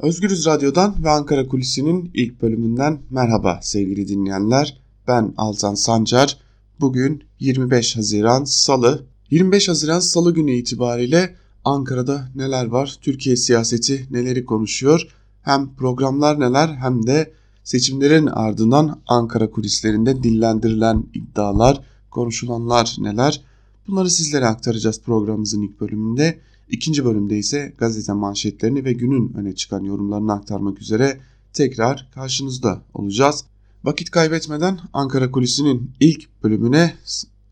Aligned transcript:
Özgürüz 0.00 0.46
Radyo'dan 0.46 1.04
ve 1.04 1.10
Ankara 1.10 1.48
Kulisi'nin 1.48 2.10
ilk 2.14 2.42
bölümünden 2.42 2.98
merhaba 3.10 3.58
sevgili 3.62 4.08
dinleyenler. 4.08 4.80
Ben 5.08 5.34
Altan 5.36 5.74
Sancar. 5.74 6.38
Bugün 6.80 7.24
25 7.40 7.96
Haziran 7.96 8.44
Salı. 8.44 9.06
25 9.30 9.68
Haziran 9.68 10.00
Salı 10.00 10.34
günü 10.34 10.52
itibariyle 10.52 11.34
Ankara'da 11.64 12.28
neler 12.34 12.66
var? 12.66 12.98
Türkiye 13.02 13.36
siyaseti 13.36 14.06
neleri 14.10 14.44
konuşuyor? 14.44 15.08
Hem 15.42 15.74
programlar 15.74 16.40
neler 16.40 16.68
hem 16.68 17.06
de 17.06 17.32
seçimlerin 17.64 18.26
ardından 18.26 19.00
Ankara 19.06 19.50
kulislerinde 19.50 20.22
dillendirilen 20.22 21.04
iddialar, 21.14 21.80
konuşulanlar 22.10 22.96
neler? 22.98 23.42
Bunları 23.88 24.10
sizlere 24.10 24.46
aktaracağız 24.46 25.02
programımızın 25.02 25.62
ilk 25.62 25.80
bölümünde. 25.80 26.40
İkinci 26.70 27.04
bölümde 27.04 27.38
ise 27.38 27.74
gazete 27.78 28.12
manşetlerini 28.12 28.84
ve 28.84 28.92
günün 28.92 29.32
öne 29.34 29.54
çıkan 29.54 29.84
yorumlarını 29.84 30.32
aktarmak 30.32 30.80
üzere 30.80 31.20
tekrar 31.52 32.08
karşınızda 32.14 32.82
olacağız. 32.94 33.44
Vakit 33.84 34.10
kaybetmeden 34.10 34.78
Ankara 34.92 35.30
Kulisi'nin 35.30 35.90
ilk 36.00 36.42
bölümüne 36.42 36.94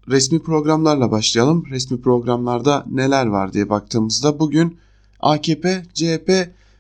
resmi 0.08 0.42
programlarla 0.42 1.10
başlayalım. 1.10 1.64
Resmi 1.70 2.00
programlarda 2.00 2.86
neler 2.91 3.27
var 3.27 3.52
diye 3.52 3.70
baktığımızda 3.70 4.41
bugün 4.41 4.78
AKP, 5.20 5.83
CHP 5.94 6.30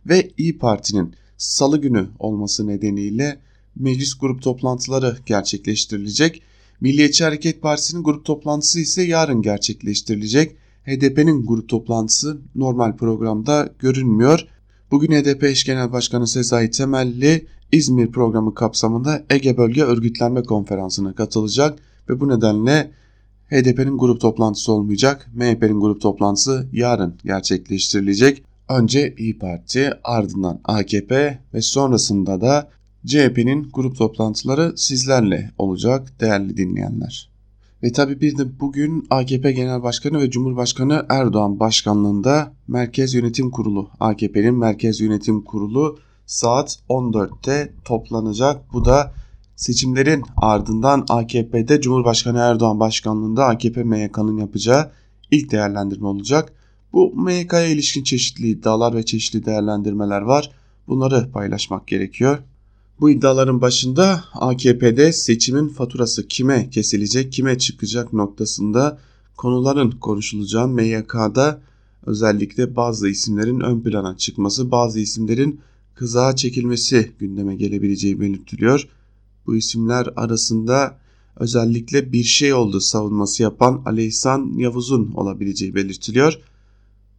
ve 0.06 0.30
İyi 0.38 0.58
Parti'nin 0.58 1.14
salı 1.36 1.80
günü 1.80 2.08
olması 2.18 2.66
nedeniyle 2.66 3.40
meclis 3.76 4.18
grup 4.18 4.42
toplantıları 4.42 5.18
gerçekleştirilecek. 5.26 6.42
Milliyetçi 6.80 7.24
Hareket 7.24 7.62
Partisi'nin 7.62 8.02
grup 8.02 8.24
toplantısı 8.24 8.80
ise 8.80 9.02
yarın 9.02 9.42
gerçekleştirilecek. 9.42 10.56
HDP'nin 10.86 11.46
grup 11.46 11.68
toplantısı 11.68 12.38
normal 12.54 12.96
programda 12.96 13.68
görünmüyor. 13.78 14.46
Bugün 14.90 15.12
HDP 15.12 15.44
eş 15.44 15.64
genel 15.64 15.92
başkanı 15.92 16.26
Sezai 16.26 16.70
Temelli 16.70 17.46
İzmir 17.72 18.12
programı 18.12 18.54
kapsamında 18.54 19.24
Ege 19.30 19.56
Bölge 19.56 19.82
Örgütlenme 19.82 20.42
Konferansı'na 20.42 21.14
katılacak 21.14 21.78
ve 22.08 22.20
bu 22.20 22.28
nedenle 22.28 22.90
HDP'nin 23.50 23.98
grup 23.98 24.20
toplantısı 24.20 24.72
olmayacak. 24.72 25.30
MHP'nin 25.34 25.80
grup 25.80 26.00
toplantısı 26.00 26.68
yarın 26.72 27.14
gerçekleştirilecek. 27.24 28.42
Önce 28.68 29.14
İyi 29.18 29.38
Parti, 29.38 29.90
ardından 30.04 30.60
AKP 30.64 31.38
ve 31.54 31.62
sonrasında 31.62 32.40
da 32.40 32.70
CHP'nin 33.06 33.70
grup 33.72 33.96
toplantıları 33.96 34.72
sizlerle 34.76 35.50
olacak 35.58 36.20
değerli 36.20 36.56
dinleyenler. 36.56 37.35
Ve 37.86 37.92
tabi 37.92 38.20
bir 38.20 38.38
de 38.38 38.60
bugün 38.60 39.06
AKP 39.10 39.52
Genel 39.52 39.82
Başkanı 39.82 40.20
ve 40.20 40.30
Cumhurbaşkanı 40.30 41.06
Erdoğan 41.08 41.60
başkanlığında 41.60 42.52
Merkez 42.68 43.14
Yönetim 43.14 43.50
Kurulu, 43.50 43.90
AKP'nin 44.00 44.54
Merkez 44.54 45.00
Yönetim 45.00 45.44
Kurulu 45.44 45.98
saat 46.26 46.78
14'te 46.88 47.72
toplanacak. 47.84 48.72
Bu 48.72 48.84
da 48.84 49.12
seçimlerin 49.56 50.22
ardından 50.36 51.06
AKP'de 51.08 51.80
Cumhurbaşkanı 51.80 52.38
Erdoğan 52.38 52.80
başkanlığında 52.80 53.46
AKP 53.46 53.82
MYK'nın 53.82 54.36
yapacağı 54.36 54.90
ilk 55.30 55.52
değerlendirme 55.52 56.06
olacak. 56.06 56.52
Bu 56.92 57.14
MYK'ya 57.14 57.66
ilişkin 57.66 58.04
çeşitli 58.04 58.48
iddialar 58.48 58.94
ve 58.94 59.04
çeşitli 59.04 59.46
değerlendirmeler 59.46 60.20
var. 60.20 60.50
Bunları 60.88 61.30
paylaşmak 61.32 61.86
gerekiyor. 61.86 62.38
Bu 63.00 63.10
iddiaların 63.10 63.60
başında 63.60 64.24
AKP'de 64.34 65.12
seçimin 65.12 65.68
faturası 65.68 66.28
kime 66.28 66.70
kesilecek, 66.70 67.32
kime 67.32 67.58
çıkacak 67.58 68.12
noktasında 68.12 68.98
konuların 69.36 69.90
konuşulacağı 69.90 70.68
MYK'da 70.68 71.60
özellikle 72.06 72.76
bazı 72.76 73.08
isimlerin 73.08 73.60
ön 73.60 73.80
plana 73.80 74.16
çıkması, 74.16 74.70
bazı 74.70 75.00
isimlerin 75.00 75.60
kızağa 75.94 76.36
çekilmesi 76.36 77.12
gündeme 77.18 77.56
gelebileceği 77.56 78.20
belirtiliyor. 78.20 78.88
Bu 79.46 79.56
isimler 79.56 80.08
arasında 80.16 80.98
özellikle 81.36 82.12
bir 82.12 82.24
şey 82.24 82.54
oldu 82.54 82.80
savunması 82.80 83.42
yapan 83.42 83.82
Ali 83.86 84.04
İhsan 84.04 84.52
Yavuz'un 84.56 85.12
olabileceği 85.12 85.74
belirtiliyor. 85.74 86.38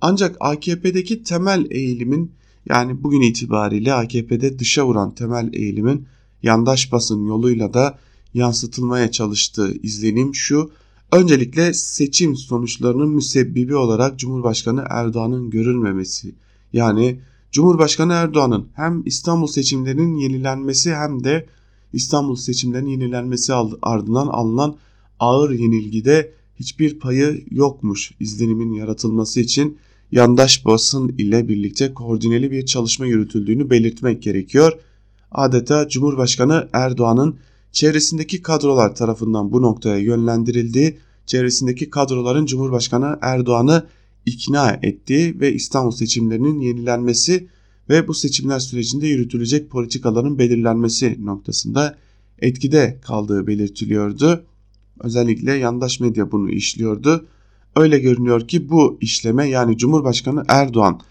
Ancak 0.02 0.38
AKP'deki 0.40 1.24
temel 1.24 1.68
eğilimin 1.70 2.32
yani 2.70 3.04
bugün 3.04 3.22
itibariyle 3.22 3.94
AKP'de 3.94 4.60
dışa 4.60 4.88
vuran 4.88 5.16
temel 5.16 5.50
eğilimin 5.54 6.08
yandaş 6.44 6.92
basın 6.92 7.26
yoluyla 7.26 7.74
da 7.74 8.00
yansıtılmaya 8.34 9.12
çalıştığı 9.12 9.74
izlenim 9.84 10.36
şu. 10.36 10.72
Öncelikle 11.12 11.74
seçim 11.74 12.36
sonuçlarının 12.36 13.10
müsebbibi 13.10 13.76
olarak 13.76 14.20
Cumhurbaşkanı 14.20 14.86
Erdoğan'ın 14.90 15.50
görülmemesi. 15.50 16.36
Yani 16.74 17.20
Cumhurbaşkanı 17.52 18.14
Erdoğan'ın 18.14 18.68
hem 18.74 19.04
İstanbul 19.06 19.48
seçimlerinin 19.48 20.16
yenilenmesi 20.16 20.96
hem 20.96 21.24
de 21.24 21.46
İstanbul 21.94 22.36
seçimlerinin 22.36 22.90
yenilenmesi 22.90 23.54
ardından 23.82 24.28
alınan 24.28 24.78
ağır 25.20 25.52
yenilgide 25.52 26.34
hiçbir 26.60 27.00
payı 27.00 27.46
yokmuş 27.52 28.12
izlenimin 28.20 28.74
yaratılması 28.74 29.40
için 29.40 29.78
yandaş 30.12 30.66
basın 30.66 31.10
ile 31.10 31.48
birlikte 31.48 31.94
koordineli 31.94 32.52
bir 32.52 32.66
çalışma 32.66 33.06
yürütüldüğünü 33.06 33.70
belirtmek 33.70 34.24
gerekiyor. 34.24 34.74
Adeta 35.32 35.90
Cumhurbaşkanı 35.90 36.70
Erdoğan'ın 36.74 37.36
çevresindeki 37.72 38.42
kadrolar 38.42 38.96
tarafından 38.96 39.52
bu 39.52 39.62
noktaya 39.62 39.98
yönlendirildiği, 39.98 40.98
çevresindeki 41.26 41.90
kadroların 41.90 42.46
Cumhurbaşkanı 42.46 43.20
Erdoğan'ı 43.22 43.88
ikna 44.26 44.80
ettiği 44.84 45.40
ve 45.40 45.54
İstanbul 45.54 45.92
seçimlerinin 45.92 46.60
yenilenmesi 46.60 47.48
ve 47.90 48.08
bu 48.08 48.14
seçimler 48.14 48.60
sürecinde 48.60 49.08
yürütülecek 49.08 49.70
politikaların 49.70 50.40
belirlenmesi 50.40 51.26
noktasında 51.26 51.98
etkide 52.40 53.00
kaldığı 53.02 53.48
belirtiliyordu. 53.48 54.44
Özellikle 55.00 55.54
yandaş 55.54 56.00
medya 56.00 56.32
bunu 56.32 56.50
işliyordu. 56.50 57.26
Öyle 57.78 58.00
görünüyor 58.00 58.48
ki 58.48 58.70
bu 58.70 58.98
işleme 59.02 59.50
yani 59.50 59.78
Cumhurbaşkanı 59.78 60.44
Erdoğan 60.48 61.02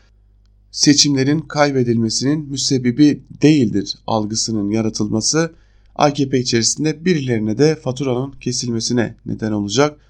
seçimlerin 0.70 1.40
kaybedilmesinin 1.40 2.50
müsebbibi 2.50 3.22
değildir 3.42 3.94
algısının 4.06 4.70
yaratılması 4.70 5.54
AKP 5.94 6.38
içerisinde 6.40 7.04
birilerine 7.04 7.58
de 7.58 7.74
faturanın 7.74 8.32
kesilmesine 8.32 9.14
neden 9.26 9.52
olacak. 9.52 10.00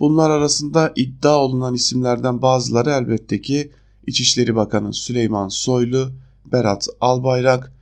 Bunlar 0.00 0.30
arasında 0.30 0.92
iddia 0.96 1.38
olunan 1.38 1.74
isimlerden 1.74 2.42
bazıları 2.42 2.90
elbette 2.90 3.40
ki 3.40 3.70
İçişleri 4.06 4.56
Bakanı 4.56 4.94
Süleyman 4.94 5.48
Soylu, 5.48 6.10
Berat 6.52 6.88
Albayrak, 7.00 7.72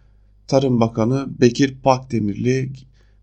Tarım 0.49 0.81
Bakanı 0.81 1.27
Bekir 1.41 1.75
Pakdemirli, 1.83 2.73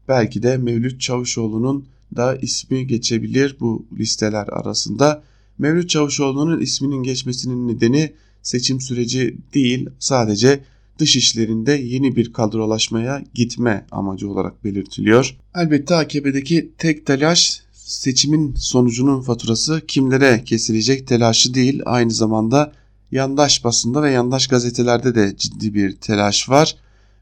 belki 0.08 0.44
de 0.44 0.58
Mevlüt 0.58 1.02
Çavuşoğlu'nun 1.02 1.86
da 2.16 2.36
ismi 2.36 2.88
geçebilir 2.88 3.58
bu 3.60 3.86
listeler 3.98 4.48
arasında. 4.48 5.24
Mevlüt 5.58 5.90
Çavuşoğlu'nun 5.90 6.60
isminin 6.60 7.04
geçmesinin 7.04 7.68
nedeni 7.68 8.14
seçim 8.42 8.82
süreci 8.82 9.38
değil 9.54 9.90
sadece 10.00 10.64
dış 11.00 11.16
işlerinde 11.16 11.72
yeni 11.72 12.16
bir 12.16 12.34
kadrolaşmaya 12.34 13.24
gitme 13.34 13.86
amacı 13.92 14.30
olarak 14.30 14.64
belirtiliyor. 14.64 15.38
Elbette 15.56 15.96
AKP'deki 15.96 16.72
tek 16.78 17.06
telaş 17.06 17.62
seçimin 17.74 18.56
sonucunun 18.56 19.22
faturası 19.22 19.82
kimlere 19.88 20.44
kesilecek 20.44 21.08
telaşı 21.08 21.54
değil 21.54 21.82
aynı 21.86 22.12
zamanda 22.12 22.72
yandaş 23.12 23.64
basında 23.64 24.04
ve 24.04 24.12
yandaş 24.12 24.48
gazetelerde 24.48 25.16
de 25.16 25.36
ciddi 25.38 25.74
bir 25.74 25.96
telaş 25.96 26.50
var 26.50 26.76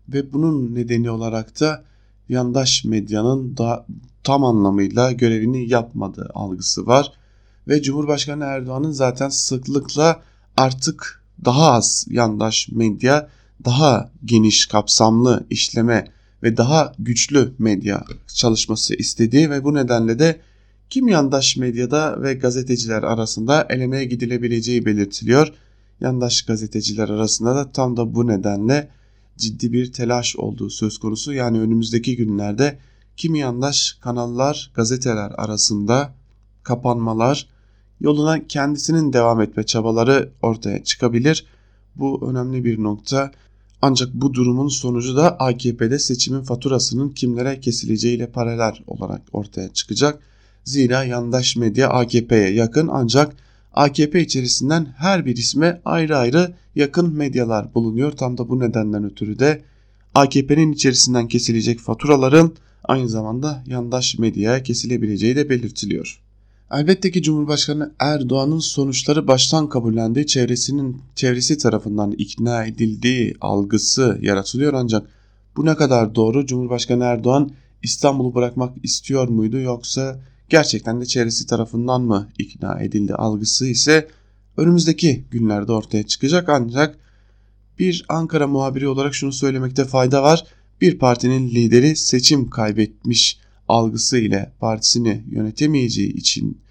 ve 0.09 0.33
bunun 0.33 0.75
nedeni 0.75 1.11
olarak 1.11 1.59
da 1.59 1.83
yandaş 2.29 2.85
medyanın 2.85 3.57
da 3.57 3.85
tam 4.23 4.43
anlamıyla 4.43 5.11
görevini 5.11 5.69
yapmadığı 5.69 6.29
algısı 6.33 6.87
var 6.87 7.11
ve 7.67 7.81
Cumhurbaşkanı 7.81 8.43
Erdoğan'ın 8.43 8.91
zaten 8.91 9.29
sıklıkla 9.29 10.21
artık 10.57 11.23
daha 11.45 11.71
az 11.71 12.05
yandaş 12.09 12.69
medya, 12.71 13.29
daha 13.65 14.11
geniş 14.25 14.65
kapsamlı 14.65 15.45
işleme 15.49 16.07
ve 16.43 16.57
daha 16.57 16.93
güçlü 16.99 17.53
medya 17.59 18.03
çalışması 18.27 18.95
istediği 18.95 19.49
ve 19.49 19.63
bu 19.63 19.73
nedenle 19.73 20.19
de 20.19 20.39
kim 20.89 21.07
yandaş 21.07 21.57
medyada 21.57 22.21
ve 22.21 22.33
gazeteciler 22.33 23.03
arasında 23.03 23.67
elemeye 23.69 24.05
gidilebileceği 24.05 24.85
belirtiliyor. 24.85 25.53
Yandaş 26.01 26.41
gazeteciler 26.41 27.09
arasında 27.09 27.55
da 27.55 27.71
tam 27.71 27.97
da 27.97 28.15
bu 28.15 28.27
nedenle 28.27 28.89
ciddi 29.37 29.73
bir 29.73 29.93
telaş 29.93 30.35
olduğu 30.35 30.69
söz 30.69 30.97
konusu. 30.97 31.33
Yani 31.33 31.59
önümüzdeki 31.59 32.15
günlerde 32.15 32.77
kimi 33.17 33.39
yandaş 33.39 33.97
kanallar, 34.01 34.71
gazeteler 34.75 35.31
arasında 35.37 36.13
kapanmalar, 36.63 37.47
yoluna 38.01 38.47
kendisinin 38.47 39.13
devam 39.13 39.41
etme 39.41 39.63
çabaları 39.63 40.29
ortaya 40.41 40.83
çıkabilir. 40.83 41.45
Bu 41.95 42.29
önemli 42.29 42.65
bir 42.65 42.83
nokta. 42.83 43.31
Ancak 43.81 44.13
bu 44.13 44.33
durumun 44.33 44.67
sonucu 44.67 45.15
da 45.15 45.39
AKP'de 45.39 45.99
seçimin 45.99 46.41
faturasının 46.41 47.09
kimlere 47.09 47.59
kesileceğiyle 47.59 48.27
paralel 48.27 48.73
olarak 48.87 49.21
ortaya 49.33 49.73
çıkacak. 49.73 50.19
Zira 50.63 51.03
yandaş 51.03 51.55
medya 51.55 51.89
AKP'ye 51.89 52.53
yakın 52.53 52.89
ancak 52.91 53.35
AKP 53.73 54.21
içerisinden 54.21 54.85
her 54.97 55.25
bir 55.25 55.37
isme 55.37 55.81
ayrı 55.85 56.17
ayrı 56.17 56.53
yakın 56.75 57.13
medyalar 57.13 57.73
bulunuyor. 57.73 58.11
Tam 58.11 58.37
da 58.37 58.49
bu 58.49 58.59
nedenden 58.59 59.03
ötürü 59.03 59.39
de 59.39 59.61
AKP'nin 60.15 60.71
içerisinden 60.71 61.27
kesilecek 61.27 61.79
faturaların 61.79 62.51
aynı 62.83 63.09
zamanda 63.09 63.63
yandaş 63.67 64.17
medyaya 64.17 64.63
kesilebileceği 64.63 65.35
de 65.35 65.49
belirtiliyor. 65.49 66.19
Elbette 66.71 67.11
ki 67.11 67.21
Cumhurbaşkanı 67.21 67.91
Erdoğan'ın 67.99 68.59
sonuçları 68.59 69.27
baştan 69.27 69.69
kabullendiği 69.69 70.27
çevresinin 70.27 71.01
çevresi 71.15 71.57
tarafından 71.57 72.11
ikna 72.11 72.65
edildiği 72.65 73.35
algısı 73.41 74.17
yaratılıyor 74.21 74.73
ancak 74.73 75.07
bu 75.55 75.65
ne 75.65 75.75
kadar 75.75 76.15
doğru? 76.15 76.45
Cumhurbaşkanı 76.45 77.03
Erdoğan 77.03 77.51
İstanbul'u 77.83 78.35
bırakmak 78.35 78.85
istiyor 78.85 79.27
muydu 79.27 79.59
yoksa 79.59 80.19
gerçekten 80.49 81.01
de 81.01 81.05
çevresi 81.05 81.45
tarafından 81.47 82.01
mı 82.01 82.29
ikna 82.39 82.79
edildi 82.79 83.15
algısı 83.15 83.67
ise 83.67 84.07
önümüzdeki 84.57 85.23
günlerde 85.31 85.71
ortaya 85.71 86.03
çıkacak 86.03 86.49
ancak 86.49 86.97
bir 87.79 88.05
Ankara 88.09 88.47
muhabiri 88.47 88.87
olarak 88.87 89.15
şunu 89.15 89.33
söylemekte 89.33 89.85
fayda 89.85 90.23
var. 90.23 90.45
Bir 90.83 90.99
partinin 90.99 91.49
lideri 91.49 91.95
seçim 91.95 92.49
kaybetmiş 92.49 93.39
algısı 93.67 94.17
ile 94.17 94.53
partisini 94.59 95.23
yönetemeyeceği 95.31 96.13
için 96.13 96.61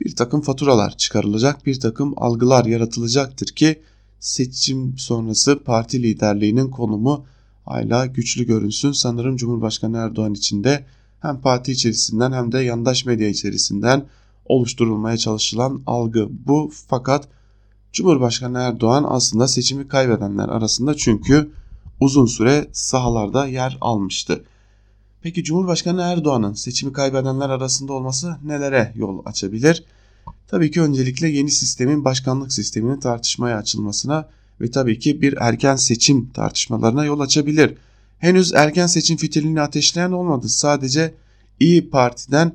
bir 0.00 0.16
takım 0.16 0.40
faturalar 0.40 0.96
çıkarılacak, 0.96 1.66
bir 1.66 1.80
takım 1.80 2.14
algılar 2.16 2.64
yaratılacaktır 2.64 3.46
ki 3.46 3.82
seçim 4.20 4.98
sonrası 4.98 5.64
parti 5.64 6.02
liderliğinin 6.02 6.70
konumu 6.70 7.26
hala 7.64 8.06
güçlü 8.06 8.46
görünsün. 8.46 8.92
Sanırım 8.92 9.36
Cumhurbaşkanı 9.36 9.96
Erdoğan 9.96 10.34
için 10.34 10.64
de 10.64 10.86
hem 11.20 11.40
parti 11.40 11.72
içerisinden 11.72 12.32
hem 12.32 12.52
de 12.52 12.58
yandaş 12.58 13.04
medya 13.04 13.28
içerisinden 13.28 14.06
oluşturulmaya 14.44 15.16
çalışılan 15.16 15.82
algı 15.86 16.28
bu. 16.46 16.70
Fakat 16.86 17.28
Cumhurbaşkanı 17.92 18.58
Erdoğan 18.58 19.04
aslında 19.08 19.48
seçimi 19.48 19.88
kaybedenler 19.88 20.48
arasında 20.48 20.96
çünkü 20.96 21.50
uzun 22.00 22.26
süre 22.26 22.66
sahalarda 22.72 23.46
yer 23.46 23.78
almıştı. 23.80 24.44
Peki 25.22 25.44
Cumhurbaşkanı 25.44 26.02
Erdoğan'ın 26.02 26.52
seçimi 26.52 26.92
kaybedenler 26.92 27.50
arasında 27.50 27.92
olması 27.92 28.36
nelere 28.44 28.92
yol 28.96 29.22
açabilir? 29.26 29.84
Tabii 30.48 30.70
ki 30.70 30.82
öncelikle 30.82 31.28
yeni 31.28 31.50
sistemin 31.50 32.04
başkanlık 32.04 32.52
sisteminin 32.52 33.00
tartışmaya 33.00 33.56
açılmasına 33.56 34.28
ve 34.60 34.70
tabii 34.70 34.98
ki 34.98 35.22
bir 35.22 35.34
erken 35.40 35.76
seçim 35.76 36.30
tartışmalarına 36.30 37.04
yol 37.04 37.20
açabilir. 37.20 37.74
Henüz 38.18 38.52
erken 38.52 38.86
seçim 38.86 39.16
fitilini 39.16 39.60
ateşleyen 39.60 40.12
olmadı. 40.12 40.48
Sadece 40.48 41.14
İyi 41.60 41.90
Parti'den 41.90 42.52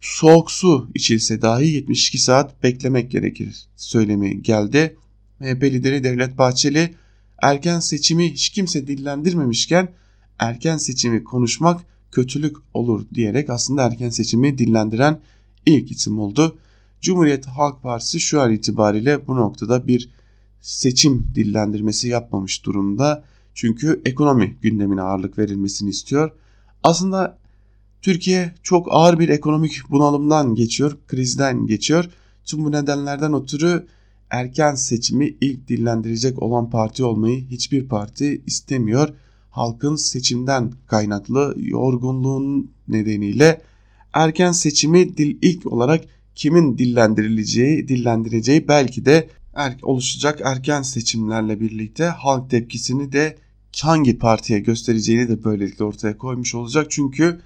soğuk 0.00 0.50
su 0.50 0.90
içilse 0.94 1.42
dahi 1.42 1.66
72 1.66 2.18
saat 2.18 2.62
beklemek 2.62 3.10
gerekir 3.10 3.66
söylemi 3.76 4.42
geldi. 4.42 4.96
MHP 5.40 5.62
lideri 5.62 6.04
Devlet 6.04 6.38
Bahçeli 6.38 6.94
erken 7.42 7.80
seçimi 7.80 8.32
hiç 8.32 8.48
kimse 8.48 8.86
dillendirmemişken 8.86 9.88
erken 10.38 10.76
seçimi 10.76 11.24
konuşmak 11.24 11.80
kötülük 12.12 12.56
olur 12.74 13.06
diyerek 13.14 13.50
aslında 13.50 13.82
erken 13.82 14.10
seçimi 14.10 14.58
dillendiren 14.58 15.20
ilk 15.66 15.90
isim 15.90 16.18
oldu. 16.18 16.58
Cumhuriyet 17.00 17.46
Halk 17.46 17.82
Partisi 17.82 18.20
şu 18.20 18.40
an 18.40 18.52
itibariyle 18.52 19.26
bu 19.26 19.36
noktada 19.36 19.86
bir 19.86 20.10
seçim 20.60 21.26
dillendirmesi 21.34 22.08
yapmamış 22.08 22.64
durumda. 22.64 23.24
Çünkü 23.54 24.02
ekonomi 24.04 24.56
gündemine 24.62 25.02
ağırlık 25.02 25.38
verilmesini 25.38 25.90
istiyor. 25.90 26.30
Aslında 26.82 27.38
Türkiye 28.02 28.54
çok 28.62 28.86
ağır 28.90 29.18
bir 29.18 29.28
ekonomik 29.28 29.90
bunalımdan 29.90 30.54
geçiyor, 30.54 30.98
krizden 31.06 31.66
geçiyor. 31.66 32.10
Tüm 32.44 32.64
bu 32.64 32.72
nedenlerden 32.72 33.34
ötürü 33.34 33.86
erken 34.32 34.74
seçimi 34.74 35.36
ilk 35.40 35.68
dillendirecek 35.68 36.42
olan 36.42 36.70
parti 36.70 37.04
olmayı 37.04 37.48
hiçbir 37.48 37.88
parti 37.88 38.42
istemiyor. 38.46 39.08
Halkın 39.50 39.96
seçimden 39.96 40.72
kaynaklı 40.86 41.54
yorgunluğun 41.58 42.70
nedeniyle 42.88 43.62
erken 44.12 44.52
seçimi 44.52 45.16
dil 45.16 45.38
ilk 45.42 45.66
olarak 45.66 46.04
kimin 46.34 46.78
dillendirileceği, 46.78 47.88
dillendireceği 47.88 48.68
belki 48.68 49.04
de 49.04 49.28
er, 49.54 49.76
oluşacak 49.82 50.40
erken 50.44 50.82
seçimlerle 50.82 51.60
birlikte 51.60 52.04
halk 52.04 52.50
tepkisini 52.50 53.12
de 53.12 53.36
hangi 53.82 54.18
partiye 54.18 54.58
göstereceğini 54.58 55.28
de 55.28 55.44
böylelikle 55.44 55.84
ortaya 55.84 56.18
koymuş 56.18 56.54
olacak. 56.54 56.86
Çünkü 56.90 57.40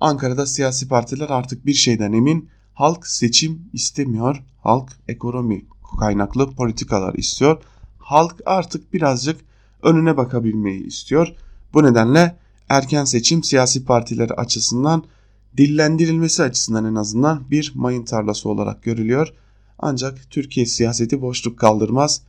Ankara'da 0.00 0.46
siyasi 0.46 0.88
partiler 0.88 1.30
artık 1.30 1.66
bir 1.66 1.74
şeyden 1.74 2.12
emin. 2.12 2.48
Halk 2.74 3.06
seçim 3.06 3.62
istemiyor. 3.72 4.42
Halk 4.58 4.92
ekonomi 5.08 5.64
kaynaklı 5.98 6.50
politikalar 6.50 7.14
istiyor. 7.14 7.62
Halk 7.98 8.36
artık 8.46 8.92
birazcık 8.92 9.40
önüne 9.82 10.16
bakabilmeyi 10.16 10.86
istiyor. 10.86 11.28
Bu 11.74 11.82
nedenle 11.82 12.36
erken 12.68 13.04
seçim 13.04 13.44
siyasi 13.44 13.84
partiler 13.84 14.30
açısından 14.30 15.04
dillendirilmesi 15.56 16.42
açısından 16.42 16.84
en 16.84 16.94
azından 16.94 17.50
bir 17.50 17.72
mayın 17.74 18.04
tarlası 18.04 18.48
olarak 18.48 18.82
görülüyor. 18.82 19.32
Ancak 19.78 20.30
Türkiye 20.30 20.66
siyaseti 20.66 21.22
boşluk 21.22 21.58
kaldırmaz. 21.58 22.22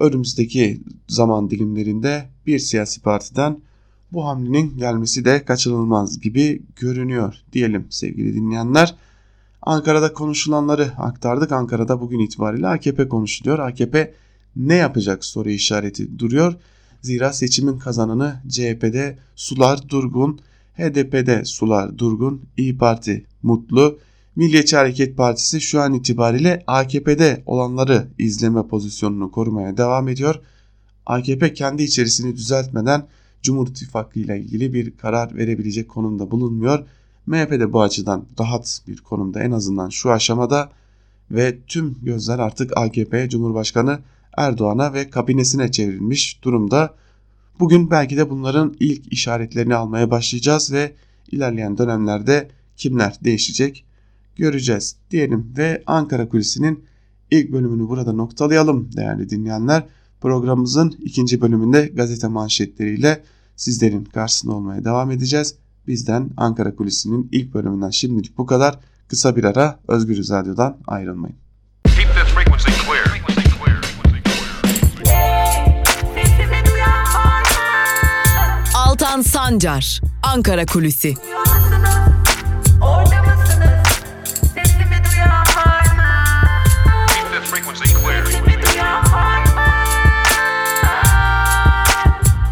Önümüzdeki 0.00 0.80
zaman 1.08 1.50
dilimlerinde 1.50 2.28
bir 2.46 2.58
siyasi 2.58 3.00
partiden 3.00 3.60
bu 4.12 4.26
hamlenin 4.26 4.76
gelmesi 4.78 5.24
de 5.24 5.44
kaçınılmaz 5.44 6.20
gibi 6.20 6.62
görünüyor 6.76 7.34
diyelim 7.52 7.86
sevgili 7.90 8.34
dinleyenler. 8.34 8.94
Ankara'da 9.62 10.12
konuşulanları 10.12 10.90
aktardık. 10.98 11.52
Ankara'da 11.52 12.00
bugün 12.00 12.18
itibariyle 12.18 12.68
AKP 12.68 13.08
konuşuluyor. 13.08 13.58
AKP 13.58 14.14
ne 14.56 14.74
yapacak 14.74 15.24
soru 15.24 15.50
işareti 15.50 16.18
duruyor. 16.18 16.54
Zira 17.02 17.32
seçimin 17.32 17.78
kazananı 17.78 18.42
CHP'de 18.48 19.18
Sular 19.36 19.88
Durgun, 19.88 20.40
HDP'de 20.76 21.44
Sular 21.44 21.98
Durgun, 21.98 22.42
İyi 22.56 22.78
Parti 22.78 23.26
mutlu. 23.42 23.98
Milliyetçi 24.36 24.76
Hareket 24.76 25.16
Partisi 25.16 25.60
şu 25.60 25.80
an 25.80 25.94
itibariyle 25.94 26.62
AKP'de 26.66 27.42
olanları 27.46 28.08
izleme 28.18 28.66
pozisyonunu 28.66 29.30
korumaya 29.30 29.76
devam 29.76 30.08
ediyor. 30.08 30.40
AKP 31.06 31.52
kendi 31.52 31.82
içerisini 31.82 32.36
düzeltmeden 32.36 33.06
Cumhur 33.42 33.68
İttifakı 33.68 34.20
ile 34.20 34.40
ilgili 34.40 34.74
bir 34.74 34.96
karar 34.96 35.36
verebilecek 35.36 35.88
konumda 35.88 36.30
bulunmuyor. 36.30 36.86
MHP 37.30 37.50
de 37.50 37.72
bu 37.72 37.82
açıdan 37.82 38.24
rahat 38.40 38.82
bir 38.88 38.96
konumda 38.96 39.42
en 39.42 39.50
azından 39.50 39.88
şu 39.88 40.10
aşamada 40.10 40.70
ve 41.30 41.58
tüm 41.66 41.98
gözler 42.02 42.38
artık 42.38 42.76
AKP 42.76 43.28
Cumhurbaşkanı 43.28 43.98
Erdoğan'a 44.36 44.94
ve 44.94 45.10
kabinesine 45.10 45.70
çevrilmiş 45.70 46.44
durumda. 46.44 46.94
Bugün 47.60 47.90
belki 47.90 48.16
de 48.16 48.30
bunların 48.30 48.74
ilk 48.80 49.12
işaretlerini 49.12 49.74
almaya 49.74 50.10
başlayacağız 50.10 50.72
ve 50.72 50.92
ilerleyen 51.30 51.78
dönemlerde 51.78 52.48
kimler 52.76 53.18
değişecek 53.24 53.84
göreceğiz 54.36 54.96
diyelim 55.10 55.54
ve 55.56 55.82
Ankara 55.86 56.28
Kulisi'nin 56.28 56.84
ilk 57.30 57.52
bölümünü 57.52 57.88
burada 57.88 58.12
noktalayalım 58.12 58.92
değerli 58.96 59.30
dinleyenler. 59.30 59.86
Programımızın 60.20 60.94
ikinci 61.02 61.40
bölümünde 61.40 61.90
gazete 61.94 62.28
manşetleriyle 62.28 63.22
sizlerin 63.56 64.04
karşısında 64.04 64.52
olmaya 64.52 64.84
devam 64.84 65.10
edeceğiz. 65.10 65.59
Bizden 65.90 66.30
Ankara 66.36 66.74
Kulisi'nin 66.76 67.28
ilk 67.32 67.54
bölümünden 67.54 67.90
şimdilik 67.90 68.38
bu 68.38 68.46
kadar. 68.46 68.78
Kısa 69.08 69.36
bir 69.36 69.44
ara 69.44 69.78
Özgür 69.88 70.16
Radyo'dan 70.16 70.76
ayrılmayın. 70.86 71.36
Altan 78.74 79.22
Sancar, 79.22 80.00
Ankara 80.22 80.66
Kulüsi. 80.66 81.14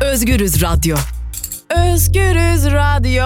Özgürüz 0.01 0.63
Radyo. 0.63 0.97
Özgürüz 1.79 2.65
Radyo. 2.65 3.25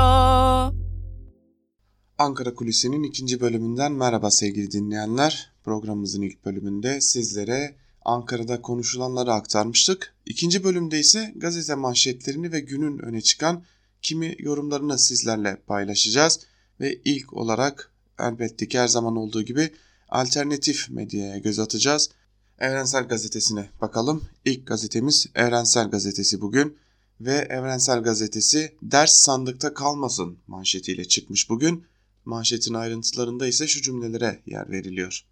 Ankara 2.18 2.54
Kulisi'nin 2.54 3.02
ikinci 3.02 3.40
bölümünden 3.40 3.92
merhaba 3.92 4.30
sevgili 4.30 4.72
dinleyenler. 4.72 5.52
Programımızın 5.64 6.22
ilk 6.22 6.44
bölümünde 6.44 7.00
sizlere 7.00 7.74
Ankara'da 8.04 8.62
konuşulanları 8.62 9.32
aktarmıştık. 9.32 10.14
İkinci 10.26 10.64
bölümde 10.64 10.98
ise 10.98 11.32
gazete 11.36 11.74
manşetlerini 11.74 12.52
ve 12.52 12.60
günün 12.60 12.98
öne 12.98 13.20
çıkan 13.20 13.64
kimi 14.02 14.36
yorumlarını 14.38 14.98
sizlerle 14.98 15.56
paylaşacağız. 15.66 16.40
Ve 16.80 17.00
ilk 17.04 17.32
olarak 17.32 17.92
elbette 18.18 18.68
ki 18.68 18.78
her 18.78 18.88
zaman 18.88 19.16
olduğu 19.16 19.42
gibi 19.42 19.70
alternatif 20.08 20.90
medyaya 20.90 21.38
göz 21.38 21.58
atacağız. 21.58 22.10
Evrensel 22.58 23.08
Gazetesi'ne 23.08 23.68
bakalım. 23.80 24.24
İlk 24.44 24.66
gazetemiz 24.66 25.26
Evrensel 25.34 25.90
Gazetesi 25.90 26.40
bugün 26.40 26.76
ve 27.24 27.46
Evrensel 27.50 28.02
Gazetesi 28.02 28.76
ders 28.82 29.12
sandıkta 29.12 29.74
kalmasın 29.74 30.38
manşetiyle 30.46 31.04
çıkmış 31.04 31.50
bugün. 31.50 31.84
Manşetin 32.24 32.74
ayrıntılarında 32.74 33.46
ise 33.46 33.66
şu 33.66 33.82
cümlelere 33.82 34.42
yer 34.46 34.70
veriliyor. 34.70 35.24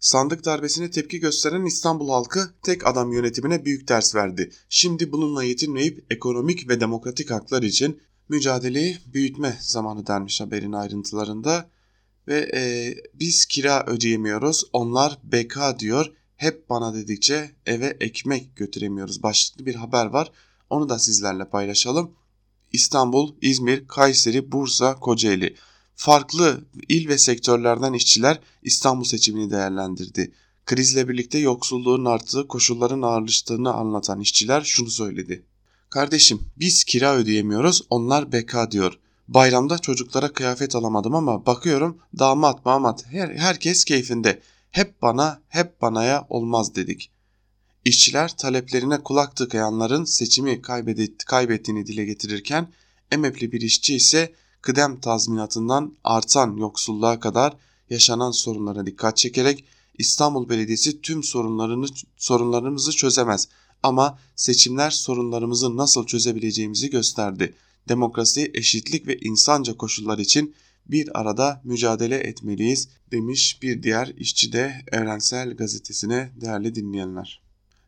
Sandık 0.00 0.44
darbesine 0.44 0.90
tepki 0.90 1.20
gösteren 1.20 1.64
İstanbul 1.64 2.08
halkı 2.08 2.50
tek 2.62 2.86
adam 2.86 3.12
yönetimine 3.12 3.64
büyük 3.64 3.88
ders 3.88 4.14
verdi. 4.14 4.50
Şimdi 4.68 5.12
bununla 5.12 5.44
yetinmeyip 5.44 6.06
ekonomik 6.10 6.68
ve 6.68 6.80
demokratik 6.80 7.30
haklar 7.30 7.62
için 7.62 8.00
mücadeleyi 8.28 8.98
büyütme 9.06 9.58
zamanı 9.60 10.06
denmiş 10.06 10.40
haberin 10.40 10.72
ayrıntılarında. 10.72 11.70
Ve 12.28 12.50
e, 12.54 12.94
biz 13.14 13.46
kira 13.46 13.84
ödeyemiyoruz 13.86 14.64
onlar 14.72 15.18
beka 15.24 15.78
diyor 15.78 16.12
hep 16.36 16.70
bana 16.70 16.94
dedikçe 16.94 17.50
eve 17.66 17.96
ekmek 18.00 18.56
götüremiyoruz 18.56 19.22
başlıklı 19.22 19.66
bir 19.66 19.74
haber 19.74 20.06
var. 20.06 20.32
Onu 20.70 20.88
da 20.88 20.98
sizlerle 20.98 21.44
paylaşalım. 21.48 22.10
İstanbul, 22.72 23.34
İzmir, 23.40 23.88
Kayseri, 23.88 24.52
Bursa, 24.52 24.94
Kocaeli 24.94 25.56
farklı 25.96 26.64
il 26.88 27.08
ve 27.08 27.18
sektörlerden 27.18 27.92
işçiler 27.92 28.40
İstanbul 28.62 29.04
seçimini 29.04 29.50
değerlendirdi. 29.50 30.32
Krizle 30.66 31.08
birlikte 31.08 31.38
yoksulluğun 31.38 32.04
arttığı, 32.04 32.48
koşulların 32.48 33.02
ağırlaştığını 33.02 33.72
anlatan 33.74 34.20
işçiler 34.20 34.62
şunu 34.62 34.90
söyledi. 34.90 35.46
Kardeşim 35.90 36.40
biz 36.56 36.84
kira 36.84 37.14
ödeyemiyoruz 37.14 37.82
onlar 37.90 38.32
beka 38.32 38.70
diyor. 38.70 38.98
Bayramda 39.28 39.78
çocuklara 39.78 40.32
kıyafet 40.32 40.74
alamadım 40.76 41.14
ama 41.14 41.46
bakıyorum 41.46 41.98
damat 42.18 42.64
mamat 42.64 43.06
her, 43.06 43.28
herkes 43.28 43.84
keyfinde. 43.84 44.42
Hep 44.70 45.02
bana 45.02 45.40
hep 45.48 45.82
banaya 45.82 46.26
olmaz 46.28 46.74
dedik. 46.74 47.10
İşçiler 47.86 48.36
taleplerine 48.36 49.02
kulak 49.02 49.36
tıkayanların 49.36 50.04
seçimi 50.04 50.62
kaybettiğini 51.26 51.86
dile 51.86 52.04
getirirken 52.04 52.68
emekli 53.12 53.52
bir 53.52 53.60
işçi 53.60 53.94
ise 53.94 54.32
kıdem 54.62 55.00
tazminatından 55.00 55.96
artan 56.04 56.56
yoksulluğa 56.56 57.20
kadar 57.20 57.56
yaşanan 57.90 58.30
sorunlara 58.30 58.86
dikkat 58.86 59.16
çekerek 59.16 59.64
İstanbul 59.98 60.48
Belediyesi 60.48 61.00
tüm 61.00 61.22
sorunlarını 61.22 61.86
sorunlarımızı 62.16 62.92
çözemez 62.92 63.48
ama 63.82 64.18
seçimler 64.36 64.90
sorunlarımızı 64.90 65.76
nasıl 65.76 66.06
çözebileceğimizi 66.06 66.90
gösterdi. 66.90 67.54
Demokrasi, 67.88 68.50
eşitlik 68.54 69.06
ve 69.06 69.16
insanca 69.16 69.76
koşullar 69.76 70.18
için 70.18 70.54
bir 70.86 71.20
arada 71.20 71.60
mücadele 71.64 72.16
etmeliyiz 72.16 72.88
demiş 73.12 73.62
bir 73.62 73.82
diğer 73.82 74.06
işçi 74.06 74.52
de 74.52 74.84
Evrensel 74.92 75.56
Gazetesi'ne 75.56 76.32
değerli 76.40 76.74
dinleyenler. 76.74 77.45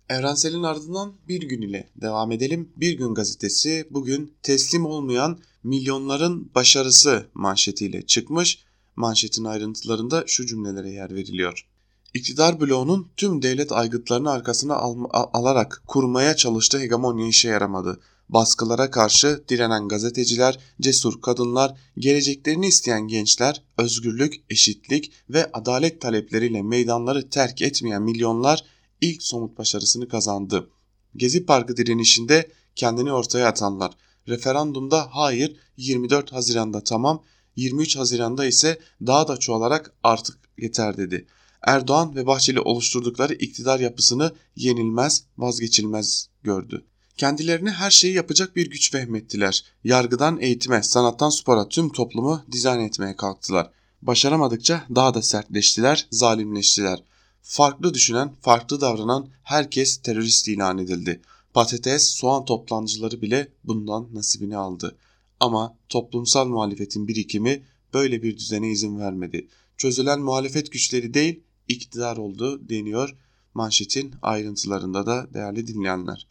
Evrensel'in 0.09 0.63
ardından 0.63 1.13
bir 1.29 1.43
gün 1.43 1.63
ile 1.63 1.89
devam 1.97 2.33
edelim. 2.33 2.69
Bir 2.77 2.93
gün 2.93 3.15
gazetesi 3.15 3.87
bugün 3.91 4.33
teslim 4.43 4.87
olmayan 4.87 5.39
milyonların 5.65 6.51
başarısı 6.55 7.27
manşetiyle 7.35 8.07
çıkmış. 8.07 8.65
Manşetin 8.97 9.45
ayrıntılarında 9.45 10.25
şu 10.27 10.47
cümlelere 10.47 10.91
yer 10.91 11.15
veriliyor. 11.15 11.67
İktidar 12.15 12.61
bloğunun 12.61 13.09
tüm 13.17 13.43
devlet 13.43 13.73
aygıtlarını 13.73 14.31
arkasına 14.31 14.75
al 14.75 14.97
alarak 15.33 15.83
kurmaya 15.87 16.37
çalıştığı 16.37 16.79
hegemonya 16.79 17.27
işe 17.27 17.49
yaramadı. 17.49 18.01
Baskılara 18.29 18.91
karşı 18.91 19.45
direnen 19.49 19.89
gazeteciler, 19.89 20.59
cesur 20.81 21.21
kadınlar, 21.21 21.75
geleceklerini 21.99 22.67
isteyen 22.67 23.09
gençler, 23.09 23.63
özgürlük, 23.79 24.35
eşitlik 24.51 25.13
ve 25.31 25.51
adalet 25.53 26.01
talepleriyle 26.01 26.63
meydanları 26.63 27.31
terk 27.31 27.63
etmeyen 27.63 28.03
milyonlar 28.03 28.65
ilk 29.01 29.23
somut 29.23 29.59
başarısını 29.59 30.09
kazandı. 30.09 30.71
Gezi 31.17 31.47
Parkı 31.47 31.77
direnişinde 31.77 32.51
kendini 32.77 33.13
ortaya 33.13 33.49
atanlar, 33.49 33.93
referandumda 34.29 35.09
hayır 35.11 35.57
24 35.77 36.33
Haziran'da 36.33 36.85
tamam, 36.85 37.23
23 37.57 37.97
Haziran'da 37.97 38.47
ise 38.47 38.79
daha 39.07 39.29
da 39.29 39.37
çoğalarak 39.37 39.95
artık 40.03 40.39
yeter 40.59 40.97
dedi. 40.97 41.27
Erdoğan 41.63 42.17
ve 42.17 42.27
Bahçeli 42.27 42.61
oluşturdukları 42.61 43.35
iktidar 43.35 43.81
yapısını 43.81 44.33
yenilmez, 44.57 45.25
vazgeçilmez 45.39 46.29
gördü. 46.43 46.85
Kendilerini 47.17 47.71
her 47.71 47.91
şeyi 47.91 48.15
yapacak 48.15 48.57
bir 48.57 48.71
güç 48.71 48.95
vehmettiler. 48.95 49.65
Yargıdan 49.85 50.41
eğitime, 50.41 50.83
sanattan 50.83 51.31
spora 51.31 51.69
tüm 51.69 51.93
toplumu 51.93 52.43
dizayn 52.53 52.81
etmeye 52.81 53.17
kalktılar. 53.17 53.71
Başaramadıkça 54.03 54.85
daha 54.95 55.15
da 55.15 55.23
sertleştiler, 55.23 56.07
zalimleştiler. 56.11 57.03
Farklı 57.43 57.95
düşünen, 57.95 58.35
farklı 58.41 58.81
davranan 58.81 59.29
herkes 59.43 59.97
terörist 59.97 60.49
ilan 60.49 60.79
edildi. 60.79 61.21
Patates, 61.55 62.09
soğan 62.09 62.45
toplancıları 62.45 63.23
bile 63.23 63.49
bundan 63.65 64.09
nasibini 64.13 64.57
aldı. 64.57 64.97
Ama 65.41 65.77
toplumsal 65.89 66.47
muhalefetin 66.49 67.09
birikimi 67.09 67.63
böyle 67.95 68.23
bir 68.23 68.37
düzene 68.37 68.71
izin 68.71 68.99
vermedi. 68.99 69.49
Çözülen 69.77 70.21
muhalefet 70.21 70.73
güçleri 70.73 71.15
değil, 71.15 71.41
iktidar 71.69 72.17
oldu 72.17 72.69
deniyor 72.69 73.17
manşetin 73.55 74.15
ayrıntılarında 74.23 75.07
da 75.07 75.35
değerli 75.35 75.67
dinleyenler. 75.67 76.27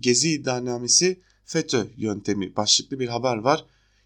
Gezi 0.00 0.30
iddianamesi 0.30 1.20
FETÖ 1.44 1.86
yöntemi 1.96 2.56
başlıklı 2.56 3.00
bir 3.00 3.08
haber 3.08 3.36
var. 3.36 3.64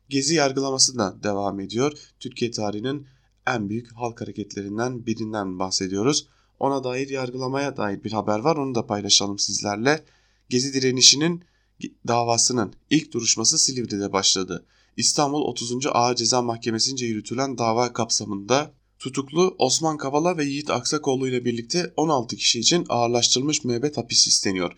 Gezi 0.09 0.35
yargılaması 0.35 0.99
da 0.99 1.16
devam 1.23 1.61
ediyor. 1.61 1.92
Türkiye 2.20 2.50
tarihinin 2.50 3.06
en 3.54 3.69
büyük 3.69 3.92
halk 3.92 4.21
hareketlerinden 4.21 5.07
birinden 5.07 5.59
bahsediyoruz. 5.59 6.28
Ona 6.59 6.85
dair 6.85 7.09
yargılamaya 7.09 7.76
dair 7.76 8.04
bir 8.04 8.12
haber 8.12 8.38
var 8.38 8.57
onu 8.57 8.75
da 8.75 8.87
paylaşalım 8.87 9.38
sizlerle. 9.38 10.04
Gezi 10.49 10.75
direnişinin 10.75 11.45
davasının 12.09 12.73
ilk 12.90 13.12
duruşması 13.12 13.59
Silivri'de 13.59 14.12
başladı. 14.12 14.66
İstanbul 14.97 15.42
30. 15.42 15.87
Ağır 15.87 16.16
Ceza 16.16 16.42
Mahkemesi'nce 16.42 17.07
yürütülen 17.07 17.59
dava 17.59 17.92
kapsamında 17.92 18.73
tutuklu 18.99 19.54
Osman 19.59 19.97
Kavala 19.97 20.37
ve 20.37 20.45
Yiğit 20.45 20.71
Aksakoğlu 20.71 21.28
ile 21.28 21.45
birlikte 21.45 21.92
16 21.97 22.37
kişi 22.37 22.61
için 22.61 22.87
ağırlaştırılmış 22.88 23.64
müebbet 23.64 23.97
hapis 23.97 24.26
isteniyor. 24.26 24.73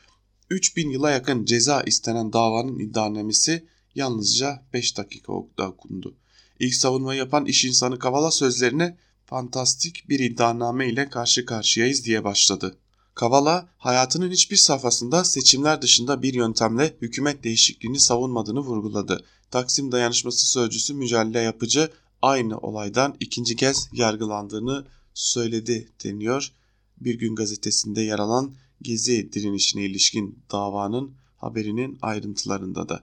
3000 0.51 0.91
yıla 0.91 1.11
yakın 1.11 1.45
ceza 1.45 1.83
istenen 1.83 2.33
davanın 2.33 2.79
iddianamesi 2.79 3.67
yalnızca 3.95 4.63
5 4.73 4.97
dakika 4.97 5.33
okundu. 5.33 6.15
İlk 6.63 6.75
savunmayı 6.75 7.19
yapan 7.19 7.47
iş 7.47 7.65
insanı 7.65 7.99
Kavala 7.99 8.31
sözlerine 8.31 8.97
fantastik 9.27 10.09
bir 10.09 10.21
iddianame 10.21 10.89
ile 10.89 11.09
karşı 11.09 11.47
karşıyayız 11.47 12.05
diye 12.05 12.25
başladı. 12.25 12.77
Kavala 13.15 13.69
hayatının 13.79 14.31
hiçbir 14.31 14.57
safhasında 14.57 15.25
seçimler 15.25 15.83
dışında 15.83 16.23
bir 16.23 16.35
yöntemle 16.35 16.97
hükümet 17.03 17.45
değişikliğini 17.45 18.01
savunmadığını 18.01 18.61
vurguladı. 18.61 19.25
Taksim 19.51 19.93
dayanışması 19.93 20.47
sözcüsü 20.47 20.95
Mücadele 20.95 21.41
Yapıcı 21.41 21.91
aynı 22.23 22.59
olaydan 22.59 23.17
ikinci 23.21 23.57
kez 23.57 23.89
yargılandığını 23.93 24.87
söyledi 25.15 25.89
deniyor. 26.05 26.53
Bir 27.01 27.19
gün 27.19 27.35
gazetesinde 27.35 28.03
yer 28.03 28.19
alan 28.19 28.55
Gezi 28.83 29.33
direnişine 29.33 29.85
ilişkin 29.85 30.39
davanın 30.53 31.15
haberinin 31.37 31.99
ayrıntılarında 32.03 32.89
da. 32.89 33.03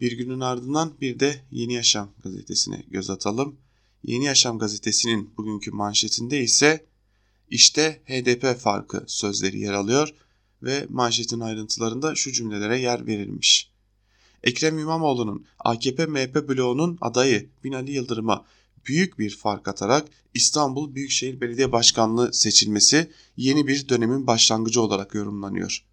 Bir 0.00 0.12
günün 0.12 0.40
ardından 0.40 0.94
bir 1.00 1.20
de 1.20 1.44
Yeni 1.50 1.74
Yaşam 1.74 2.10
gazetesine 2.22 2.84
göz 2.90 3.10
atalım. 3.10 3.56
Yeni 4.04 4.24
Yaşam 4.24 4.58
gazetesinin 4.58 5.30
bugünkü 5.36 5.70
manşetinde 5.70 6.40
ise 6.40 6.86
işte 7.50 8.02
HDP 8.06 8.60
farkı 8.60 9.04
sözleri 9.06 9.58
yer 9.58 9.72
alıyor 9.72 10.14
ve 10.62 10.86
manşetin 10.88 11.40
ayrıntılarında 11.40 12.14
şu 12.14 12.32
cümlelere 12.32 12.78
yer 12.78 13.06
verilmiş. 13.06 13.70
Ekrem 14.42 14.78
İmamoğlu'nun 14.78 15.46
AKP-MHP 15.58 16.48
bloğunun 16.48 16.98
adayı 17.00 17.50
Binali 17.64 17.92
Yıldırım'a 17.92 18.44
büyük 18.86 19.18
bir 19.18 19.36
fark 19.36 19.68
atarak 19.68 20.08
İstanbul 20.34 20.94
Büyükşehir 20.94 21.40
Belediye 21.40 21.72
Başkanlığı 21.72 22.34
seçilmesi 22.34 23.10
yeni 23.36 23.66
bir 23.66 23.88
dönemin 23.88 24.26
başlangıcı 24.26 24.80
olarak 24.82 25.14
yorumlanıyor. 25.14 25.87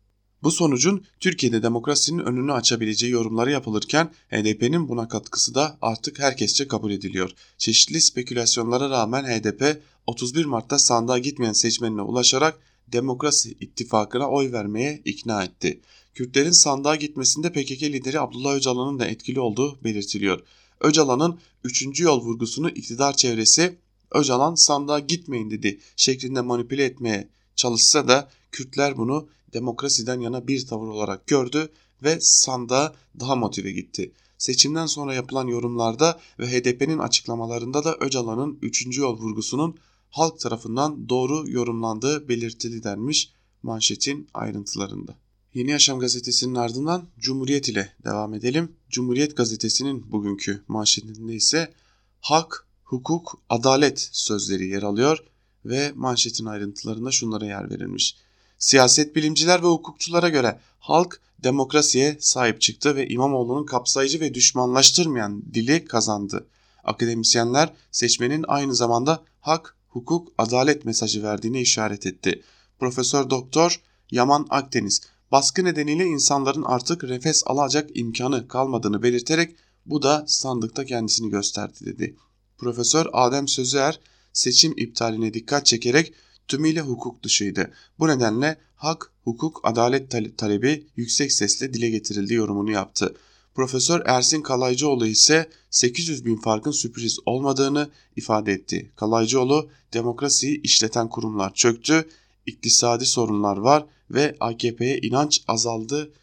Bu 0.46 0.52
sonucun 0.52 1.06
Türkiye'de 1.20 1.64
demokrasinin 1.64 2.20
önünü 2.20 2.54
açabileceği 2.54 3.12
yorumları 3.12 3.52
yapılırken 3.52 4.12
HDP'nin 4.30 4.90
buna 4.90 5.08
katkısı 5.08 5.56
da 5.56 5.78
artık 5.82 6.20
herkesçe 6.20 6.68
kabul 6.68 6.92
ediliyor. 6.92 7.32
Çeşitli 7.58 8.02
spekülasyonlara 8.02 8.90
rağmen 8.90 9.24
HDP 9.24 9.82
31 10.08 10.46
Mart'ta 10.46 10.80
sandığa 10.80 11.18
gitmeyen 11.18 11.54
seçmenine 11.54 12.02
ulaşarak 12.02 12.60
Demokrasi 12.88 13.52
ittifakına 13.52 14.30
oy 14.30 14.52
vermeye 14.52 15.02
ikna 15.06 15.44
etti. 15.44 15.82
Kürtlerin 16.14 16.52
sandığa 16.52 16.96
gitmesinde 16.96 17.52
PKK 17.52 17.84
lideri 17.84 18.20
Abdullah 18.20 18.56
Öcalan'ın 18.56 19.00
da 19.00 19.06
etkili 19.06 19.40
olduğu 19.40 19.84
belirtiliyor. 19.84 20.40
Öcalan'ın 20.82 21.40
3. 21.64 22.00
yol 22.00 22.22
vurgusunu 22.22 22.70
iktidar 22.70 23.18
çevresi 23.18 23.78
Öcalan 24.12 24.56
sandığa 24.56 25.00
gitmeyin 25.00 25.52
dedi 25.52 25.80
şeklinde 25.96 26.42
manipüle 26.42 26.86
etmeye 26.86 27.30
çalışsa 27.56 28.08
da 28.08 28.30
Kürtler 28.52 28.98
bunu 28.98 29.28
demokrasiden 29.56 30.20
yana 30.20 30.48
bir 30.48 30.68
tavır 30.68 30.88
olarak 30.88 31.28
gördü 31.28 31.70
ve 32.04 32.18
sandığa 32.22 32.96
daha 33.20 33.36
motive 33.36 33.72
gitti. 33.72 34.12
Seçimden 34.38 34.86
sonra 34.86 35.14
yapılan 35.14 35.48
yorumlarda 35.48 36.20
ve 36.40 36.48
HDP'nin 36.48 37.00
açıklamalarında 37.00 37.84
da 37.84 37.96
Öcalan'ın 38.00 38.60
3. 38.62 38.98
yol 38.98 39.18
vurgusunun 39.18 39.78
halk 40.10 40.40
tarafından 40.40 41.10
doğru 41.10 41.50
yorumlandığı 41.50 42.30
belirtili 42.30 42.84
denmiş 42.84 43.32
manşetin 43.64 44.30
ayrıntılarında. 44.34 45.16
Yeni 45.54 45.72
Yaşam 45.72 46.00
gazetesinin 46.00 46.56
ardından 46.56 47.08
Cumhuriyet 47.20 47.70
ile 47.70 47.94
devam 48.06 48.34
edelim. 48.34 48.72
Cumhuriyet 48.90 49.38
gazetesinin 49.38 50.12
bugünkü 50.12 50.64
manşetinde 50.68 51.36
ise 51.36 51.74
hak, 52.20 52.68
hukuk, 52.84 53.42
adalet 53.50 54.10
sözleri 54.12 54.68
yer 54.68 54.84
alıyor 54.84 55.18
ve 55.66 55.92
manşetin 55.96 56.46
ayrıntılarında 56.46 57.12
şunlara 57.12 57.46
yer 57.46 57.70
verilmiş. 57.70 58.18
Siyaset 58.58 59.16
bilimciler 59.16 59.64
ve 59.64 59.68
hukukçulara 59.68 60.30
göre 60.30 60.60
halk 60.80 61.22
demokrasiye 61.44 62.18
sahip 62.20 62.62
çıktı 62.62 62.96
ve 62.96 63.08
İmamoğlu'nun 63.08 63.66
kapsayıcı 63.66 64.20
ve 64.20 64.34
düşmanlaştırmayan 64.34 65.54
dili 65.54 65.86
kazandı. 65.86 66.48
Akademisyenler 66.84 67.74
seçmenin 67.92 68.46
aynı 68.48 68.76
zamanda 68.76 69.24
hak, 69.42 69.78
hukuk, 69.90 70.34
adalet 70.38 70.86
mesajı 70.86 71.24
verdiğine 71.24 71.62
işaret 71.62 72.06
etti. 72.06 72.44
Profesör 72.80 73.30
Doktor 73.30 73.82
Yaman 74.12 74.48
Akdeniz 74.50 75.02
baskı 75.32 75.64
nedeniyle 75.64 76.06
insanların 76.06 76.64
artık 76.64 77.04
nefes 77.04 77.44
alacak 77.46 77.90
imkanı 77.94 78.48
kalmadığını 78.48 79.04
belirterek 79.04 79.56
bu 79.86 80.02
da 80.02 80.24
sandıkta 80.28 80.86
kendisini 80.86 81.30
gösterdi 81.30 81.78
dedi. 81.82 82.16
Profesör 82.58 83.06
Adem 83.14 83.48
Sözer 83.48 84.00
seçim 84.34 84.74
iptaline 84.78 85.34
dikkat 85.34 85.66
çekerek 85.66 86.14
tümüyle 86.48 86.82
hukuk 86.82 87.24
dışıydı. 87.24 87.72
Bu 88.00 88.08
nedenle 88.08 88.58
hak, 88.76 89.12
hukuk, 89.24 89.62
adalet 89.64 90.38
talebi 90.38 90.88
yüksek 90.96 91.32
sesle 91.32 91.74
dile 91.74 91.90
getirildi 91.90 92.34
yorumunu 92.34 92.72
yaptı. 92.72 93.16
Profesör 93.56 94.02
Ersin 94.06 94.42
Kalaycıoğlu 94.42 95.08
ise 95.08 95.50
800 95.70 96.26
bin 96.26 96.38
farkın 96.38 96.72
sürpriz 96.72 97.20
olmadığını 97.26 97.90
ifade 98.16 98.54
etti. 98.54 98.92
Kalaycıoğlu 98.96 99.70
demokrasiyi 99.94 100.62
işleten 100.62 101.10
kurumlar 101.10 101.54
çöktü, 101.54 102.10
iktisadi 102.46 103.06
sorunlar 103.06 103.58
var 103.58 103.86
ve 104.12 104.36
AKP'ye 104.40 104.98
inanç 104.98 105.44
azaldı 105.48 106.14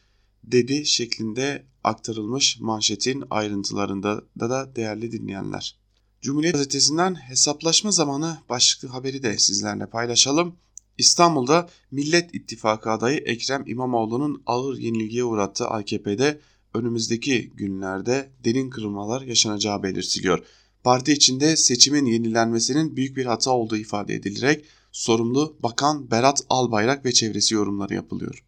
dedi 0.44 0.86
şeklinde 0.86 1.66
aktarılmış 1.84 2.60
manşetin 2.60 3.24
ayrıntılarında 3.30 4.22
da, 4.40 4.76
değerli 4.76 5.12
dinleyenler. 5.12 5.81
Cumhuriyet 6.22 6.54
Gazetesi'nden 6.54 7.14
hesaplaşma 7.14 7.90
zamanı 7.90 8.38
başlıklı 8.48 8.88
haberi 8.88 9.22
de 9.22 9.38
sizlerle 9.38 9.86
paylaşalım. 9.86 10.56
İstanbul'da 10.98 11.68
Millet 11.90 12.34
İttifakı 12.34 12.90
adayı 12.90 13.18
Ekrem 13.18 13.62
İmamoğlu'nun 13.66 14.42
ağır 14.46 14.78
yenilgiye 14.78 15.24
uğrattığı 15.24 15.68
AKP'de 15.68 16.40
önümüzdeki 16.74 17.50
günlerde 17.54 18.30
derin 18.44 18.70
kırılmalar 18.70 19.22
yaşanacağı 19.22 19.82
belirtiliyor. 19.82 20.44
Parti 20.84 21.12
içinde 21.12 21.56
seçimin 21.56 22.06
yenilenmesinin 22.06 22.96
büyük 22.96 23.16
bir 23.16 23.26
hata 23.26 23.50
olduğu 23.50 23.76
ifade 23.76 24.14
edilerek 24.14 24.64
sorumlu 24.92 25.56
Bakan 25.62 26.10
Berat 26.10 26.44
Albayrak 26.48 27.04
ve 27.04 27.12
çevresi 27.12 27.54
yorumları 27.54 27.94
yapılıyor. 27.94 28.44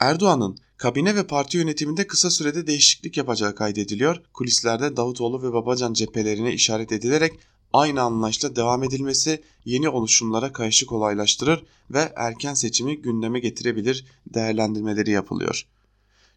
Erdoğan'ın 0.00 0.56
kabine 0.76 1.16
ve 1.16 1.26
parti 1.26 1.56
yönetiminde 1.56 2.06
kısa 2.06 2.30
sürede 2.30 2.66
değişiklik 2.66 3.16
yapacağı 3.16 3.54
kaydediliyor. 3.54 4.22
Kulislerde 4.34 4.96
Davutoğlu 4.96 5.42
ve 5.42 5.52
Babacan 5.52 5.92
cephelerine 5.92 6.52
işaret 6.52 6.92
edilerek 6.92 7.32
aynı 7.72 8.02
anlayışla 8.02 8.56
devam 8.56 8.84
edilmesi 8.84 9.42
yeni 9.64 9.88
oluşumlara 9.88 10.52
kayışı 10.52 10.86
kolaylaştırır 10.86 11.64
ve 11.90 12.12
erken 12.16 12.54
seçimi 12.54 13.02
gündeme 13.02 13.40
getirebilir 13.40 14.04
değerlendirmeleri 14.34 15.10
yapılıyor. 15.10 15.66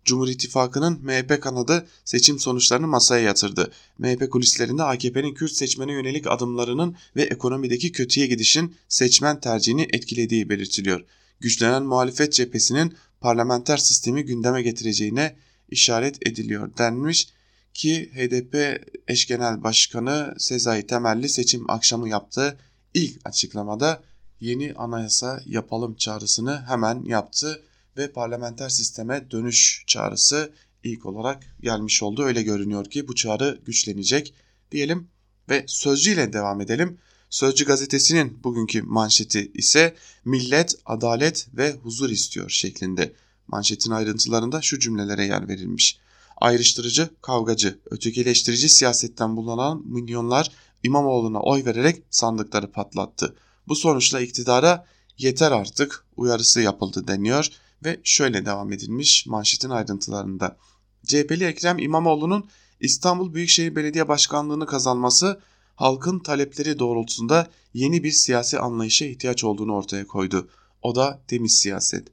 Cumhur 0.05 0.27
İttifakı'nın 0.27 0.99
MHP 1.03 1.41
kanadı 1.41 1.87
seçim 2.05 2.39
sonuçlarını 2.39 2.87
masaya 2.87 3.23
yatırdı. 3.23 3.71
MHP 3.97 4.31
kulislerinde 4.31 4.83
AKP'nin 4.83 5.33
Kürt 5.33 5.51
seçmene 5.51 5.91
yönelik 5.91 6.27
adımlarının 6.27 6.95
ve 7.15 7.23
ekonomideki 7.23 7.91
kötüye 7.91 8.27
gidişin 8.27 8.75
seçmen 8.87 9.39
tercihini 9.39 9.87
etkilediği 9.93 10.49
belirtiliyor. 10.49 11.05
Güçlenen 11.39 11.83
muhalefet 11.83 12.33
cephesinin 12.33 12.93
parlamenter 13.23 13.77
sistemi 13.77 14.25
gündeme 14.25 14.61
getireceğine 14.61 15.35
işaret 15.69 16.27
ediliyor 16.27 16.77
denmiş 16.77 17.29
ki 17.73 18.11
HDP 18.15 18.81
eş 19.07 19.27
genel 19.27 19.63
başkanı 19.63 20.35
Sezai 20.37 20.87
Temelli 20.87 21.29
seçim 21.29 21.69
akşamı 21.69 22.09
yaptığı 22.09 22.57
ilk 22.93 23.27
açıklamada 23.27 24.03
yeni 24.39 24.73
anayasa 24.73 25.41
yapalım 25.45 25.95
çağrısını 25.95 26.61
hemen 26.67 27.03
yaptı 27.03 27.63
ve 27.97 28.11
parlamenter 28.11 28.69
sisteme 28.69 29.31
dönüş 29.31 29.83
çağrısı 29.87 30.53
ilk 30.83 31.05
olarak 31.05 31.43
gelmiş 31.61 32.03
oldu. 32.03 32.23
Öyle 32.23 32.43
görünüyor 32.43 32.85
ki 32.85 33.07
bu 33.07 33.15
çağrı 33.15 33.61
güçlenecek 33.65 34.33
diyelim 34.71 35.07
ve 35.49 35.63
Sözcü 35.67 36.11
ile 36.13 36.33
devam 36.33 36.61
edelim. 36.61 36.97
Sözcü 37.33 37.65
gazetesinin 37.65 38.43
bugünkü 38.43 38.81
manşeti 38.81 39.51
ise 39.53 39.95
millet, 40.25 40.75
adalet 40.85 41.47
ve 41.53 41.73
huzur 41.73 42.09
istiyor 42.09 42.49
şeklinde. 42.49 43.13
Manşetin 43.47 43.91
ayrıntılarında 43.91 44.61
şu 44.61 44.79
cümlelere 44.79 45.25
yer 45.25 45.47
verilmiş. 45.47 45.99
Ayrıştırıcı, 46.37 47.09
kavgacı, 47.21 47.79
ötekileştirici 47.91 48.69
siyasetten 48.69 49.35
bulunan 49.35 49.81
milyonlar 49.85 50.51
İmamoğlu'na 50.83 51.39
oy 51.39 51.65
vererek 51.65 52.03
sandıkları 52.09 52.71
patlattı. 52.71 53.35
Bu 53.67 53.75
sonuçla 53.75 54.21
iktidara 54.21 54.85
yeter 55.17 55.51
artık 55.51 56.05
uyarısı 56.15 56.61
yapıldı 56.61 57.07
deniyor 57.07 57.47
ve 57.85 57.99
şöyle 58.03 58.45
devam 58.45 58.71
edilmiş 58.71 59.25
manşetin 59.25 59.69
ayrıntılarında. 59.69 60.57
CHP'li 61.05 61.43
Ekrem 61.43 61.79
İmamoğlu'nun 61.79 62.49
İstanbul 62.79 63.33
Büyükşehir 63.33 63.75
Belediye 63.75 64.07
Başkanlığı'nı 64.07 64.65
kazanması 64.65 65.39
halkın 65.83 66.19
talepleri 66.19 66.79
doğrultusunda 66.79 67.47
yeni 67.73 68.03
bir 68.03 68.11
siyasi 68.11 68.59
anlayışa 68.59 69.05
ihtiyaç 69.05 69.43
olduğunu 69.43 69.73
ortaya 69.73 70.07
koydu. 70.07 70.49
O 70.81 70.95
da 70.95 71.21
temiz 71.27 71.57
siyaset. 71.57 72.07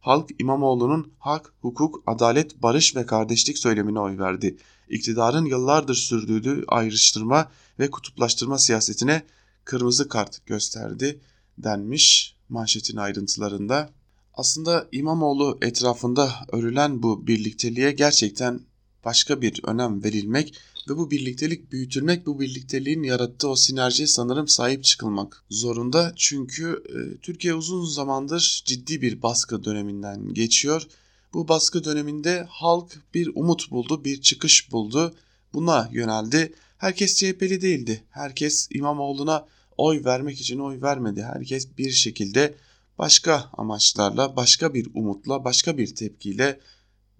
Halk 0.00 0.30
İmamoğlu'nun 0.38 1.12
hak, 1.18 1.52
hukuk, 1.60 2.02
adalet, 2.06 2.62
barış 2.62 2.96
ve 2.96 3.06
kardeşlik 3.06 3.58
söylemine 3.58 4.00
oy 4.00 4.18
verdi. 4.18 4.56
İktidarın 4.88 5.44
yıllardır 5.44 5.94
sürdürdüğü 5.94 6.64
ayrıştırma 6.68 7.50
ve 7.78 7.90
kutuplaştırma 7.90 8.58
siyasetine 8.58 9.22
kırmızı 9.64 10.08
kart 10.08 10.46
gösterdi 10.46 11.20
denmiş 11.58 12.36
manşetin 12.48 12.96
ayrıntılarında. 12.96 13.90
Aslında 14.34 14.88
İmamoğlu 14.92 15.58
etrafında 15.62 16.30
örülen 16.52 17.02
bu 17.02 17.26
birlikteliğe 17.26 17.92
gerçekten 17.92 18.60
başka 19.04 19.42
bir 19.42 19.60
önem 19.64 20.04
verilmek 20.04 20.54
ve 20.88 20.96
bu 20.96 21.10
birliktelik 21.10 21.72
büyütülmek, 21.72 22.26
bu 22.26 22.40
birlikteliğin 22.40 23.02
yarattığı 23.02 23.48
o 23.48 23.56
sinerjiye 23.56 24.06
sanırım 24.06 24.48
sahip 24.48 24.84
çıkılmak 24.84 25.44
zorunda. 25.50 26.12
Çünkü 26.16 26.82
e, 26.88 27.20
Türkiye 27.20 27.54
uzun 27.54 27.84
zamandır 27.84 28.62
ciddi 28.66 29.02
bir 29.02 29.22
baskı 29.22 29.64
döneminden 29.64 30.34
geçiyor. 30.34 30.86
Bu 31.34 31.48
baskı 31.48 31.84
döneminde 31.84 32.46
halk 32.48 32.96
bir 33.14 33.30
umut 33.34 33.70
buldu, 33.70 34.04
bir 34.04 34.20
çıkış 34.20 34.72
buldu. 34.72 35.14
Buna 35.52 35.88
yöneldi. 35.92 36.52
Herkes 36.78 37.16
CHP'li 37.16 37.60
değildi. 37.60 38.04
Herkes 38.10 38.68
İmamoğlu'na 38.70 39.46
oy 39.76 40.04
vermek 40.04 40.40
için 40.40 40.58
oy 40.58 40.82
vermedi. 40.82 41.22
Herkes 41.22 41.68
bir 41.78 41.90
şekilde 41.90 42.54
başka 42.98 43.50
amaçlarla, 43.52 44.36
başka 44.36 44.74
bir 44.74 44.88
umutla, 44.94 45.44
başka 45.44 45.78
bir 45.78 45.94
tepkiyle 45.94 46.60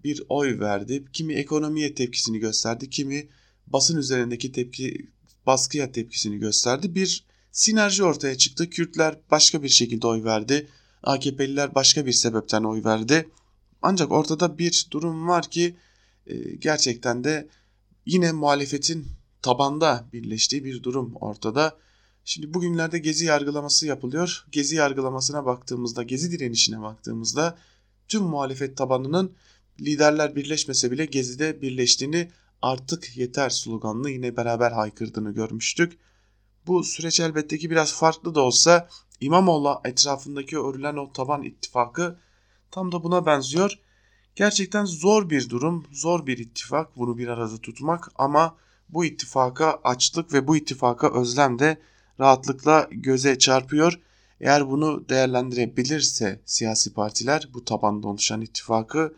bir 0.03 0.23
oy 0.29 0.59
verdi. 0.59 1.05
Kimi 1.13 1.33
ekonomiye 1.33 1.95
tepkisini 1.95 2.39
gösterdi, 2.39 2.89
kimi 2.89 3.27
basın 3.67 3.97
üzerindeki 3.97 4.51
tepki 4.51 5.07
baskıya 5.45 5.91
tepkisini 5.91 6.37
gösterdi. 6.37 6.95
Bir 6.95 7.25
sinerji 7.51 8.03
ortaya 8.03 8.37
çıktı. 8.37 8.69
Kürtler 8.69 9.19
başka 9.31 9.63
bir 9.63 9.69
şekilde 9.69 10.07
oy 10.07 10.23
verdi. 10.23 10.67
AKP'liler 11.03 11.75
başka 11.75 12.05
bir 12.05 12.11
sebepten 12.11 12.63
oy 12.63 12.83
verdi. 12.83 13.29
Ancak 13.81 14.11
ortada 14.11 14.57
bir 14.57 14.87
durum 14.91 15.27
var 15.27 15.49
ki 15.49 15.75
e, 16.27 16.55
gerçekten 16.55 17.23
de 17.23 17.47
yine 18.05 18.31
muhalefetin 18.31 19.07
tabanda 19.41 20.05
birleştiği 20.13 20.63
bir 20.63 20.83
durum 20.83 21.15
ortada. 21.15 21.77
Şimdi 22.25 22.53
bugünlerde 22.53 22.99
gezi 22.99 23.25
yargılaması 23.25 23.87
yapılıyor. 23.87 24.45
Gezi 24.51 24.75
yargılamasına 24.75 25.45
baktığımızda, 25.45 26.03
gezi 26.03 26.31
direnişine 26.31 26.81
baktığımızda 26.81 27.57
tüm 28.07 28.23
muhalefet 28.23 28.77
tabanının 28.77 29.35
liderler 29.79 30.35
birleşmese 30.35 30.91
bile 30.91 31.05
gezide 31.05 31.61
birleştiğini 31.61 32.31
artık 32.61 33.17
yeter 33.17 33.49
sloganını 33.49 34.09
yine 34.09 34.37
beraber 34.37 34.71
haykırdığını 34.71 35.31
görmüştük. 35.31 35.99
Bu 36.67 36.83
süreç 36.83 37.19
elbette 37.19 37.57
ki 37.57 37.69
biraz 37.69 37.93
farklı 37.93 38.35
da 38.35 38.41
olsa 38.41 38.89
İmamoğlu 39.21 39.81
etrafındaki 39.85 40.59
örülen 40.59 40.95
o 40.95 41.13
taban 41.13 41.43
ittifakı 41.43 42.19
tam 42.71 42.91
da 42.91 43.03
buna 43.03 43.25
benziyor. 43.25 43.79
Gerçekten 44.35 44.85
zor 44.85 45.29
bir 45.29 45.49
durum, 45.49 45.85
zor 45.91 46.27
bir 46.27 46.37
ittifak 46.37 46.97
bunu 46.97 47.17
bir 47.17 47.27
arada 47.27 47.57
tutmak 47.57 48.11
ama 48.15 48.55
bu 48.89 49.05
ittifaka 49.05 49.79
açlık 49.83 50.33
ve 50.33 50.47
bu 50.47 50.57
ittifaka 50.57 51.21
özlem 51.21 51.59
de 51.59 51.81
rahatlıkla 52.19 52.87
göze 52.91 53.37
çarpıyor. 53.37 53.99
Eğer 54.41 54.69
bunu 54.69 55.09
değerlendirebilirse 55.09 56.41
siyasi 56.45 56.93
partiler 56.93 57.49
bu 57.53 57.65
tabanda 57.65 58.07
oluşan 58.07 58.41
ittifakı 58.41 59.15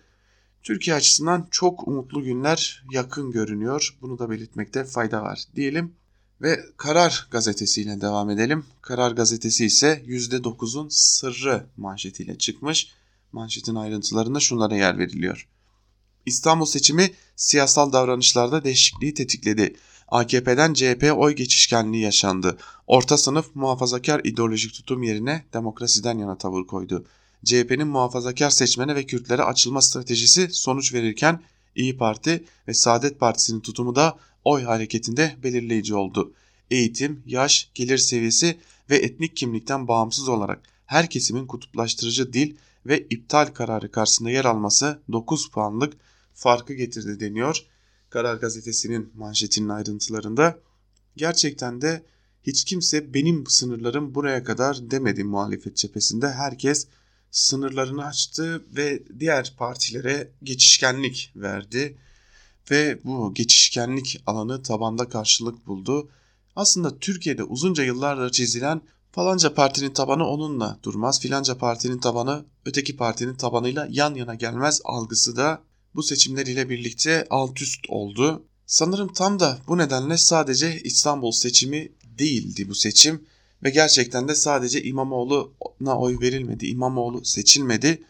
Türkiye 0.68 0.96
açısından 0.96 1.48
çok 1.52 1.88
umutlu 1.88 2.24
günler 2.24 2.84
yakın 2.92 3.32
görünüyor. 3.32 3.98
Bunu 4.02 4.20
da 4.20 4.30
belirtmekte 4.30 4.84
fayda 4.84 5.24
var 5.24 5.44
diyelim. 5.56 5.94
Ve 6.42 6.60
Karar 6.78 7.28
gazetesiyle 7.32 8.02
devam 8.02 8.30
edelim. 8.30 8.66
Karar 8.82 9.12
gazetesi 9.12 9.66
ise 9.66 10.04
%9'un 10.08 10.88
sırrı 10.90 11.66
manşetiyle 11.78 12.38
çıkmış. 12.38 12.94
Manşetin 13.32 13.76
ayrıntılarında 13.76 14.40
şunlara 14.40 14.76
yer 14.76 14.98
veriliyor. 14.98 15.48
İstanbul 16.26 16.66
seçimi 16.66 17.12
siyasal 17.36 17.94
davranışlarda 17.94 18.64
değişikliği 18.64 19.14
tetikledi. 19.14 19.76
AKP'den 20.08 20.74
CHP'ye 20.74 21.14
oy 21.14 21.36
geçişkenliği 21.36 22.04
yaşandı. 22.04 22.58
Orta 22.88 23.18
sınıf 23.18 23.56
muhafazakar 23.56 24.22
ideolojik 24.24 24.74
tutum 24.74 25.04
yerine 25.04 25.46
demokrasiden 25.54 26.18
yana 26.18 26.38
tavır 26.38 26.68
koydu. 26.68 27.06
CHP'nin 27.46 27.88
muhafazakar 27.88 28.50
seçmene 28.50 28.96
ve 28.96 29.06
Kürtlere 29.06 29.44
açılma 29.44 29.82
stratejisi 29.82 30.50
sonuç 30.52 30.94
verirken 30.94 31.42
İyi 31.76 31.98
Parti 31.98 32.44
ve 32.68 32.74
Saadet 32.74 33.20
Partisi'nin 33.20 33.60
tutumu 33.60 33.96
da 33.96 34.18
oy 34.44 34.64
hareketinde 34.64 35.36
belirleyici 35.44 35.96
oldu. 35.96 36.34
Eğitim, 36.72 37.24
yaş, 37.26 37.70
gelir 37.74 37.98
seviyesi 37.98 38.60
ve 38.90 38.98
etnik 38.98 39.38
kimlikten 39.38 39.88
bağımsız 39.88 40.30
olarak 40.30 40.62
her 40.86 41.10
kesimin 41.10 41.48
kutuplaştırıcı 41.48 42.34
dil 42.34 42.56
ve 42.86 43.00
iptal 43.10 43.46
kararı 43.46 43.92
karşısında 43.92 44.30
yer 44.30 44.46
alması 44.46 45.00
9 45.12 45.50
puanlık 45.50 45.94
farkı 46.34 46.74
getirdi 46.74 47.20
deniyor. 47.20 47.66
Karar 48.10 48.36
gazetesinin 48.36 49.12
manşetinin 49.16 49.70
ayrıntılarında. 49.70 50.60
Gerçekten 51.18 51.82
de 51.82 52.04
hiç 52.44 52.64
kimse 52.64 53.14
benim 53.14 53.48
sınırlarım 53.48 54.16
buraya 54.16 54.44
kadar 54.44 54.92
demedi 54.92 55.24
muhalefet 55.24 55.76
cephesinde. 55.76 56.32
Herkes 56.32 56.88
sınırlarını 57.32 58.06
açtı 58.06 58.66
ve 58.76 59.04
diğer 59.20 59.54
partilere 59.58 60.32
geçişkenlik 60.44 61.32
verdi. 61.36 61.98
Ve 62.72 63.00
bu 63.04 63.34
geçişkenlik 63.34 64.24
alanı 64.26 64.64
tabanda 64.64 65.10
karşılık 65.10 65.68
buldu. 65.68 66.10
Aslında 66.56 67.00
Türkiye'de 67.00 67.44
uzunca 67.44 67.84
yıllardır 67.84 68.32
çizilen 68.32 68.82
falanca 69.12 69.54
partinin 69.54 69.94
tabanı 69.94 70.28
onunla 70.28 70.80
durmaz, 70.84 71.22
filanca 71.22 71.58
partinin 71.58 72.00
tabanı 72.00 72.46
öteki 72.66 72.98
partinin 72.98 73.36
tabanıyla 73.36 73.88
yan 73.92 74.16
yana 74.16 74.36
gelmez 74.36 74.82
algısı 74.84 75.36
da 75.36 75.62
bu 75.96 76.04
seçimler 76.04 76.46
ile 76.46 76.70
birlikte 76.70 77.28
alt 77.30 77.62
üst 77.62 77.90
oldu. 77.90 78.46
Sanırım 78.66 79.14
tam 79.14 79.40
da 79.40 79.60
bu 79.68 79.78
nedenle 79.78 80.18
sadece 80.18 80.82
İstanbul 80.84 81.32
seçimi 81.32 81.92
değildi 82.20 82.70
bu 82.70 82.76
seçim 82.76 83.26
ve 83.64 83.70
gerçekten 83.70 84.28
de 84.28 84.36
sadece 84.36 84.84
İmamoğlu'na 84.84 86.00
oy 86.00 86.20
verilmedi. 86.22 86.68
İmamoğlu 86.68 87.26
seçilmedi. 87.26 88.04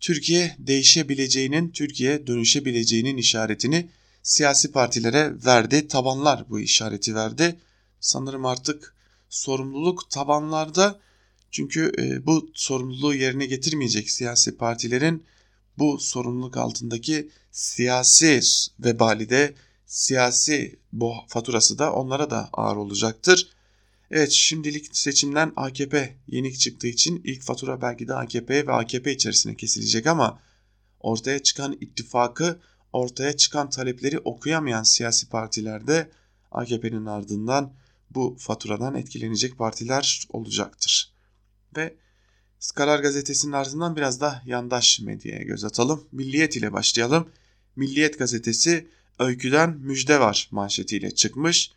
Türkiye 0.00 0.56
değişebileceğinin, 0.58 1.70
Türkiye 1.70 2.26
dönüşebileceğinin 2.26 3.16
işaretini 3.16 3.88
siyasi 4.22 4.72
partilere 4.72 5.32
verdi. 5.46 5.88
Tabanlar 5.88 6.44
bu 6.50 6.60
işareti 6.60 7.14
verdi. 7.14 7.60
Sanırım 8.00 8.46
artık 8.46 8.94
sorumluluk 9.28 10.10
tabanlarda. 10.10 11.00
Çünkü 11.50 11.92
e, 11.98 12.26
bu 12.26 12.50
sorumluluğu 12.54 13.14
yerine 13.14 13.46
getirmeyecek 13.46 14.10
siyasi 14.10 14.56
partilerin 14.56 15.24
bu 15.78 15.98
sorumluluk 15.98 16.56
altındaki 16.56 17.28
siyasi 17.52 18.40
vebali 18.80 19.30
de 19.30 19.54
siyasi 19.86 20.78
bu 20.92 21.14
faturası 21.28 21.78
da 21.78 21.92
onlara 21.92 22.30
da 22.30 22.48
ağır 22.52 22.76
olacaktır. 22.76 23.53
Evet 24.16 24.30
şimdilik 24.30 24.96
seçimden 24.96 25.52
AKP 25.56 26.16
yenik 26.26 26.58
çıktığı 26.58 26.86
için 26.86 27.20
ilk 27.24 27.42
fatura 27.42 27.82
belki 27.82 28.08
de 28.08 28.14
AKP 28.14 28.66
ve 28.66 28.72
AKP 28.72 29.12
içerisine 29.12 29.56
kesilecek 29.56 30.06
ama 30.06 30.40
ortaya 31.00 31.38
çıkan 31.42 31.76
ittifakı, 31.80 32.60
ortaya 32.92 33.36
çıkan 33.36 33.70
talepleri 33.70 34.18
okuyamayan 34.18 34.82
siyasi 34.82 35.28
partilerde 35.28 36.10
AKP'nin 36.52 37.06
ardından 37.06 37.74
bu 38.10 38.36
faturadan 38.38 38.94
etkilenecek 38.94 39.58
partiler 39.58 40.26
olacaktır. 40.28 41.12
Ve 41.76 41.94
Skalar 42.58 42.98
gazetesinin 42.98 43.52
ardından 43.52 43.96
biraz 43.96 44.20
da 44.20 44.42
yandaş 44.46 45.00
medyaya 45.00 45.42
göz 45.42 45.64
atalım. 45.64 46.04
Milliyet 46.12 46.56
ile 46.56 46.72
başlayalım. 46.72 47.30
Milliyet 47.76 48.18
gazetesi 48.18 48.88
öyküden 49.18 49.70
müjde 49.70 50.20
var 50.20 50.48
manşetiyle 50.50 51.14
çıkmış. 51.14 51.72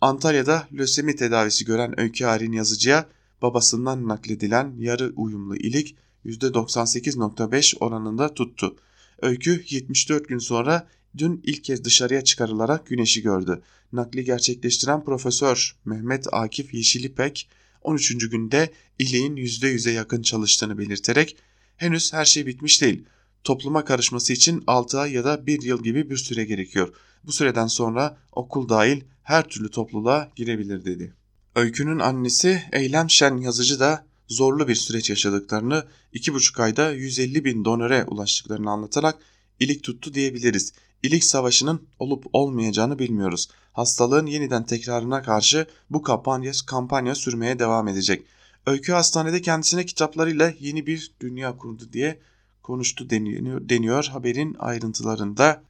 Antalya'da 0.00 0.68
lösemi 0.72 1.16
tedavisi 1.16 1.64
gören 1.64 2.00
Öykü 2.00 2.24
Arin 2.26 2.52
yazıcıya 2.52 3.06
babasından 3.42 4.08
nakledilen 4.08 4.74
yarı 4.78 5.12
uyumlu 5.16 5.56
ilik 5.56 5.96
%98.5 6.26 7.78
oranında 7.78 8.34
tuttu. 8.34 8.76
Öykü 9.22 9.64
74 9.68 10.28
gün 10.28 10.38
sonra 10.38 10.88
dün 11.18 11.40
ilk 11.44 11.64
kez 11.64 11.84
dışarıya 11.84 12.24
çıkarılarak 12.24 12.86
güneşi 12.86 13.22
gördü. 13.22 13.62
Nakli 13.92 14.24
gerçekleştiren 14.24 15.04
Profesör 15.04 15.76
Mehmet 15.84 16.26
Akif 16.32 16.74
Yeşilipek 16.74 17.48
13. 17.82 18.30
günde 18.30 18.70
iliğin 18.98 19.36
%100'e 19.36 19.92
yakın 19.92 20.22
çalıştığını 20.22 20.78
belirterek 20.78 21.36
henüz 21.76 22.12
her 22.12 22.24
şey 22.24 22.46
bitmiş 22.46 22.82
değil. 22.82 23.04
Topluma 23.44 23.84
karışması 23.84 24.32
için 24.32 24.64
6 24.66 24.98
ay 24.98 25.12
ya 25.12 25.24
da 25.24 25.46
1 25.46 25.62
yıl 25.62 25.82
gibi 25.82 26.10
bir 26.10 26.16
süre 26.16 26.44
gerekiyor. 26.44 26.94
Bu 27.24 27.32
süreden 27.32 27.66
sonra 27.66 28.18
okul 28.32 28.68
dahil 28.68 29.00
her 29.22 29.48
türlü 29.48 29.70
topluluğa 29.70 30.28
girebilir 30.36 30.84
dedi. 30.84 31.14
Öykünün 31.56 31.98
annesi 31.98 32.62
Eylem 32.72 33.10
Şen 33.10 33.36
yazıcı 33.36 33.80
da 33.80 34.06
zorlu 34.28 34.68
bir 34.68 34.74
süreç 34.74 35.10
yaşadıklarını, 35.10 35.84
2,5 36.14 36.62
ayda 36.62 36.92
150 36.92 37.44
bin 37.44 37.64
donöre 37.64 38.04
ulaştıklarını 38.04 38.70
anlatarak 38.70 39.18
ilik 39.60 39.82
tuttu 39.82 40.14
diyebiliriz. 40.14 40.72
İlik 41.02 41.24
savaşının 41.24 41.82
olup 41.98 42.26
olmayacağını 42.32 42.98
bilmiyoruz. 42.98 43.48
Hastalığın 43.72 44.26
yeniden 44.26 44.64
tekrarına 44.64 45.22
karşı 45.22 45.66
bu 45.90 46.02
kampanya, 46.02 46.52
kampanya 46.66 47.14
sürmeye 47.14 47.58
devam 47.58 47.88
edecek. 47.88 48.26
Öykü 48.66 48.92
hastanede 48.92 49.42
kendisine 49.42 49.86
kitaplarıyla 49.86 50.52
yeni 50.60 50.86
bir 50.86 51.12
dünya 51.20 51.56
kurdu 51.56 51.92
diye 51.92 52.20
konuştu 52.62 53.10
deniyor, 53.10 53.68
deniyor 53.68 54.04
haberin 54.04 54.56
ayrıntılarında. 54.58 55.62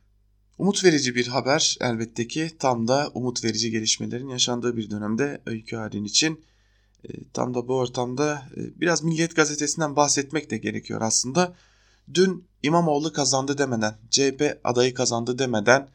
Umut 0.58 0.84
verici 0.84 1.14
bir 1.14 1.26
haber 1.26 1.76
elbette 1.80 2.28
ki 2.28 2.50
tam 2.58 2.88
da 2.88 3.10
umut 3.14 3.44
verici 3.44 3.70
gelişmelerin 3.70 4.28
yaşandığı 4.28 4.76
bir 4.76 4.90
dönemde 4.90 5.40
Öykü 5.46 5.76
Harin 5.76 6.04
için. 6.04 6.40
E, 7.04 7.08
tam 7.32 7.54
da 7.54 7.68
bu 7.68 7.74
ortamda 7.74 8.42
e, 8.56 8.80
biraz 8.80 9.04
Milliyet 9.04 9.36
Gazetesi'nden 9.36 9.96
bahsetmek 9.96 10.50
de 10.50 10.58
gerekiyor 10.58 11.00
aslında. 11.00 11.54
Dün 12.14 12.44
İmamoğlu 12.62 13.12
kazandı 13.12 13.58
demeden, 13.58 13.94
CHP 14.10 14.60
adayı 14.64 14.94
kazandı 14.94 15.38
demeden 15.38 15.88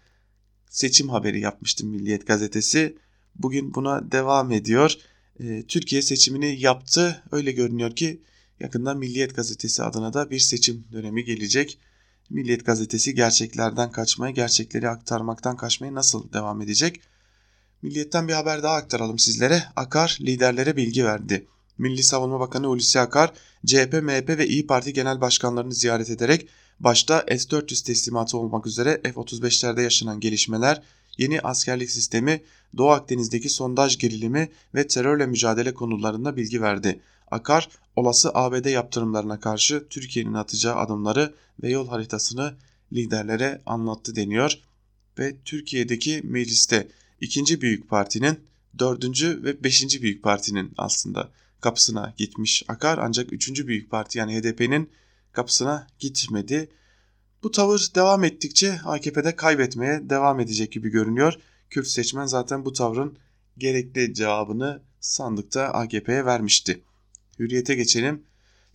seçim 0.69 1.09
haberi 1.09 1.39
yapmıştı 1.39 1.85
Milliyet 1.85 2.27
Gazetesi. 2.27 2.97
Bugün 3.35 3.73
buna 3.73 4.11
devam 4.11 4.51
ediyor. 4.51 4.95
E, 5.39 5.63
Türkiye 5.67 6.01
seçimini 6.01 6.61
yaptı. 6.61 7.23
Öyle 7.31 7.51
görünüyor 7.51 7.95
ki 7.95 8.21
yakında 8.59 8.93
Milliyet 8.93 9.35
Gazetesi 9.35 9.83
adına 9.83 10.13
da 10.13 10.29
bir 10.29 10.39
seçim 10.39 10.83
dönemi 10.91 11.23
gelecek. 11.23 11.79
Milliyet 12.29 12.65
Gazetesi 12.65 13.15
gerçeklerden 13.15 13.91
kaçmaya, 13.91 14.31
gerçekleri 14.31 14.89
aktarmaktan 14.89 15.57
kaçmaya 15.57 15.95
nasıl 15.95 16.33
devam 16.33 16.61
edecek? 16.61 17.01
Milliyetten 17.81 18.27
bir 18.27 18.33
haber 18.33 18.63
daha 18.63 18.75
aktaralım 18.75 19.19
sizlere. 19.19 19.63
Akar 19.75 20.17
liderlere 20.21 20.77
bilgi 20.77 21.05
verdi. 21.05 21.47
Milli 21.77 22.03
Savunma 22.03 22.39
Bakanı 22.39 22.67
Hulusi 22.67 22.99
Akar, 22.99 23.33
CHP, 23.65 23.93
MHP 24.03 24.29
ve 24.29 24.47
İyi 24.47 24.67
Parti 24.67 24.93
genel 24.93 25.21
başkanlarını 25.21 25.73
ziyaret 25.73 26.09
ederek 26.09 26.47
başta 26.79 27.25
S-400 27.27 27.85
teslimatı 27.85 28.37
olmak 28.37 28.67
üzere 28.67 29.01
F-35'lerde 29.03 29.81
yaşanan 29.81 30.19
gelişmeler, 30.19 30.81
yeni 31.17 31.41
askerlik 31.41 31.91
sistemi, 31.91 32.41
Doğu 32.77 32.89
Akdeniz'deki 32.89 33.49
sondaj 33.49 33.97
gerilimi 33.97 34.49
ve 34.75 34.87
terörle 34.87 35.25
mücadele 35.25 35.73
konularında 35.73 36.35
bilgi 36.35 36.61
verdi. 36.61 37.01
Akar, 37.31 37.69
olası 37.95 38.31
ABD 38.33 38.65
yaptırımlarına 38.65 39.39
karşı 39.39 39.87
Türkiye'nin 39.89 40.33
atacağı 40.33 40.75
adımları 40.75 41.33
ve 41.63 41.69
yol 41.69 41.87
haritasını 41.87 42.55
liderlere 42.93 43.61
anlattı 43.65 44.15
deniyor. 44.15 44.59
Ve 45.19 45.35
Türkiye'deki 45.45 46.21
mecliste 46.23 46.87
ikinci 47.21 47.61
büyük 47.61 47.89
partinin, 47.89 48.39
dördüncü 48.79 49.43
ve 49.43 49.63
beşinci 49.63 50.01
büyük 50.01 50.23
partinin 50.23 50.73
aslında 50.77 51.29
kapısına 51.61 52.13
gitmiş 52.17 52.63
Akar 52.67 52.97
ancak 52.97 53.33
üçüncü 53.33 53.67
büyük 53.67 53.91
parti 53.91 54.19
yani 54.19 54.39
HDP'nin 54.39 54.89
kapısına 55.31 55.87
gitmedi. 55.99 56.69
Bu 57.43 57.51
tavır 57.51 57.91
devam 57.95 58.23
ettikçe 58.23 58.79
AKP'de 58.85 59.35
kaybetmeye 59.35 60.09
devam 60.09 60.39
edecek 60.39 60.71
gibi 60.71 60.89
görünüyor. 60.89 61.33
Kürt 61.69 61.87
seçmen 61.87 62.25
zaten 62.25 62.65
bu 62.65 62.73
tavrın 62.73 63.17
gerekli 63.57 64.13
cevabını 64.13 64.81
sandıkta 64.99 65.63
AKP'ye 65.63 66.25
vermişti. 66.25 66.81
Hürriyete 67.39 67.75
geçelim. 67.75 68.23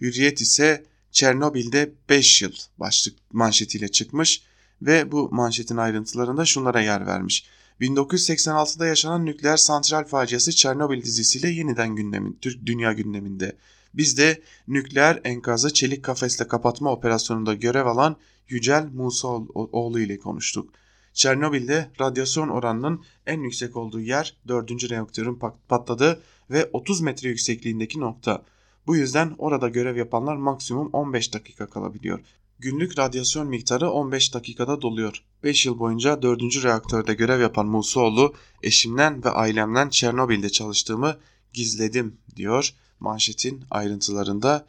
Hürriyet 0.01 0.41
ise 0.41 0.85
Çernobil'de 1.11 1.93
5 2.09 2.43
yıl 2.43 2.53
başlık 2.79 3.15
manşetiyle 3.33 3.89
çıkmış 3.89 4.43
ve 4.83 5.13
bu 5.13 5.29
manşetin 5.33 5.77
ayrıntılarında 5.77 6.45
şunlara 6.45 6.81
yer 6.81 7.07
vermiş. 7.07 7.47
1986'da 7.81 8.87
yaşanan 8.87 9.27
nükleer 9.27 9.57
santral 9.57 10.05
faciası 10.05 10.53
Çernobil 10.53 11.03
dizisiyle 11.03 11.49
yeniden 11.49 11.97
gündemin, 11.97 12.39
Türk 12.41 12.67
dünya 12.67 12.93
gündeminde. 12.93 13.57
Biz 13.95 14.19
de 14.19 14.43
nükleer 14.69 15.21
enkazı 15.25 15.73
çelik 15.73 16.05
kafesle 16.05 16.49
kapatma 16.49 16.93
operasyonunda 16.93 17.55
görev 17.55 17.87
alan 17.87 18.17
Yücel 18.49 18.87
Musaoğlu 18.95 20.01
ile 20.01 20.19
konuştuk. 20.19 20.75
Çernobil'de 21.13 21.91
radyasyon 22.01 22.49
oranının 22.49 23.05
en 23.27 23.41
yüksek 23.41 23.77
olduğu 23.77 24.01
yer 24.01 24.37
4. 24.49 24.91
reaktörün 24.91 25.39
patladığı 25.69 26.23
ve 26.51 26.71
30 26.73 27.01
metre 27.01 27.29
yüksekliğindeki 27.29 28.01
nokta. 28.01 28.45
Bu 28.87 28.97
yüzden 28.97 29.35
orada 29.39 29.69
görev 29.69 29.97
yapanlar 29.97 30.37
maksimum 30.37 30.91
15 30.93 31.35
dakika 31.35 31.71
kalabiliyor. 31.71 32.21
Günlük 32.59 32.99
radyasyon 32.99 33.49
miktarı 33.49 33.91
15 33.91 34.35
dakikada 34.35 34.83
doluyor. 34.83 35.25
5 35.43 35.67
yıl 35.67 35.79
boyunca 35.79 36.23
4. 36.23 36.43
reaktörde 36.65 37.15
görev 37.15 37.41
yapan 37.41 37.67
Musoğlu, 37.67 38.35
eşimden 38.63 39.25
ve 39.25 39.31
ailemden 39.31 39.89
Çernobil'de 39.89 40.51
çalıştığımı 40.51 41.17
gizledim 41.53 42.17
diyor 42.37 42.75
manşetin 43.01 43.65
ayrıntılarında. 43.71 44.67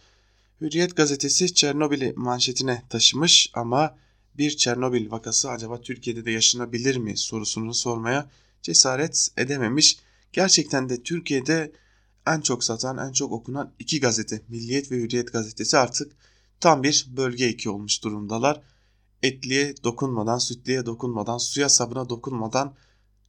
Hürriyet 0.62 0.96
gazetesi 0.96 1.54
Çernobil'i 1.54 2.14
manşetine 2.16 2.84
taşımış 2.90 3.52
ama 3.54 3.98
bir 4.38 4.58
Çernobil 4.58 5.12
vakası 5.12 5.50
acaba 5.50 5.82
Türkiye'de 5.82 6.26
de 6.26 6.32
yaşanabilir 6.32 6.98
mi 6.98 7.18
sorusunu 7.18 7.74
sormaya 7.74 8.30
cesaret 8.62 9.28
edememiş. 9.38 9.98
Gerçekten 10.34 10.90
de 10.90 11.04
Türkiye'de 11.04 11.72
en 12.28 12.42
çok 12.42 12.64
satan, 12.64 12.98
en 12.98 13.12
çok 13.12 13.32
okunan 13.32 13.74
iki 13.80 14.00
gazete, 14.00 14.42
Milliyet 14.48 14.92
ve 14.92 14.96
Hürriyet 14.96 15.34
gazetesi 15.34 15.78
artık 15.78 16.12
tam 16.60 16.84
bir 16.84 17.08
bölge 17.18 17.46
eki 17.46 17.70
olmuş 17.70 18.04
durumdalar. 18.04 18.62
Etliye 19.24 19.76
dokunmadan, 19.84 20.38
sütliye 20.38 20.86
dokunmadan, 20.86 21.38
suya 21.38 21.70
sabına 21.70 22.10
dokunmadan 22.10 22.76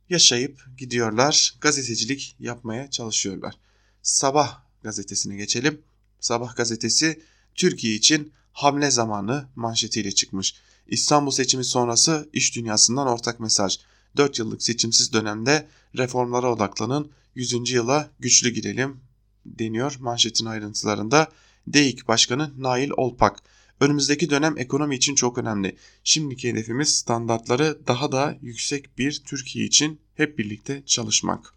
yaşayıp 0.08 0.64
gidiyorlar. 0.78 1.54
Gazetecilik 1.60 2.36
yapmaya 2.40 2.90
çalışıyorlar. 2.90 3.54
Sabah 4.02 4.62
gazetesine 4.82 5.36
geçelim. 5.36 5.82
Sabah 6.20 6.56
gazetesi 6.56 7.22
Türkiye 7.54 7.94
için 7.94 8.32
hamle 8.52 8.90
zamanı 8.90 9.48
manşetiyle 9.56 10.12
çıkmış. 10.12 10.54
İstanbul 10.86 11.30
seçimi 11.30 11.64
sonrası 11.64 12.28
iş 12.32 12.56
dünyasından 12.56 13.06
ortak 13.06 13.40
mesaj. 13.40 13.78
4 14.16 14.38
yıllık 14.38 14.62
seçimsiz 14.62 15.12
dönemde 15.12 15.68
reformlara 15.96 16.52
odaklanın, 16.52 17.10
100. 17.34 17.70
yıla 17.70 18.10
güçlü 18.20 18.50
girelim 18.50 19.00
deniyor 19.46 19.96
manşetin 20.00 20.46
ayrıntılarında. 20.46 21.28
DEİK 21.66 22.08
Başkanı 22.08 22.52
Nail 22.58 22.90
Olpak. 22.96 23.42
Önümüzdeki 23.80 24.30
dönem 24.30 24.58
ekonomi 24.58 24.96
için 24.96 25.14
çok 25.14 25.38
önemli. 25.38 25.76
Şimdiki 26.04 26.50
hedefimiz 26.50 26.88
standartları 26.88 27.78
daha 27.86 28.12
da 28.12 28.38
yüksek 28.42 28.98
bir 28.98 29.22
Türkiye 29.26 29.64
için 29.64 30.00
hep 30.14 30.38
birlikte 30.38 30.82
çalışmak. 30.86 31.54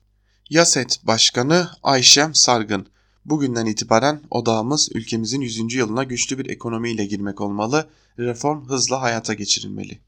Yaset 0.49 0.99
Başkanı 1.03 1.69
Ayşem 1.83 2.35
Sargın. 2.35 2.87
Bugünden 3.25 3.65
itibaren 3.65 4.21
odağımız 4.29 4.89
ülkemizin 4.93 5.41
100. 5.41 5.73
yılına 5.73 6.03
güçlü 6.03 6.37
bir 6.37 6.49
ekonomiyle 6.49 7.05
girmek 7.05 7.41
olmalı, 7.41 7.89
reform 8.19 8.69
hızla 8.69 9.01
hayata 9.01 9.33
geçirilmeli. 9.33 9.99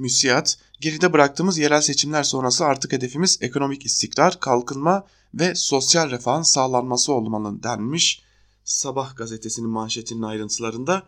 Müsiyat, 0.00 0.58
geride 0.80 1.12
bıraktığımız 1.12 1.58
yerel 1.58 1.80
seçimler 1.80 2.22
sonrası 2.22 2.64
artık 2.64 2.92
hedefimiz 2.92 3.38
ekonomik 3.40 3.86
istikrar, 3.86 4.40
kalkınma 4.40 5.06
ve 5.34 5.54
sosyal 5.54 6.10
refahın 6.10 6.42
sağlanması 6.42 7.12
olmalı 7.12 7.62
denmiş. 7.62 8.22
Sabah 8.64 9.16
gazetesinin 9.16 9.70
manşetinin 9.70 10.22
ayrıntılarında 10.22 11.02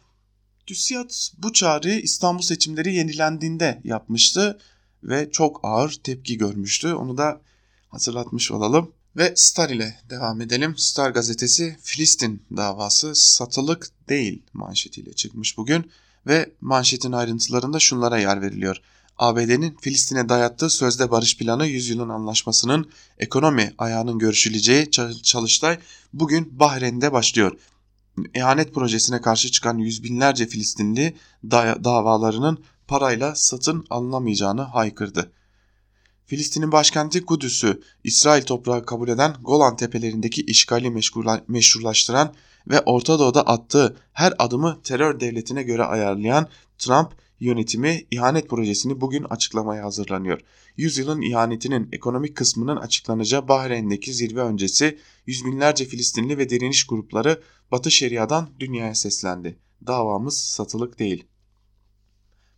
TÜSİAD 0.66 1.10
bu 1.38 1.52
çağrıyı 1.52 2.00
İstanbul 2.00 2.42
seçimleri 2.42 2.94
yenilendiğinde 2.94 3.80
yapmıştı 3.84 4.58
ve 5.02 5.30
çok 5.30 5.60
ağır 5.62 6.00
tepki 6.04 6.38
görmüştü. 6.38 6.94
Onu 6.94 7.18
da 7.18 7.40
hatırlatmış 7.88 8.50
olalım. 8.50 8.92
Ve 9.16 9.32
Star 9.36 9.70
ile 9.70 10.00
devam 10.10 10.40
edelim. 10.40 10.74
Star 10.76 11.10
gazetesi 11.10 11.76
Filistin 11.82 12.42
davası 12.56 13.14
satılık 13.14 13.88
değil 14.08 14.42
manşetiyle 14.52 15.12
çıkmış 15.12 15.56
bugün 15.56 15.90
ve 16.26 16.52
manşetin 16.60 17.12
ayrıntılarında 17.12 17.78
şunlara 17.78 18.18
yer 18.18 18.42
veriliyor. 18.42 18.80
ABD'nin 19.18 19.76
Filistin'e 19.80 20.28
dayattığı 20.28 20.70
sözde 20.70 21.10
barış 21.10 21.38
planı 21.38 21.66
yüzyılın 21.66 22.08
anlaşmasının 22.08 22.90
ekonomi 23.18 23.72
ayağının 23.78 24.18
görüşüleceği 24.18 24.90
çalıştay 25.22 25.78
bugün 26.12 26.58
Bahreyn'de 26.58 27.12
başlıyor. 27.12 27.58
İhanet 28.34 28.74
projesine 28.74 29.20
karşı 29.20 29.50
çıkan 29.50 29.78
yüz 29.78 30.02
binlerce 30.02 30.46
Filistinli 30.46 31.16
davalarının 31.84 32.64
parayla 32.88 33.34
satın 33.34 33.86
alınamayacağını 33.90 34.62
haykırdı. 34.62 35.32
Filistin'in 36.32 36.72
başkenti 36.72 37.24
Kudüs'ü 37.24 37.82
İsrail 38.04 38.42
toprağı 38.42 38.86
kabul 38.86 39.08
eden 39.08 39.34
Golan 39.42 39.76
tepelerindeki 39.76 40.42
işgali 40.42 40.90
meşrulaştıran 41.48 42.34
ve 42.68 42.80
Orta 42.80 43.18
Doğu'da 43.18 43.42
attığı 43.46 43.96
her 44.12 44.34
adımı 44.38 44.82
terör 44.82 45.20
devletine 45.20 45.62
göre 45.62 45.84
ayarlayan 45.84 46.48
Trump 46.78 47.12
yönetimi 47.40 48.06
ihanet 48.10 48.48
projesini 48.48 49.00
bugün 49.00 49.24
açıklamaya 49.24 49.84
hazırlanıyor. 49.84 50.40
Yüzyılın 50.76 51.22
ihanetinin 51.22 51.88
ekonomik 51.92 52.36
kısmının 52.36 52.76
açıklanacağı 52.76 53.48
Bahreyn'deki 53.48 54.12
zirve 54.12 54.40
öncesi 54.40 54.98
yüz 55.26 55.44
binlerce 55.44 55.84
Filistinli 55.84 56.38
ve 56.38 56.48
direniş 56.48 56.86
grupları 56.86 57.42
Batı 57.70 57.90
Şeria'dan 57.90 58.48
dünyaya 58.60 58.94
seslendi. 58.94 59.58
Davamız 59.86 60.38
satılık 60.38 60.98
değil. 60.98 61.24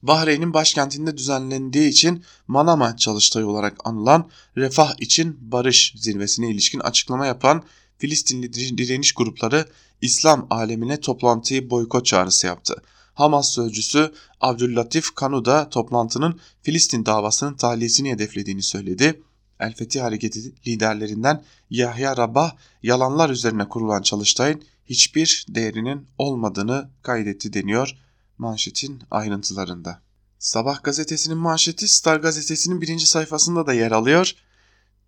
Bahreyn'in 0.07 0.55
başkentinde 0.55 1.17
düzenlendiği 1.17 1.89
için 1.89 2.25
Manama 2.49 2.97
çalıştayı 2.97 3.47
olarak 3.47 3.77
anılan 3.85 4.31
Refah 4.57 4.95
için 5.01 5.39
Barış 5.41 5.95
zirvesine 5.97 6.51
ilişkin 6.51 6.81
açıklama 6.81 7.27
yapan 7.27 7.63
Filistinli 7.99 8.53
direniş 8.79 9.13
grupları 9.13 9.67
İslam 10.01 10.47
alemine 10.51 11.01
toplantıyı 11.01 11.71
boykot 11.71 12.07
çağrısı 12.07 12.47
yaptı. 12.47 12.83
Hamas 13.15 13.53
sözcüsü 13.53 14.13
Abdüllatif 14.41 15.15
Kanu 15.15 15.45
da 15.45 15.69
toplantının 15.69 16.41
Filistin 16.63 17.07
davasının 17.07 17.55
tahliyesini 17.55 18.11
hedeflediğini 18.11 18.63
söyledi. 18.63 19.23
El 19.61 19.75
Fethi 19.75 20.01
Hareketi 20.01 20.55
liderlerinden 20.67 21.43
Yahya 21.71 22.17
Rabah 22.17 22.53
yalanlar 22.83 23.31
üzerine 23.31 23.69
kurulan 23.69 24.03
çalıştayın 24.03 24.63
hiçbir 24.87 25.47
değerinin 25.49 26.07
olmadığını 26.19 26.91
kaydetti 27.03 27.53
deniyor 27.53 28.04
manşetin 28.39 29.03
ayrıntılarında. 29.11 30.03
Sabah 30.39 30.83
gazetesinin 30.83 31.39
manşeti 31.39 31.89
Star 31.89 32.17
gazetesinin 32.17 32.81
birinci 32.81 33.07
sayfasında 33.07 33.67
da 33.67 33.75
yer 33.75 33.91
alıyor. 33.91 34.35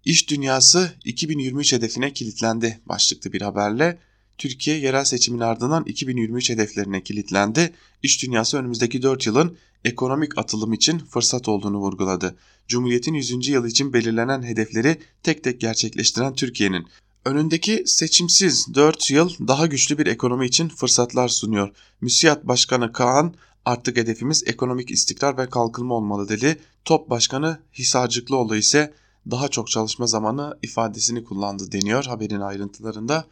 İş 0.05 0.31
dünyası 0.31 0.93
2023 1.05 1.73
hedefine 1.73 2.13
kilitlendi 2.13 2.81
başlıklı 2.87 3.33
bir 3.33 3.41
haberle. 3.43 3.99
Türkiye 4.39 4.79
yerel 4.79 5.05
seçimin 5.05 5.41
ardından 5.41 5.85
2023 5.85 6.51
hedeflerine 6.51 7.03
kilitlendi. 7.03 7.73
İş 8.03 8.23
dünyası 8.23 8.59
önümüzdeki 8.59 9.03
4 9.03 9.27
yılın 9.27 9.59
ekonomik 9.85 10.39
atılım 10.39 10.73
için 10.73 10.99
fırsat 10.99 11.49
olduğunu 11.49 11.79
vurguladı. 11.79 12.37
Cumhuriyet'in 12.69 13.15
100. 13.15 13.49
yılı 13.49 13.69
için 13.69 13.93
belirlenen 13.93 14.43
hedefleri 14.43 14.99
tek 15.23 15.45
tek 15.45 15.61
gerçekleştiren 15.61 16.35
Türkiye'nin 16.35 16.87
önündeki 17.27 17.83
seçimsiz 17.87 18.75
4 18.75 19.11
yıl 19.11 19.31
daha 19.49 19.67
güçlü 19.67 19.99
bir 19.99 20.07
ekonomi 20.07 20.47
için 20.47 20.69
fırsatlar 20.69 21.29
sunuyor. 21.29 21.71
Müsiyat 22.01 22.45
Başkanı 22.45 22.93
Kaan 22.93 23.35
artık 23.65 23.97
hedefimiz 23.97 24.43
ekonomik 24.47 24.91
istikrar 24.91 25.39
ve 25.39 25.51
kalkınma 25.51 25.95
olmalı 25.95 26.29
dedi. 26.29 26.59
Top 26.85 27.11
Başkanı 27.11 27.61
Hisarcıklıoğlu 27.75 28.57
ise 28.57 28.95
daha 29.31 29.49
çok 29.49 29.71
çalışma 29.71 30.07
zamanı 30.07 30.59
ifadesini 30.63 31.25
kullandı 31.25 31.73
deniyor 31.73 32.05
haberin 32.05 32.41
ayrıntılarında. 32.41 33.25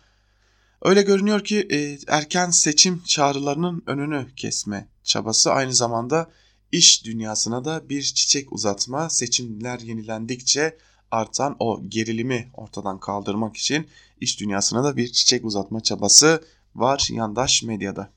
Öyle 0.82 1.02
görünüyor 1.02 1.44
ki 1.44 1.68
e, 1.70 1.98
erken 2.08 2.50
seçim 2.50 3.02
çağrılarının 3.04 3.82
önünü 3.86 4.26
kesme 4.36 4.88
çabası 5.04 5.52
aynı 5.52 5.74
zamanda 5.74 6.30
iş 6.72 7.04
dünyasına 7.04 7.64
da 7.64 7.88
bir 7.88 8.02
çiçek 8.02 8.52
uzatma, 8.52 9.10
seçimler 9.10 9.78
yenilendikçe 9.78 10.76
artan 11.14 11.56
o 11.58 11.82
gerilimi 11.88 12.50
ortadan 12.54 13.00
kaldırmak 13.00 13.56
için 13.56 13.86
iş 14.20 14.40
dünyasına 14.40 14.84
da 14.84 14.96
bir 14.96 15.12
çiçek 15.12 15.44
uzatma 15.44 15.80
çabası 15.80 16.44
var 16.74 17.08
yandaş 17.10 17.62
medyada. 17.62 18.10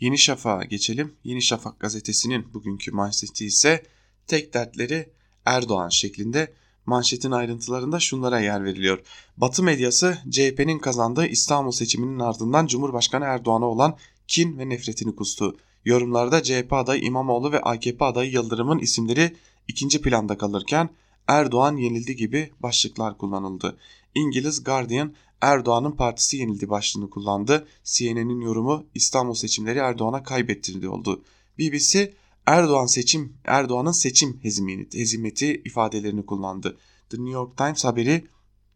Yeni 0.00 0.18
Şafak'a 0.18 0.64
geçelim. 0.64 1.14
Yeni 1.24 1.42
Şafak 1.42 1.80
gazetesinin 1.80 2.54
bugünkü 2.54 2.92
manşeti 2.92 3.46
ise 3.46 3.82
tek 4.26 4.54
dertleri 4.54 5.12
Erdoğan 5.44 5.88
şeklinde 5.88 6.52
manşetin 6.86 7.30
ayrıntılarında 7.30 8.00
şunlara 8.00 8.40
yer 8.40 8.64
veriliyor. 8.64 8.98
Batı 9.36 9.62
medyası 9.62 10.18
CHP'nin 10.30 10.78
kazandığı 10.78 11.26
İstanbul 11.26 11.72
seçiminin 11.72 12.18
ardından 12.18 12.66
Cumhurbaşkanı 12.66 13.24
Erdoğan'a 13.24 13.66
olan 13.66 13.96
kin 14.28 14.58
ve 14.58 14.68
nefretini 14.68 15.16
kustu. 15.16 15.56
Yorumlarda 15.84 16.42
CHP 16.42 16.72
adayı 16.72 17.02
İmamoğlu 17.02 17.52
ve 17.52 17.60
AKP 17.60 18.04
adayı 18.04 18.30
Yıldırım'ın 18.30 18.78
isimleri 18.78 19.36
ikinci 19.68 20.02
planda 20.02 20.38
kalırken 20.38 20.90
Erdoğan 21.28 21.76
yenildi 21.76 22.16
gibi 22.16 22.50
başlıklar 22.60 23.18
kullanıldı. 23.18 23.78
İngiliz 24.14 24.64
Guardian 24.64 25.14
Erdoğan'ın 25.40 25.92
partisi 25.92 26.36
yenildi 26.36 26.70
başlığını 26.70 27.10
kullandı. 27.10 27.66
CNN'in 27.84 28.40
yorumu 28.40 28.86
İstanbul 28.94 29.34
seçimleri 29.34 29.78
Erdoğan'a 29.78 30.22
kaybettirdi 30.22 30.88
oldu. 30.88 31.24
BBC 31.58 32.14
Erdoğan 32.46 32.86
seçim 32.86 33.36
Erdoğan'ın 33.44 33.92
seçim 33.92 34.38
hezimeti, 34.42 34.98
hezimeti 34.98 35.62
ifadelerini 35.64 36.26
kullandı. 36.26 36.76
The 37.10 37.16
New 37.16 37.30
York 37.30 37.56
Times 37.56 37.84
haberi 37.84 38.24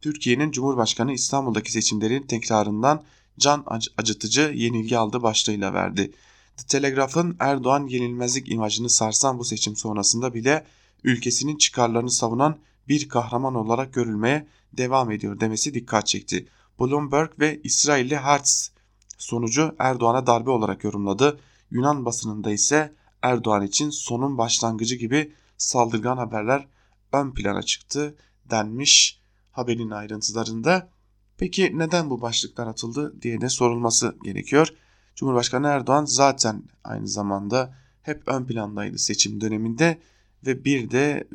Türkiye'nin 0.01 0.51
Cumhurbaşkanı 0.51 1.13
İstanbul'daki 1.13 1.73
seçimlerin 1.73 2.23
tekrarından 2.23 3.03
can 3.39 3.65
acıtıcı 3.99 4.53
yenilgi 4.55 4.99
aldı 4.99 5.23
başlığıyla 5.23 5.75
verdi. 5.75 6.13
The 6.57 6.67
Telegraph'ın 6.67 7.37
Erdoğan 7.41 7.87
yenilmezlik 7.87 8.53
imajını 8.53 8.91
sarsan 8.91 9.39
bu 9.39 9.45
seçim 9.45 9.77
sonrasında 9.77 10.35
bile 10.35 10.67
ülkesinin 11.05 11.57
çıkarlarını 11.57 12.11
savunan 12.11 12.59
bir 12.89 13.09
kahraman 13.09 13.55
olarak 13.55 13.95
görülmeye 13.95 14.47
devam 14.73 15.11
ediyor 15.11 15.41
demesi 15.41 15.75
dikkat 15.75 16.07
çekti. 16.07 16.49
Bloomberg 16.81 17.31
ve 17.41 17.61
İsrailli 17.65 18.17
Hertz 18.17 18.73
sonucu 19.19 19.75
Erdoğan'a 19.79 20.27
darbe 20.27 20.51
olarak 20.51 20.85
yorumladı. 20.85 21.41
Yunan 21.71 22.05
basınında 22.05 22.51
ise 22.51 22.95
Erdoğan 23.23 23.67
için 23.67 23.91
sonun 23.91 24.39
başlangıcı 24.39 24.95
gibi 24.95 25.33
saldırgan 25.57 26.17
haberler 26.17 26.69
ön 27.13 27.31
plana 27.35 27.63
çıktı 27.63 28.17
denmiş 28.51 29.21
haberin 29.51 29.91
ayrıntılarında. 29.91 30.91
Peki 31.39 31.79
neden 31.79 32.11
bu 32.11 32.21
başlıklar 32.21 32.67
atıldı 32.67 33.23
diye 33.23 33.41
de 33.41 33.49
sorulması 33.49 34.17
gerekiyor. 34.23 34.69
Cumhurbaşkanı 35.15 35.67
Erdoğan 35.67 36.05
zaten 36.05 36.63
aynı 36.85 37.09
zamanda 37.09 37.75
hep 38.03 38.29
ön 38.29 38.45
plandaydı 38.45 38.99
seçim 38.99 39.41
döneminde 39.41 40.01
ve 40.47 40.65
bir 40.65 40.91
de 40.91 41.29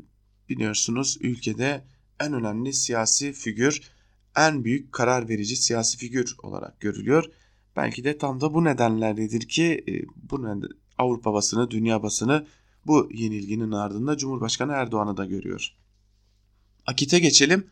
biliyorsunuz 0.50 1.18
ülkede 1.22 1.84
en 2.20 2.34
önemli 2.34 2.74
siyasi 2.74 3.34
figür, 3.34 3.82
en 4.36 4.64
büyük 4.64 4.92
karar 4.92 5.30
verici 5.30 5.56
siyasi 5.56 5.98
figür 5.98 6.36
olarak 6.44 6.80
görülüyor. 6.80 7.26
Belki 7.76 8.04
de 8.04 8.18
tam 8.18 8.42
da 8.42 8.54
bu 8.54 8.64
nedenlerdedir 8.64 9.48
ki 9.48 9.84
e, 9.88 9.92
bu 10.30 10.62
Avrupa 10.98 11.34
basını, 11.34 11.72
dünya 11.72 12.04
basını 12.04 12.46
bu 12.86 13.10
yenilginin 13.14 13.72
ardında 13.72 14.18
Cumhurbaşkanı 14.18 14.72
Erdoğan'ı 14.72 15.18
da 15.18 15.26
görüyor. 15.26 15.74
Akit'e 16.86 17.20
geçelim. 17.20 17.68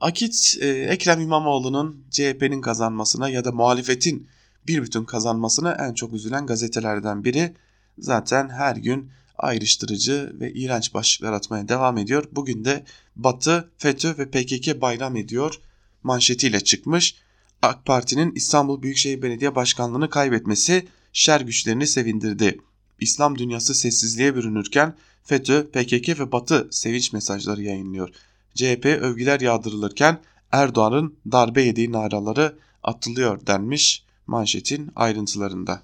Akit 0.00 0.56
e, 0.60 0.68
Ekrem 0.68 1.20
İmamoğlu'nun 1.20 2.04
CHP'nin 2.10 2.60
kazanmasına 2.60 3.28
ya 3.28 3.44
da 3.44 3.52
muhalefetin 3.52 4.28
bir 4.66 4.82
bütün 4.82 5.04
kazanmasına 5.04 5.72
en 5.72 5.94
çok 5.94 6.12
üzülen 6.12 6.46
gazetelerden 6.46 7.24
biri. 7.24 7.54
Zaten 7.98 8.48
her 8.48 8.76
gün 8.76 9.10
ayrıştırıcı 9.40 10.32
ve 10.40 10.52
iğrenç 10.52 10.94
başlıklar 10.94 11.32
atmaya 11.32 11.68
devam 11.68 11.98
ediyor. 11.98 12.24
Bugün 12.32 12.64
de 12.64 12.84
Batı, 13.16 13.70
FETÖ 13.78 14.18
ve 14.18 14.30
PKK 14.30 14.80
bayram 14.80 15.16
ediyor 15.16 15.60
manşetiyle 16.02 16.60
çıkmış. 16.60 17.14
AK 17.62 17.86
Parti'nin 17.86 18.34
İstanbul 18.34 18.82
Büyükşehir 18.82 19.22
Belediye 19.22 19.54
Başkanlığı'nı 19.54 20.10
kaybetmesi 20.10 20.88
şer 21.12 21.40
güçlerini 21.40 21.86
sevindirdi. 21.86 22.58
İslam 23.00 23.38
dünyası 23.38 23.74
sessizliğe 23.74 24.36
bürünürken 24.36 24.94
FETÖ, 25.24 25.70
PKK 25.70 26.20
ve 26.20 26.32
Batı 26.32 26.68
sevinç 26.70 27.12
mesajları 27.12 27.62
yayınlıyor. 27.62 28.08
CHP 28.54 28.84
övgüler 28.84 29.40
yağdırılırken 29.40 30.20
Erdoğan'ın 30.52 31.14
darbe 31.32 31.62
yediği 31.62 31.92
naraları 31.92 32.58
atılıyor 32.82 33.46
denmiş 33.46 34.04
manşetin 34.26 34.92
ayrıntılarında. 34.96 35.82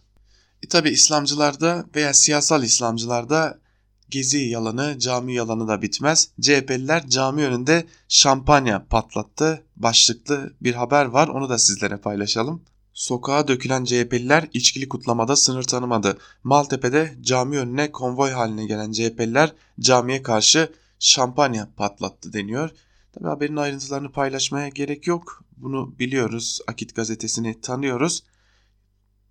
E 0.67 0.69
tabi 0.69 0.91
İslamcılarda 0.91 1.87
veya 1.97 2.15
siyasal 2.15 2.63
İslamcılarda 2.63 3.59
gezi 4.11 4.39
yalanı, 4.39 4.99
cami 4.99 5.35
yalanı 5.35 5.69
da 5.69 5.83
bitmez. 5.83 6.29
CHP'liler 6.41 7.09
cami 7.09 7.45
önünde 7.45 7.87
şampanya 8.09 8.87
patlattı. 8.87 9.65
Başlıklı 9.77 10.55
bir 10.61 10.75
haber 10.75 11.05
var 11.05 11.29
onu 11.29 11.49
da 11.49 11.59
sizlere 11.59 11.97
paylaşalım. 11.97 12.63
Sokağa 12.93 13.49
dökülen 13.49 13.85
CHP'liler 13.85 14.49
içkili 14.53 14.89
kutlamada 14.89 15.37
sınır 15.37 15.63
tanımadı. 15.63 16.19
Maltepe'de 16.43 17.15
cami 17.21 17.59
önüne 17.59 17.93
konvoy 17.93 18.31
haline 18.31 18.67
gelen 18.67 18.93
CHP'liler 18.93 19.53
camiye 19.81 20.23
karşı 20.23 20.73
şampanya 20.99 21.69
patlattı 21.77 22.33
deniyor. 22.33 22.71
Tabi 23.13 23.25
haberin 23.25 23.57
ayrıntılarını 23.57 24.13
paylaşmaya 24.13 24.69
gerek 24.69 25.07
yok. 25.07 25.45
Bunu 25.57 25.99
biliyoruz. 25.99 26.61
Akit 26.67 26.97
gazetesini 26.97 27.61
tanıyoruz. 27.61 28.23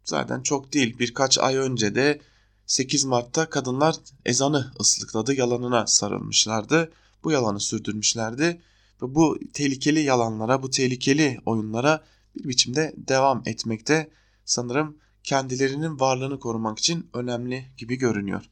Zaten 0.05 0.41
çok 0.41 0.73
değil 0.73 0.99
birkaç 0.99 1.37
ay 1.37 1.55
önce 1.55 1.95
de 1.95 2.21
8 2.65 3.05
Mart'ta 3.05 3.49
kadınlar 3.49 3.95
ezanı 4.25 4.71
ıslıkladı 4.79 5.33
yalanına 5.33 5.87
sarılmışlardı. 5.87 6.91
Bu 7.23 7.31
yalanı 7.31 7.59
sürdürmüşlerdi. 7.59 8.61
Ve 9.01 9.15
bu 9.15 9.37
tehlikeli 9.53 9.99
yalanlara, 9.99 10.63
bu 10.63 10.69
tehlikeli 10.69 11.39
oyunlara 11.45 12.03
bir 12.35 12.49
biçimde 12.49 12.93
devam 12.97 13.43
etmekte 13.45 14.09
sanırım 14.45 14.97
kendilerinin 15.23 15.99
varlığını 15.99 16.39
korumak 16.39 16.79
için 16.79 17.07
önemli 17.13 17.65
gibi 17.77 17.95
görünüyor. 17.95 18.49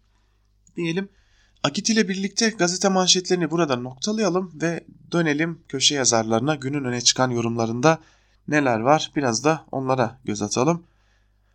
Diyelim 0.75 1.09
Akit 1.63 1.89
ile 1.89 2.09
birlikte 2.09 2.49
gazete 2.49 2.89
manşetlerini 2.89 3.51
burada 3.51 3.75
noktalayalım 3.75 4.51
ve 4.61 4.83
dönelim 5.11 5.59
köşe 5.67 5.95
yazarlarına 5.95 6.55
günün 6.55 6.83
öne 6.83 7.01
çıkan 7.01 7.29
yorumlarında 7.29 7.99
neler 8.47 8.79
var 8.79 9.11
biraz 9.15 9.43
da 9.43 9.65
onlara 9.71 10.19
göz 10.25 10.41
atalım. 10.41 10.83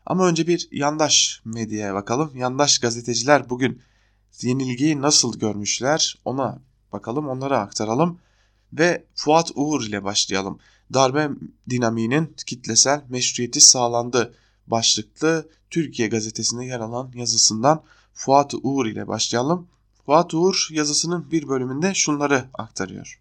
Ama 0.09 0.27
önce 0.27 0.47
bir 0.47 0.68
yandaş 0.73 1.42
medyaya 1.44 1.94
bakalım. 1.94 2.37
Yandaş 2.37 2.79
gazeteciler 2.79 3.51
bugün 3.51 3.83
yenilgiyi 4.42 5.03
nasıl 5.03 5.38
görmüşler 5.38 6.18
ona 6.25 6.59
bakalım 6.92 7.29
onlara 7.29 7.61
aktaralım. 7.61 8.18
Ve 8.73 9.05
Fuat 9.14 9.51
Uğur 9.55 9.83
ile 9.83 10.05
başlayalım. 10.05 10.59
Darbe 10.94 11.31
dinamiğinin 11.71 12.35
kitlesel 12.47 13.05
meşruiyeti 13.09 13.61
sağlandı 13.61 14.35
başlıklı 14.66 15.49
Türkiye 15.71 16.09
gazetesinde 16.09 16.64
yer 16.64 16.81
alan 16.81 17.12
yazısından 17.14 17.83
Fuat 18.14 18.55
Uğur 18.62 18.87
ile 18.87 19.09
başlayalım. 19.09 19.68
Fuat 20.07 20.35
Uğur 20.35 20.68
yazısının 20.71 21.31
bir 21.31 21.49
bölümünde 21.49 21.94
şunları 21.94 22.44
aktarıyor. 22.55 23.21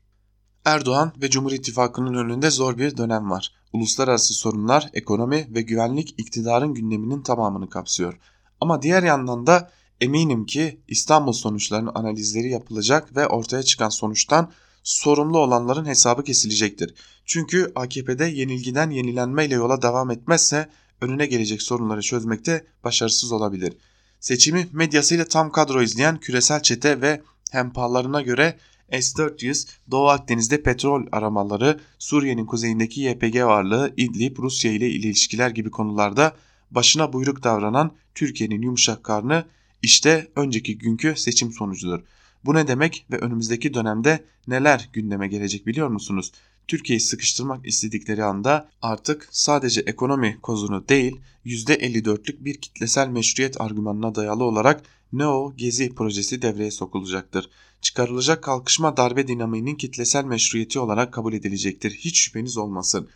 Erdoğan 0.65 1.13
ve 1.21 1.29
Cumhur 1.29 1.51
İttifakı'nın 1.51 2.13
önünde 2.13 2.49
zor 2.49 2.77
bir 2.77 2.97
dönem 2.97 3.29
var. 3.29 3.51
Uluslararası 3.73 4.33
sorunlar, 4.33 4.89
ekonomi 4.93 5.47
ve 5.49 5.61
güvenlik 5.61 6.15
iktidarın 6.17 6.73
gündeminin 6.73 7.21
tamamını 7.21 7.69
kapsıyor. 7.69 8.19
Ama 8.61 8.81
diğer 8.81 9.03
yandan 9.03 9.47
da 9.47 9.71
eminim 10.01 10.45
ki 10.45 10.81
İstanbul 10.87 11.33
sonuçlarının 11.33 11.91
analizleri 11.95 12.49
yapılacak 12.49 13.15
ve 13.15 13.27
ortaya 13.27 13.63
çıkan 13.63 13.89
sonuçtan 13.89 14.51
sorumlu 14.83 15.39
olanların 15.39 15.85
hesabı 15.85 16.23
kesilecektir. 16.23 16.93
Çünkü 17.25 17.71
AKP'de 17.75 18.25
yenilgiden 18.25 18.89
yenilenmeyle 18.89 19.55
yola 19.55 19.81
devam 19.81 20.11
etmezse 20.11 20.69
önüne 21.01 21.25
gelecek 21.25 21.61
sorunları 21.61 22.01
çözmekte 22.01 22.65
başarısız 22.83 23.31
olabilir. 23.31 23.73
Seçimi 24.19 24.67
medyasıyla 24.71 25.25
tam 25.25 25.51
kadro 25.51 25.81
izleyen 25.81 26.17
küresel 26.19 26.61
çete 26.61 27.01
ve 27.01 27.21
hempalarına 27.51 28.21
göre 28.21 28.57
S-400, 28.91 29.67
Doğu 29.91 30.07
Akdeniz'de 30.07 30.63
petrol 30.63 31.05
aramaları, 31.11 31.79
Suriye'nin 31.99 32.45
kuzeyindeki 32.45 33.01
YPG 33.01 33.35
varlığı, 33.35 33.93
İdlib, 33.97 34.37
Rusya 34.39 34.71
ile 34.71 34.89
ilişkiler 34.89 35.49
gibi 35.49 35.71
konularda 35.71 36.35
başına 36.71 37.13
buyruk 37.13 37.43
davranan 37.43 37.91
Türkiye'nin 38.15 38.61
yumuşak 38.61 39.03
karnı 39.03 39.45
işte 39.81 40.27
önceki 40.35 40.77
günkü 40.77 41.13
seçim 41.17 41.51
sonucudur. 41.51 41.99
Bu 42.45 42.53
ne 42.53 42.67
demek 42.67 43.05
ve 43.11 43.17
önümüzdeki 43.17 43.73
dönemde 43.73 44.25
neler 44.47 44.89
gündeme 44.93 45.27
gelecek 45.27 45.67
biliyor 45.67 45.87
musunuz? 45.87 46.31
Türkiye'yi 46.67 46.99
sıkıştırmak 46.99 47.67
istedikleri 47.67 48.23
anda 48.23 48.69
artık 48.81 49.27
sadece 49.31 49.81
ekonomi 49.81 50.37
kozunu 50.41 50.87
değil 50.87 51.19
%54'lük 51.45 52.45
bir 52.45 52.61
kitlesel 52.61 53.07
meşruiyet 53.07 53.61
argümanına 53.61 54.15
dayalı 54.15 54.43
olarak 54.43 54.83
Neo 55.13 55.53
Gezi 55.57 55.95
projesi 55.95 56.41
devreye 56.41 56.71
sokulacaktır. 56.71 57.49
Çıkarılacak 57.81 58.43
kalkışma 58.43 58.97
darbe 58.97 59.27
dinamiğinin 59.27 59.75
kitlesel 59.75 60.25
meşruiyeti 60.25 60.79
olarak 60.79 61.13
kabul 61.13 61.33
edilecektir. 61.33 61.91
Hiç 61.91 62.19
şüpheniz 62.19 62.57
olmasın. 62.57 63.09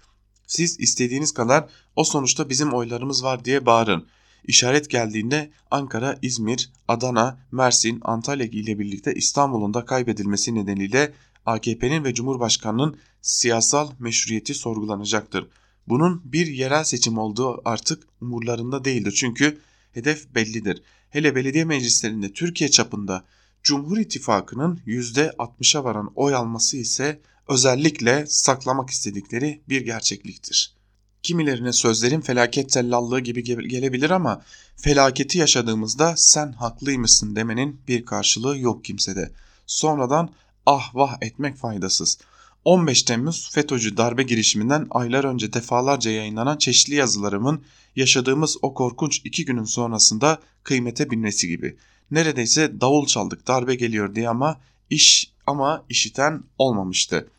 Siz 0.47 0.79
istediğiniz 0.79 1.33
kadar 1.33 1.69
o 1.95 2.03
sonuçta 2.03 2.49
bizim 2.49 2.73
oylarımız 2.73 3.23
var 3.23 3.45
diye 3.45 3.65
bağırın. 3.65 4.07
İşaret 4.47 4.89
geldiğinde 4.89 5.51
Ankara, 5.71 6.19
İzmir, 6.21 6.69
Adana, 6.87 7.39
Mersin, 7.51 7.99
Antalya 8.01 8.45
ile 8.45 8.79
birlikte 8.79 9.13
İstanbul'un 9.13 9.73
da 9.73 9.85
kaybedilmesi 9.85 10.55
nedeniyle 10.55 11.13
AKP'nin 11.45 12.03
ve 12.03 12.13
Cumhurbaşkanı'nın 12.13 12.97
siyasal 13.21 13.91
meşruiyeti 13.99 14.53
sorgulanacaktır. 14.53 15.47
Bunun 15.87 16.21
bir 16.25 16.47
yerel 16.47 16.83
seçim 16.83 17.17
olduğu 17.17 17.61
artık 17.65 18.03
umurlarında 18.21 18.85
değildir 18.85 19.13
çünkü 19.17 19.61
hedef 19.91 20.35
bellidir. 20.35 20.83
Hele 21.09 21.35
belediye 21.35 21.65
meclislerinde 21.65 22.33
Türkiye 22.33 22.71
çapında 22.71 23.25
Cumhur 23.63 23.97
İttifakı'nın 23.97 24.79
%60'a 24.87 25.83
varan 25.83 26.11
oy 26.15 26.35
alması 26.35 26.77
ise 26.77 27.21
özellikle 27.47 28.25
saklamak 28.27 28.89
istedikleri 28.89 29.61
bir 29.69 29.81
gerçekliktir. 29.81 30.75
Kimilerine 31.23 31.73
sözlerin 31.73 32.21
felaket 32.21 32.69
tellallığı 32.69 33.19
gibi 33.19 33.43
gelebilir 33.43 34.09
ama 34.09 34.41
felaketi 34.75 35.37
yaşadığımızda 35.37 36.13
sen 36.17 36.51
haklıymışsın 36.51 37.35
demenin 37.35 37.81
bir 37.87 38.05
karşılığı 38.05 38.57
yok 38.57 38.85
kimsede. 38.85 39.31
Sonradan 39.65 40.29
ah 40.65 40.95
vah 40.95 41.17
etmek 41.21 41.57
faydasız. 41.57 42.17
15 42.65 43.03
Temmuz 43.03 43.49
FETÖ'cü 43.51 43.97
darbe 43.97 44.23
girişiminden 44.23 44.87
aylar 44.89 45.23
önce 45.23 45.53
defalarca 45.53 46.11
yayınlanan 46.11 46.57
çeşitli 46.57 46.95
yazılarımın 46.95 47.63
yaşadığımız 47.95 48.57
o 48.61 48.73
korkunç 48.73 49.21
iki 49.25 49.45
günün 49.45 49.63
sonrasında 49.63 50.39
kıymete 50.63 51.11
binmesi 51.11 51.47
gibi. 51.47 51.77
Neredeyse 52.11 52.81
davul 52.81 53.05
çaldık 53.05 53.47
darbe 53.47 53.75
geliyor 53.75 54.15
diye 54.15 54.29
ama 54.29 54.59
iş 54.89 55.33
ama 55.47 55.85
işiten 55.89 56.43
olmamıştı. 56.57 57.29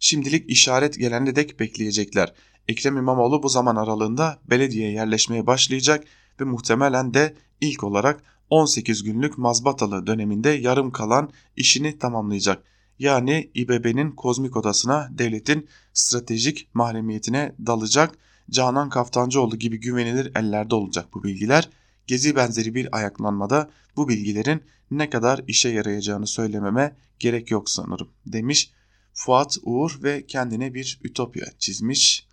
Şimdilik 0.00 0.50
işaret 0.50 0.98
gelene 0.98 1.36
dek 1.36 1.60
bekleyecekler. 1.60 2.32
Ekrem 2.68 2.96
İmamoğlu 2.96 3.42
bu 3.42 3.48
zaman 3.48 3.76
aralığında 3.76 4.38
belediyeye 4.50 4.92
yerleşmeye 4.92 5.46
başlayacak 5.46 6.04
ve 6.40 6.44
muhtemelen 6.44 7.14
de 7.14 7.34
ilk 7.60 7.84
olarak 7.84 8.22
18 8.50 9.02
günlük 9.02 9.38
mazbatalı 9.38 10.06
döneminde 10.06 10.50
yarım 10.50 10.90
kalan 10.90 11.30
işini 11.56 11.98
tamamlayacak. 11.98 12.62
Yani 12.98 13.50
İBB'nin 13.54 14.10
kozmik 14.10 14.56
odasına 14.56 15.08
devletin 15.10 15.68
stratejik 15.92 16.68
mahremiyetine 16.74 17.52
dalacak 17.66 18.14
Canan 18.50 18.88
Kaftancıoğlu 18.88 19.56
gibi 19.56 19.80
güvenilir 19.80 20.32
ellerde 20.36 20.74
olacak 20.74 21.06
bu 21.14 21.24
bilgiler. 21.24 21.68
Gezi 22.08 22.36
benzeri 22.36 22.74
bir 22.74 22.96
ayaklanmada 22.96 23.70
bu 23.96 24.08
bilgilerin 24.08 24.62
ne 24.90 25.10
kadar 25.10 25.44
işe 25.48 25.68
yarayacağını 25.68 26.26
söylememe 26.26 26.96
gerek 27.18 27.50
yok 27.50 27.70
sanırım 27.70 28.08
demiş 28.26 28.70
Fuat 29.14 29.58
Uğur 29.62 30.02
ve 30.02 30.26
kendine 30.26 30.74
bir 30.74 31.00
ütopya 31.04 31.46
çizmiş. 31.58 32.26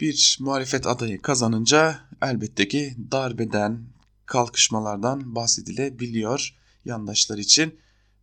Bir 0.00 0.38
muhalefet 0.40 0.86
adayı 0.86 1.22
kazanınca 1.22 2.00
elbette 2.22 2.68
ki 2.68 2.96
darbeden, 3.12 3.84
kalkışmalardan 4.26 5.34
bahsedilebiliyor 5.34 6.56
yandaşlar 6.84 7.38
için. 7.38 7.78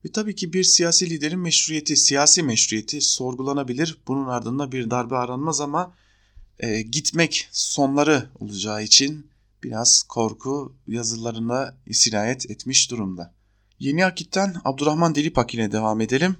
Ve 0.06 0.12
tabii 0.12 0.36
ki 0.36 0.54
bir 0.54 0.64
siyasi 0.64 1.10
liderin 1.10 1.40
meşruiyeti, 1.40 1.98
siyasi 1.98 2.44
meşruiyeti 2.44 3.02
sorgulanabilir. 3.02 3.98
Bunun 4.08 4.28
ardında 4.28 4.72
bir 4.72 4.90
darbe 4.90 5.16
aranmaz 5.16 5.62
ama 5.62 5.96
e, 6.60 6.82
gitmek 6.82 7.48
sonları 7.52 8.30
olacağı 8.40 8.84
için 8.84 9.28
biraz 9.64 10.04
korku 10.04 10.76
yazılarına 10.88 11.78
sirayet 11.92 12.52
etmiş 12.52 12.92
durumda. 12.92 13.34
Yeni 13.80 14.06
Akit'ten 14.06 14.56
Abdurrahman 14.66 15.16
Dilipak 15.16 15.54
ile 15.54 15.72
devam 15.72 16.02
edelim. 16.02 16.36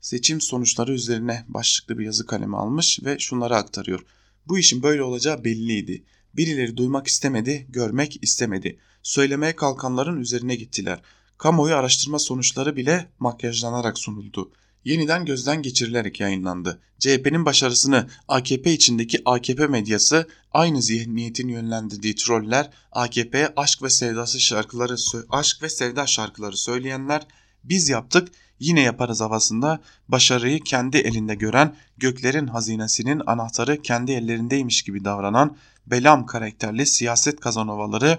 Seçim 0.00 0.40
sonuçları 0.40 0.92
üzerine 0.92 1.44
başlıklı 1.48 1.98
bir 1.98 2.04
yazı 2.04 2.26
kalemi 2.26 2.56
almış 2.56 3.00
ve 3.04 3.18
şunları 3.18 3.56
aktarıyor. 3.56 4.04
Bu 4.46 4.58
işin 4.58 4.82
böyle 4.82 5.02
olacağı 5.02 5.44
belliydi. 5.44 6.04
Birileri 6.34 6.76
duymak 6.76 7.06
istemedi, 7.06 7.66
görmek 7.68 8.22
istemedi. 8.22 8.78
Söylemeye 9.02 9.56
kalkanların 9.56 10.20
üzerine 10.20 10.56
gittiler. 10.56 11.02
Kamuoyu 11.38 11.74
araştırma 11.74 12.18
sonuçları 12.18 12.76
bile 12.76 13.10
makyajlanarak 13.18 13.98
sunuldu. 13.98 14.52
Yeniden 14.88 15.24
gözden 15.24 15.62
geçirilerek 15.62 16.20
yayınlandı. 16.20 16.80
CHP'nin 16.98 17.44
başarısını 17.44 18.08
AKP 18.28 18.72
içindeki 18.72 19.22
AKP 19.24 19.66
medyası 19.66 20.28
aynı 20.52 20.82
zihniyetin 20.82 21.48
yönlendirdiği 21.48 22.14
troller, 22.14 22.70
AKP'ye 22.92 23.52
aşk 23.56 23.82
ve 23.82 23.90
sevdası 23.90 24.40
şarkıları 24.40 24.96
aşk 25.30 25.62
ve 25.62 25.68
sevda 25.68 26.06
şarkıları 26.06 26.56
söyleyenler 26.56 27.26
biz 27.64 27.88
yaptık 27.88 28.28
yine 28.60 28.80
yaparız 28.80 29.20
havasında 29.20 29.80
başarıyı 30.08 30.60
kendi 30.60 30.96
elinde 30.96 31.34
gören 31.34 31.76
göklerin 31.96 32.46
hazinesinin 32.46 33.22
anahtarı 33.26 33.82
kendi 33.82 34.12
ellerindeymiş 34.12 34.82
gibi 34.82 35.04
davranan 35.04 35.56
belam 35.86 36.26
karakterli 36.26 36.86
siyaset 36.86 37.40
kazanovaları 37.40 38.18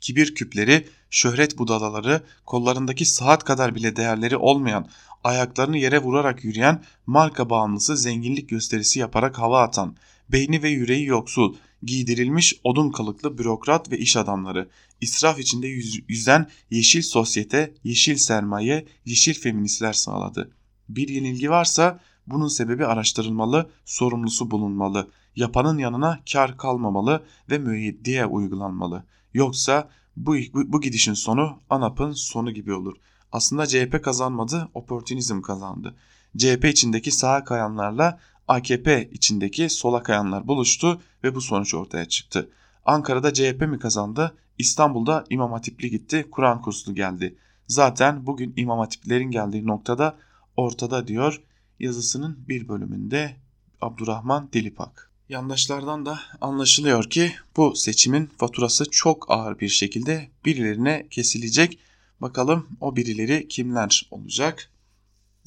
kibir 0.00 0.34
küpleri, 0.34 0.88
şöhret 1.10 1.58
budalaları, 1.58 2.22
kollarındaki 2.46 3.04
saat 3.04 3.44
kadar 3.44 3.74
bile 3.74 3.96
değerleri 3.96 4.36
olmayan, 4.36 4.88
ayaklarını 5.26 5.78
yere 5.78 5.98
vurarak 5.98 6.44
yürüyen, 6.44 6.82
marka 7.06 7.50
bağımlısı 7.50 7.96
zenginlik 7.96 8.48
gösterisi 8.48 8.98
yaparak 8.98 9.38
hava 9.38 9.62
atan, 9.62 9.96
beyni 10.28 10.62
ve 10.62 10.68
yüreği 10.68 11.06
yoksul, 11.06 11.54
giydirilmiş 11.82 12.60
odun 12.64 12.90
kalıklı 12.90 13.38
bürokrat 13.38 13.90
ve 13.92 13.98
iş 13.98 14.16
adamları, 14.16 14.68
israf 15.00 15.38
içinde 15.38 15.68
yüzen 16.08 16.46
yeşil 16.70 17.02
sosyete, 17.02 17.74
yeşil 17.84 18.16
sermaye, 18.16 18.86
yeşil 19.04 19.34
feministler 19.34 19.92
sağladı. 19.92 20.50
Bir 20.88 21.08
yenilgi 21.08 21.50
varsa 21.50 22.00
bunun 22.26 22.48
sebebi 22.48 22.86
araştırılmalı, 22.86 23.70
sorumlusu 23.84 24.50
bulunmalı, 24.50 25.10
yapanın 25.36 25.78
yanına 25.78 26.20
kar 26.32 26.56
kalmamalı 26.56 27.24
ve 27.50 27.58
müeyyidiye 27.58 28.26
uygulanmalı. 28.26 29.04
Yoksa 29.34 29.88
bu, 30.16 30.36
bu, 30.54 30.72
bu 30.72 30.80
gidişin 30.80 31.14
sonu 31.14 31.60
ANAP'ın 31.70 32.12
sonu 32.12 32.50
gibi 32.50 32.72
olur. 32.72 32.96
Aslında 33.32 33.66
CHP 33.66 34.04
kazanmadı, 34.04 34.68
oportunizm 34.74 35.40
kazandı. 35.40 35.94
CHP 36.36 36.64
içindeki 36.64 37.10
sağ 37.10 37.44
kayanlarla 37.44 38.18
AKP 38.48 39.10
içindeki 39.12 39.70
sola 39.70 40.02
kayanlar 40.02 40.48
buluştu 40.48 41.00
ve 41.24 41.34
bu 41.34 41.40
sonuç 41.40 41.74
ortaya 41.74 42.08
çıktı. 42.08 42.50
Ankara'da 42.84 43.34
CHP 43.34 43.60
mi 43.60 43.78
kazandı? 43.78 44.36
İstanbul'da 44.58 45.24
İmam 45.30 45.52
Hatipli 45.52 45.90
gitti, 45.90 46.26
Kur'an 46.30 46.62
kurslu 46.62 46.94
geldi. 46.94 47.36
Zaten 47.68 48.26
bugün 48.26 48.54
İmam 48.56 48.78
Hatiplerin 48.78 49.30
geldiği 49.30 49.66
noktada 49.66 50.16
ortada 50.56 51.06
diyor 51.06 51.42
yazısının 51.80 52.38
bir 52.48 52.68
bölümünde 52.68 53.36
Abdurrahman 53.80 54.48
Dilipak. 54.52 55.10
Yandaşlardan 55.28 56.06
da 56.06 56.20
anlaşılıyor 56.40 57.10
ki 57.10 57.32
bu 57.56 57.76
seçimin 57.76 58.30
faturası 58.38 58.90
çok 58.90 59.30
ağır 59.30 59.60
bir 59.60 59.68
şekilde 59.68 60.28
birilerine 60.44 61.06
kesilecek. 61.10 61.78
Bakalım 62.20 62.68
o 62.80 62.96
birileri 62.96 63.48
kimler 63.48 64.08
olacak? 64.10 64.70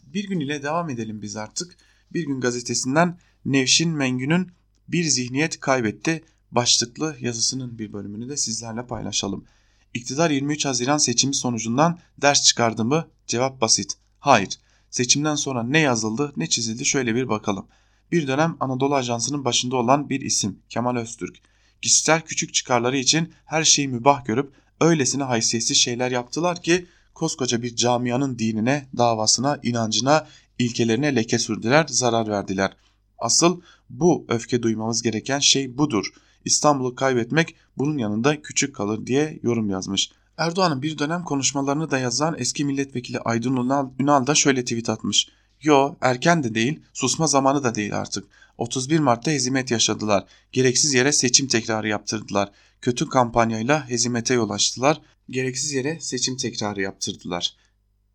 Bir 0.03 0.27
gün 0.27 0.39
ile 0.39 0.63
devam 0.63 0.89
edelim 0.89 1.21
biz 1.21 1.35
artık. 1.35 1.77
Bir 2.13 2.25
gün 2.25 2.41
gazetesinden 2.41 3.17
Nevşin 3.45 3.89
Mengü'nün 3.89 4.51
Bir 4.87 5.03
Zihniyet 5.03 5.59
Kaybetti 5.59 6.23
başlıklı 6.51 7.17
yazısının 7.19 7.79
bir 7.79 7.93
bölümünü 7.93 8.29
de 8.29 8.37
sizlerle 8.37 8.87
paylaşalım. 8.87 9.45
İktidar 9.93 10.29
23 10.29 10.65
Haziran 10.65 10.97
seçimi 10.97 11.35
sonucundan 11.35 11.99
ders 12.21 12.43
çıkardı 12.43 12.85
mı? 12.85 13.07
Cevap 13.27 13.61
basit. 13.61 13.97
Hayır. 14.19 14.49
Seçimden 14.89 15.35
sonra 15.35 15.63
ne 15.63 15.79
yazıldı 15.79 16.33
ne 16.37 16.49
çizildi 16.49 16.85
şöyle 16.85 17.15
bir 17.15 17.29
bakalım. 17.29 17.67
Bir 18.11 18.27
dönem 18.27 18.57
Anadolu 18.59 18.95
Ajansı'nın 18.95 19.45
başında 19.45 19.75
olan 19.75 20.09
bir 20.09 20.21
isim 20.21 20.59
Kemal 20.69 20.95
Öztürk. 20.95 21.37
Kişisel 21.81 22.21
küçük 22.21 22.53
çıkarları 22.53 22.97
için 22.97 23.33
her 23.45 23.63
şeyi 23.63 23.87
mübah 23.87 24.25
görüp 24.25 24.53
öylesine 24.81 25.23
haysiyetsiz 25.23 25.77
şeyler 25.77 26.11
yaptılar 26.11 26.61
ki 26.61 26.85
koskoca 27.13 27.61
bir 27.61 27.75
camianın 27.75 28.39
dinine, 28.39 28.87
davasına, 28.97 29.59
inancına, 29.63 30.27
ilkelerine 30.59 31.15
leke 31.15 31.39
sürdüler, 31.39 31.85
zarar 31.89 32.27
verdiler. 32.27 32.71
Asıl 33.17 33.61
bu 33.89 34.25
öfke 34.29 34.63
duymamız 34.63 35.01
gereken 35.01 35.39
şey 35.39 35.77
budur. 35.77 36.13
İstanbul'u 36.45 36.95
kaybetmek 36.95 37.55
bunun 37.77 37.97
yanında 37.97 38.41
küçük 38.41 38.75
kalır 38.75 39.05
diye 39.05 39.39
yorum 39.43 39.69
yazmış. 39.69 40.11
Erdoğan'ın 40.37 40.81
bir 40.81 40.97
dönem 40.97 41.23
konuşmalarını 41.23 41.91
da 41.91 41.99
yazan 41.99 42.35
eski 42.37 42.65
milletvekili 42.65 43.19
Aydın 43.19 43.91
Ünal, 43.99 44.27
da 44.27 44.35
şöyle 44.35 44.63
tweet 44.63 44.89
atmış. 44.89 45.29
Yo 45.61 45.95
erken 46.01 46.43
de 46.43 46.55
değil 46.55 46.79
susma 46.93 47.27
zamanı 47.27 47.63
da 47.63 47.75
değil 47.75 47.97
artık. 47.97 48.25
31 48.59 48.99
Mart'ta 48.99 49.31
hezimet 49.31 49.71
yaşadılar. 49.71 50.25
Gereksiz 50.51 50.93
yere 50.93 51.11
seçim 51.11 51.47
tekrarı 51.47 51.87
yaptırdılar. 51.87 52.51
Kötü 52.81 53.09
kampanyayla 53.09 53.89
hezimete 53.89 54.33
yol 54.33 54.49
açtılar. 54.49 55.01
Gereksiz 55.29 55.71
yere 55.71 55.97
seçim 56.01 56.37
tekrarı 56.37 56.81
yaptırdılar. 56.81 57.55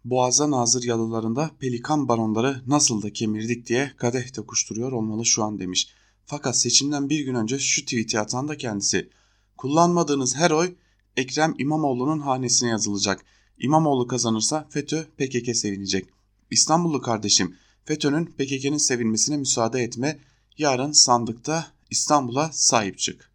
Boğaza 0.05 0.51
nazır 0.51 0.82
yalılarında 0.82 1.51
pelikan 1.59 2.09
baronları 2.09 2.62
nasıl 2.66 3.03
da 3.03 3.12
kemirdik 3.12 3.66
diye 3.66 3.92
kadeh 3.97 4.47
kuşturuyor 4.47 4.92
olmalı 4.92 5.26
şu 5.26 5.45
an 5.45 5.59
demiş. 5.59 5.88
Fakat 6.26 6.59
seçimden 6.59 7.11
bir 7.11 7.20
gün 7.20 7.34
önce 7.34 7.59
şu 7.59 7.82
tweet'i 7.82 8.20
atan 8.20 8.49
da 8.49 8.57
kendisi. 8.57 9.11
Kullanmadığınız 9.57 10.36
her 10.36 10.51
oy 10.51 10.74
Ekrem 11.16 11.55
İmamoğlu'nun 11.59 12.20
hanesine 12.20 12.68
yazılacak. 12.68 13.24
İmamoğlu 13.59 14.07
kazanırsa 14.07 14.66
FETÖ 14.70 15.05
PKK 15.05 15.57
sevinecek. 15.57 16.07
İstanbullu 16.51 17.01
kardeşim 17.01 17.57
FETÖ'nün 17.84 18.26
PKK'nın 18.26 18.78
sevinmesine 18.78 19.36
müsaade 19.36 19.82
etme. 19.82 20.18
Yarın 20.59 20.93
sandıkta 20.93 21.67
İstanbul'a 21.91 22.51
sahip 22.53 22.99
çık. 22.99 23.31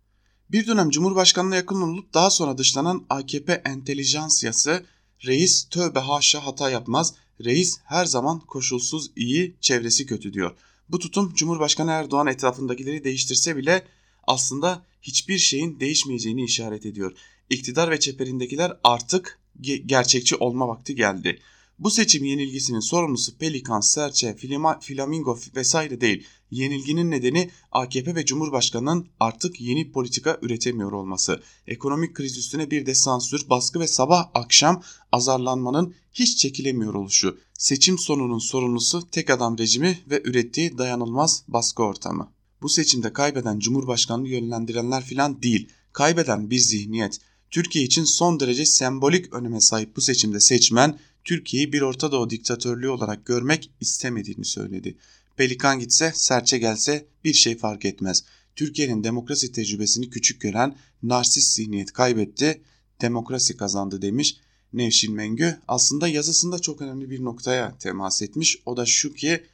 Bir 0.52 0.68
dönem 0.68 0.90
Cumhurbaşkanı'na 0.90 1.56
yakın 1.56 1.82
olup 1.82 2.14
daha 2.14 2.30
sonra 2.30 2.58
dışlanan 2.58 3.06
AKP 3.10 3.62
entelijansiyası 3.66 4.86
reis 5.26 5.64
tövbe 5.70 6.00
haşa 6.00 6.46
hata 6.46 6.70
yapmaz, 6.70 7.14
reis 7.44 7.80
her 7.84 8.06
zaman 8.06 8.40
koşulsuz 8.40 9.12
iyi, 9.16 9.56
çevresi 9.62 10.06
kötü 10.06 10.34
diyor. 10.34 10.58
Bu 10.90 11.00
tutum 11.00 11.34
Cumhurbaşkanı 11.34 11.92
Erdoğan 11.92 12.28
etrafındakileri 12.28 13.04
değiştirse 13.04 13.56
bile 13.58 13.84
aslında 14.28 14.86
hiçbir 15.02 15.38
şeyin 15.38 15.80
değişmeyeceğini 15.80 16.44
işaret 16.44 16.86
ediyor. 16.86 17.12
İktidar 17.50 17.92
ve 17.92 18.00
çeperindekiler 18.00 18.78
artık 18.84 19.40
gerçekçi 19.86 20.36
olma 20.36 20.68
vakti 20.68 20.96
geldi. 20.96 21.40
Bu 21.80 21.92
seçim 21.92 22.26
yenilgisinin 22.26 22.80
sorumlusu 22.80 23.38
Pelikan, 23.38 23.80
Serçe, 23.80 24.36
Flamingo 24.82 25.40
vesaire 25.56 26.02
değil. 26.02 26.28
Yenilginin 26.52 27.12
nedeni 27.12 27.50
AKP 27.72 28.16
ve 28.16 28.26
Cumhurbaşkanı'nın 28.26 29.08
artık 29.20 29.62
yeni 29.62 29.92
politika 29.92 30.40
üretemiyor 30.42 30.92
olması. 30.92 31.42
Ekonomik 31.68 32.16
kriz 32.16 32.38
üstüne 32.38 32.72
bir 32.72 32.86
de 32.86 32.96
sansür, 32.96 33.50
baskı 33.50 33.80
ve 33.80 33.88
sabah 33.88 34.30
akşam 34.34 34.84
azarlanmanın 35.12 35.94
hiç 36.14 36.38
çekilemiyor 36.38 36.94
oluşu. 36.94 37.38
Seçim 37.54 37.98
sonunun 37.98 38.40
sorumlusu 38.40 39.08
tek 39.12 39.30
adam 39.30 39.58
rejimi 39.58 40.00
ve 40.10 40.22
ürettiği 40.26 40.78
dayanılmaz 40.78 41.44
baskı 41.48 41.84
ortamı. 41.84 42.32
Bu 42.62 42.70
seçimde 42.70 43.14
kaybeden 43.14 43.60
Cumhurbaşkanı'nı 43.60 44.28
yönlendirenler 44.28 45.04
filan 45.04 45.42
değil. 45.42 45.70
Kaybeden 45.94 46.50
bir 46.50 46.60
zihniyet. 46.60 47.20
Türkiye 47.52 47.86
için 47.86 48.04
son 48.04 48.40
derece 48.40 48.66
sembolik 48.66 49.34
öneme 49.34 49.62
sahip 49.62 49.96
bu 49.96 50.02
seçimde 50.02 50.40
seçmen 50.40 51.00
Türkiye'yi 51.24 51.74
bir 51.74 51.82
Orta 51.82 52.12
Doğu 52.12 52.30
diktatörlüğü 52.30 52.90
olarak 52.90 53.26
görmek 53.26 53.72
istemediğini 53.80 54.46
söyledi. 54.46 54.98
Pelikan 55.40 55.80
gitse, 55.80 56.12
serçe 56.16 56.58
gelse 56.58 57.06
bir 57.24 57.34
şey 57.34 57.58
fark 57.58 57.86
etmez. 57.86 58.24
Türkiye'nin 58.56 59.04
demokrasi 59.04 59.52
tecrübesini 59.52 60.10
küçük 60.10 60.42
gören 60.42 60.76
narsist 61.04 61.54
zihniyet 61.54 61.94
kaybetti, 61.94 62.62
demokrasi 63.02 63.58
kazandı 63.58 64.02
demiş. 64.02 64.38
Nevşin 64.74 65.14
Mengü 65.14 65.58
aslında 65.68 66.08
yazısında 66.08 66.60
çok 66.60 66.82
önemli 66.82 67.10
bir 67.10 67.24
noktaya 67.24 67.78
temas 67.78 68.22
etmiş. 68.22 68.62
O 68.66 68.78
da 68.78 68.86
şu 68.86 69.14
ki 69.14 69.46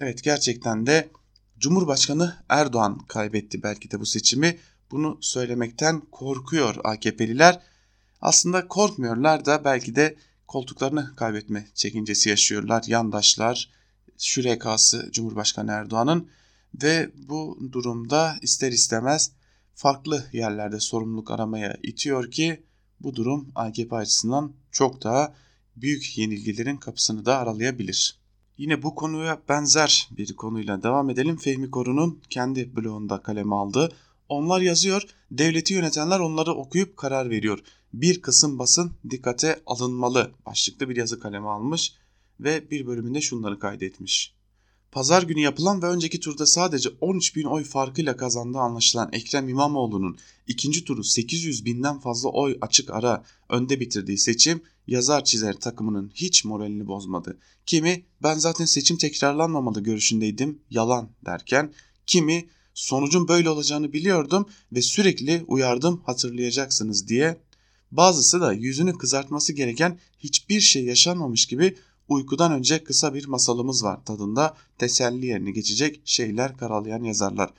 evet 0.00 0.22
gerçekten 0.22 0.86
de 0.86 1.10
Cumhurbaşkanı 1.58 2.36
Erdoğan 2.48 2.98
kaybetti 2.98 3.62
belki 3.62 3.90
de 3.90 4.00
bu 4.00 4.06
seçimi. 4.06 4.58
Bunu 4.90 5.18
söylemekten 5.20 6.00
korkuyor 6.00 6.76
AKP'liler. 6.84 7.60
Aslında 8.20 8.68
korkmuyorlar 8.68 9.44
da 9.44 9.64
belki 9.64 9.96
de 9.96 10.16
koltuklarını 10.46 11.16
kaybetme 11.16 11.68
çekincesi 11.74 12.28
yaşıyorlar. 12.28 12.84
Yandaşlar, 12.86 13.70
şürekası 14.18 15.08
Cumhurbaşkanı 15.12 15.70
Erdoğan'ın 15.70 16.28
ve 16.82 17.10
bu 17.28 17.58
durumda 17.72 18.36
ister 18.42 18.72
istemez 18.72 19.32
farklı 19.74 20.24
yerlerde 20.32 20.80
sorumluluk 20.80 21.30
aramaya 21.30 21.76
itiyor 21.82 22.30
ki 22.30 22.62
bu 23.00 23.16
durum 23.16 23.52
AKP 23.54 23.96
açısından 23.96 24.52
çok 24.72 25.04
daha 25.04 25.34
büyük 25.76 26.18
yenilgilerin 26.18 26.76
kapısını 26.76 27.24
da 27.26 27.38
aralayabilir. 27.38 28.18
Yine 28.58 28.82
bu 28.82 28.94
konuya 28.94 29.42
benzer 29.48 30.08
bir 30.16 30.36
konuyla 30.36 30.82
devam 30.82 31.10
edelim. 31.10 31.36
Fehmi 31.36 31.70
Koru'nun 31.70 32.20
kendi 32.30 32.76
blogunda 32.76 33.22
kaleme 33.22 33.54
aldığı. 33.54 33.92
Onlar 34.28 34.60
yazıyor, 34.60 35.02
devleti 35.30 35.74
yönetenler 35.74 36.20
onları 36.20 36.54
okuyup 36.54 36.96
karar 36.96 37.30
veriyor. 37.30 37.58
Bir 37.92 38.22
kısım 38.22 38.58
basın 38.58 38.92
dikkate 39.10 39.60
alınmalı 39.66 40.32
başlıklı 40.46 40.88
bir 40.88 40.96
yazı 40.96 41.20
kaleme 41.20 41.48
almış 41.48 41.94
ve 42.44 42.70
bir 42.70 42.86
bölümünde 42.86 43.20
şunları 43.20 43.58
kaydetmiş. 43.58 44.34
Pazar 44.92 45.22
günü 45.22 45.40
yapılan 45.40 45.82
ve 45.82 45.86
önceki 45.86 46.20
turda 46.20 46.46
sadece 46.46 46.88
13 47.00 47.36
bin 47.36 47.44
oy 47.44 47.64
farkıyla 47.64 48.16
kazandığı 48.16 48.58
anlaşılan 48.58 49.10
Ekrem 49.12 49.48
İmamoğlu'nun 49.48 50.18
ikinci 50.46 50.84
turu 50.84 51.04
800 51.04 51.64
binden 51.64 51.98
fazla 51.98 52.28
oy 52.28 52.58
açık 52.60 52.90
ara 52.90 53.24
önde 53.48 53.80
bitirdiği 53.80 54.18
seçim 54.18 54.62
yazar 54.86 55.24
çizer 55.24 55.60
takımının 55.60 56.12
hiç 56.14 56.44
moralini 56.44 56.86
bozmadı. 56.86 57.38
Kimi 57.66 58.04
ben 58.22 58.38
zaten 58.38 58.64
seçim 58.64 58.96
tekrarlanmamalı 58.96 59.80
görüşündeydim 59.80 60.58
yalan 60.70 61.08
derken 61.26 61.72
kimi 62.06 62.48
sonucun 62.74 63.28
böyle 63.28 63.50
olacağını 63.50 63.92
biliyordum 63.92 64.46
ve 64.72 64.82
sürekli 64.82 65.44
uyardım 65.46 66.02
hatırlayacaksınız 66.06 67.08
diye 67.08 67.40
bazısı 67.90 68.40
da 68.40 68.52
yüzünü 68.52 68.98
kızartması 68.98 69.52
gereken 69.52 69.98
hiçbir 70.18 70.60
şey 70.60 70.84
yaşanmamış 70.84 71.46
gibi 71.46 71.76
uykudan 72.08 72.52
önce 72.52 72.84
kısa 72.84 73.14
bir 73.14 73.26
masalımız 73.26 73.84
var 73.84 74.04
tadında 74.04 74.56
teselli 74.78 75.26
yerini 75.26 75.52
geçecek 75.52 76.00
şeyler 76.04 76.56
karalayan 76.56 77.02
yazarlar. 77.02 77.50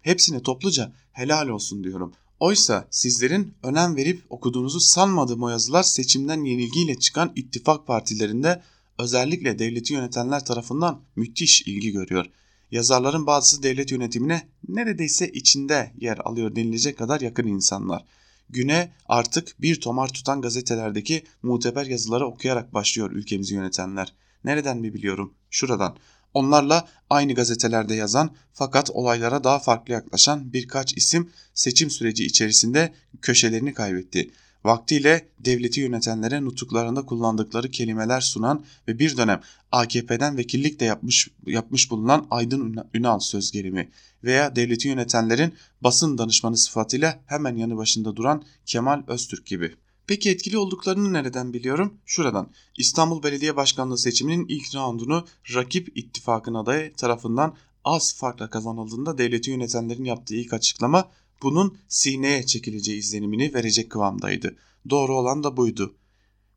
Hepsine 0.00 0.42
topluca 0.42 0.92
helal 1.12 1.48
olsun 1.48 1.84
diyorum. 1.84 2.12
Oysa 2.40 2.88
sizlerin 2.90 3.54
önem 3.62 3.96
verip 3.96 4.22
okuduğunuzu 4.30 4.80
sanmadığım 4.80 5.42
o 5.42 5.48
yazılar 5.48 5.82
seçimden 5.82 6.44
yenilgiyle 6.44 6.98
çıkan 6.98 7.32
ittifak 7.36 7.86
partilerinde 7.86 8.62
özellikle 8.98 9.58
devleti 9.58 9.92
yönetenler 9.92 10.44
tarafından 10.44 11.00
müthiş 11.16 11.62
ilgi 11.62 11.90
görüyor. 11.90 12.26
Yazarların 12.70 13.26
bazısı 13.26 13.62
devlet 13.62 13.90
yönetimine 13.90 14.48
neredeyse 14.68 15.28
içinde 15.28 15.92
yer 16.00 16.18
alıyor 16.18 16.56
denilecek 16.56 16.98
kadar 16.98 17.20
yakın 17.20 17.46
insanlar 17.46 18.04
güne 18.50 18.92
artık 19.06 19.60
bir 19.60 19.80
tomar 19.80 20.08
tutan 20.08 20.42
gazetelerdeki 20.42 21.24
muteber 21.42 21.86
yazıları 21.86 22.26
okuyarak 22.26 22.74
başlıyor 22.74 23.10
ülkemizi 23.10 23.54
yönetenler. 23.54 24.14
Nereden 24.44 24.78
mi 24.78 24.94
biliyorum? 24.94 25.34
Şuradan. 25.50 25.96
Onlarla 26.34 26.88
aynı 27.10 27.34
gazetelerde 27.34 27.94
yazan 27.94 28.30
fakat 28.52 28.90
olaylara 28.90 29.44
daha 29.44 29.58
farklı 29.58 29.92
yaklaşan 29.92 30.52
birkaç 30.52 30.96
isim 30.96 31.30
seçim 31.54 31.90
süreci 31.90 32.24
içerisinde 32.24 32.94
köşelerini 33.22 33.74
kaybetti. 33.74 34.30
Vaktiyle 34.64 35.28
devleti 35.38 35.80
yönetenlere 35.80 36.44
nutuklarında 36.44 37.06
kullandıkları 37.06 37.70
kelimeler 37.70 38.20
sunan 38.20 38.64
ve 38.88 38.98
bir 38.98 39.16
dönem 39.16 39.40
AKP'den 39.72 40.36
vekillik 40.36 40.80
de 40.80 40.84
yapmış, 40.84 41.28
yapmış 41.46 41.90
bulunan 41.90 42.26
Aydın 42.30 42.76
Ünal 42.94 43.18
söz 43.18 43.52
gelimi 43.52 43.90
veya 44.24 44.56
devleti 44.56 44.88
yönetenlerin 44.88 45.54
basın 45.80 46.18
danışmanı 46.18 46.56
sıfatıyla 46.56 47.20
hemen 47.26 47.56
yanı 47.56 47.76
başında 47.76 48.16
duran 48.16 48.42
Kemal 48.66 49.02
Öztürk 49.06 49.46
gibi. 49.46 49.74
Peki 50.06 50.30
etkili 50.30 50.58
olduklarını 50.58 51.12
nereden 51.12 51.52
biliyorum? 51.52 51.94
Şuradan. 52.06 52.50
İstanbul 52.78 53.22
Belediye 53.22 53.56
Başkanlığı 53.56 53.98
seçiminin 53.98 54.46
ilk 54.48 54.74
raundunu 54.74 55.26
rakip 55.54 55.98
ittifakın 55.98 56.54
adayı 56.54 56.94
tarafından 56.94 57.56
az 57.84 58.16
farkla 58.16 58.50
kazanıldığında 58.50 59.18
devleti 59.18 59.50
yönetenlerin 59.50 60.04
yaptığı 60.04 60.34
ilk 60.34 60.52
açıklama 60.52 61.10
bunun 61.42 61.78
sineye 61.88 62.46
çekileceği 62.46 62.98
izlenimini 62.98 63.54
verecek 63.54 63.90
kıvamdaydı. 63.90 64.56
Doğru 64.90 65.16
olan 65.16 65.44
da 65.44 65.56
buydu. 65.56 65.94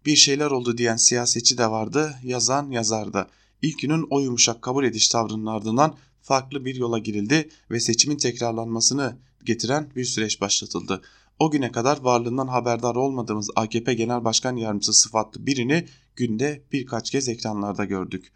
Bir 0.05 0.15
şeyler 0.15 0.51
oldu 0.51 0.78
diyen 0.78 0.95
siyasetçi 0.95 1.57
de 1.57 1.71
vardı, 1.71 2.15
yazan 2.23 2.71
yazar 2.71 3.13
da. 3.13 3.28
İlk 3.61 3.80
günün 3.80 4.07
o 4.09 4.19
yumuşak 4.19 4.61
kabul 4.61 4.84
ediş 4.84 5.09
tavrının 5.09 5.45
ardından 5.45 5.95
farklı 6.21 6.65
bir 6.65 6.75
yola 6.75 6.99
girildi 6.99 7.49
ve 7.71 7.80
seçimin 7.80 8.17
tekrarlanmasını 8.17 9.17
getiren 9.45 9.91
bir 9.95 10.05
süreç 10.05 10.41
başlatıldı. 10.41 11.01
O 11.39 11.51
güne 11.51 11.71
kadar 11.71 12.01
varlığından 12.01 12.47
haberdar 12.47 12.95
olmadığımız 12.95 13.49
AKP 13.55 13.93
Genel 13.93 14.23
Başkan 14.23 14.55
Yardımcısı 14.55 14.93
sıfatlı 14.93 15.45
birini 15.45 15.86
günde 16.15 16.63
birkaç 16.71 17.11
kez 17.11 17.30
ekranlarda 17.30 17.86
gördük. 17.86 18.32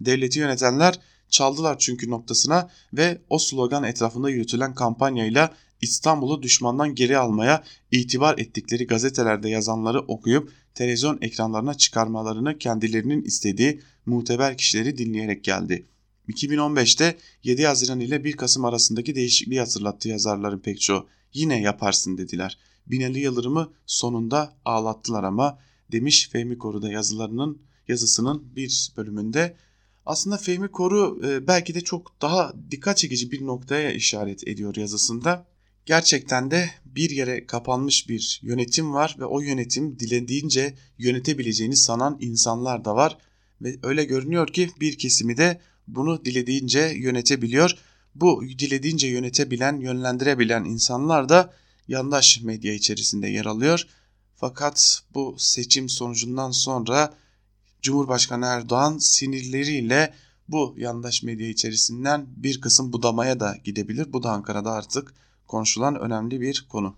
Devleti 0.00 0.38
yönetenler 0.38 1.00
çaldılar 1.28 1.78
çünkü 1.78 2.10
noktasına 2.10 2.70
ve 2.92 3.22
o 3.30 3.38
slogan 3.38 3.84
etrafında 3.84 4.30
yürütülen 4.30 4.74
kampanyayla 4.74 5.54
İstanbul'u 5.82 6.42
düşmandan 6.42 6.94
geri 6.94 7.18
almaya 7.18 7.64
itibar 7.90 8.38
ettikleri 8.38 8.86
gazetelerde 8.86 9.48
yazanları 9.48 10.00
okuyup 10.00 10.52
televizyon 10.74 11.18
ekranlarına 11.20 11.74
çıkarmalarını 11.74 12.58
kendilerinin 12.58 13.22
istediği 13.22 13.80
muteber 14.06 14.56
kişileri 14.56 14.98
dinleyerek 14.98 15.44
geldi. 15.44 15.86
2015'te 16.28 17.16
7 17.42 17.66
Haziran 17.66 18.00
ile 18.00 18.24
1 18.24 18.32
Kasım 18.32 18.64
arasındaki 18.64 19.14
değişikliği 19.14 19.60
hatırlattı 19.60 20.08
yazarların 20.08 20.58
pek 20.58 20.80
çoğu. 20.80 21.06
Yine 21.32 21.60
yaparsın 21.60 22.18
dediler. 22.18 22.58
Binali 22.86 23.18
Yıldırım'ı 23.20 23.72
sonunda 23.86 24.56
ağlattılar 24.64 25.24
ama 25.24 25.58
demiş 25.92 26.28
Fehmi 26.32 26.58
Koru'da 26.58 26.90
yazılarının 26.92 27.62
yazısının 27.88 28.56
bir 28.56 28.92
bölümünde. 28.96 29.56
Aslında 30.06 30.36
Fehmi 30.36 30.68
Koru 30.68 31.20
e, 31.26 31.46
belki 31.46 31.74
de 31.74 31.80
çok 31.80 32.22
daha 32.22 32.54
dikkat 32.70 32.96
çekici 32.96 33.30
bir 33.30 33.46
noktaya 33.46 33.92
işaret 33.92 34.48
ediyor 34.48 34.76
yazısında. 34.76 35.46
Gerçekten 35.86 36.50
de 36.50 36.70
bir 36.86 37.10
yere 37.10 37.46
kapanmış 37.46 38.08
bir 38.08 38.40
yönetim 38.42 38.94
var 38.94 39.16
ve 39.18 39.24
o 39.24 39.40
yönetim 39.40 39.98
dilediğince 39.98 40.74
yönetebileceğini 40.98 41.76
sanan 41.76 42.18
insanlar 42.20 42.84
da 42.84 42.96
var 42.96 43.18
ve 43.62 43.76
öyle 43.82 44.04
görünüyor 44.04 44.46
ki 44.46 44.70
bir 44.80 44.98
kesimi 44.98 45.36
de 45.36 45.60
bunu 45.88 46.24
dilediğince 46.24 46.80
yönetebiliyor. 46.80 47.78
Bu 48.14 48.44
dilediğince 48.58 49.08
yönetebilen, 49.08 49.76
yönlendirebilen 49.76 50.64
insanlar 50.64 51.28
da 51.28 51.54
yandaş 51.88 52.42
medya 52.42 52.74
içerisinde 52.74 53.28
yer 53.28 53.44
alıyor. 53.44 53.86
Fakat 54.36 55.02
bu 55.14 55.36
seçim 55.38 55.88
sonucundan 55.88 56.50
sonra 56.50 57.14
Cumhurbaşkanı 57.82 58.46
Erdoğan 58.46 58.98
sinirleriyle 58.98 60.14
bu 60.48 60.74
yandaş 60.78 61.22
medya 61.22 61.48
içerisinden 61.48 62.26
bir 62.36 62.60
kısım 62.60 62.92
budamaya 62.92 63.40
da 63.40 63.56
gidebilir. 63.64 64.12
Bu 64.12 64.22
da 64.22 64.30
Ankara'da 64.30 64.70
artık 64.72 65.14
konuşulan 65.48 66.00
önemli 66.00 66.40
bir 66.40 66.66
konu. 66.68 66.94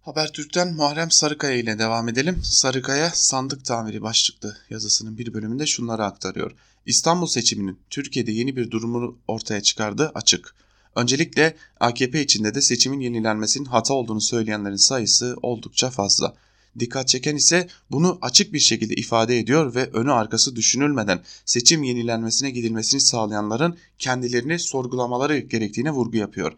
Habertürk'ten 0.00 0.74
Muharrem 0.74 1.10
Sarıkaya 1.10 1.56
ile 1.56 1.78
devam 1.78 2.08
edelim. 2.08 2.40
Sarıkaya 2.42 3.10
sandık 3.14 3.64
tamiri 3.64 4.02
başlıklı 4.02 4.56
yazısının 4.70 5.18
bir 5.18 5.34
bölümünde 5.34 5.66
şunları 5.66 6.04
aktarıyor. 6.04 6.52
İstanbul 6.86 7.26
seçiminin 7.26 7.78
Türkiye'de 7.90 8.32
yeni 8.32 8.56
bir 8.56 8.70
durumu 8.70 9.18
ortaya 9.28 9.62
çıkardığı 9.62 10.12
açık. 10.14 10.54
Öncelikle 10.96 11.56
AKP 11.80 12.22
içinde 12.22 12.54
de 12.54 12.60
seçimin 12.62 13.00
yenilenmesinin 13.00 13.64
hata 13.64 13.94
olduğunu 13.94 14.20
söyleyenlerin 14.20 14.76
sayısı 14.76 15.36
oldukça 15.42 15.90
fazla. 15.90 16.34
Dikkat 16.78 17.08
çeken 17.08 17.36
ise 17.36 17.68
bunu 17.90 18.18
açık 18.22 18.52
bir 18.52 18.58
şekilde 18.58 18.94
ifade 18.94 19.38
ediyor 19.38 19.74
ve 19.74 19.90
önü 19.92 20.12
arkası 20.12 20.56
düşünülmeden 20.56 21.22
seçim 21.44 21.82
yenilenmesine 21.82 22.50
gidilmesini 22.50 23.00
sağlayanların 23.00 23.76
kendilerini 23.98 24.58
sorgulamaları 24.58 25.38
gerektiğine 25.38 25.90
vurgu 25.90 26.16
yapıyor. 26.16 26.52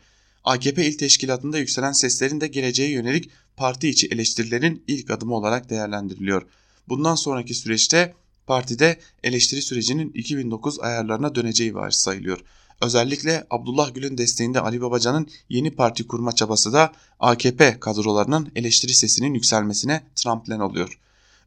AKP 0.45 0.86
il 0.86 0.99
teşkilatında 0.99 1.59
yükselen 1.59 1.93
seslerin 1.93 2.40
de 2.40 2.47
geleceğe 2.47 2.90
yönelik 2.90 3.30
parti 3.57 3.88
içi 3.88 4.07
eleştirilerin 4.07 4.84
ilk 4.86 5.11
adımı 5.11 5.34
olarak 5.34 5.70
değerlendiriliyor. 5.70 6.43
Bundan 6.88 7.14
sonraki 7.14 7.55
süreçte 7.55 8.14
partide 8.47 8.99
eleştiri 9.22 9.62
sürecinin 9.62 10.11
2009 10.14 10.80
ayarlarına 10.80 11.34
döneceği 11.34 11.74
varsayılıyor. 11.74 12.38
Özellikle 12.82 13.47
Abdullah 13.51 13.95
Gül'ün 13.95 14.18
desteğinde 14.18 14.61
Ali 14.61 14.80
Babacan'ın 14.80 15.28
yeni 15.49 15.70
parti 15.70 16.07
kurma 16.07 16.32
çabası 16.32 16.72
da 16.72 16.93
AKP 17.20 17.80
kadrolarının 17.80 18.53
eleştiri 18.57 18.95
sesinin 18.95 19.34
yükselmesine 19.34 20.03
tramplen 20.14 20.61
oluyor. 20.61 20.99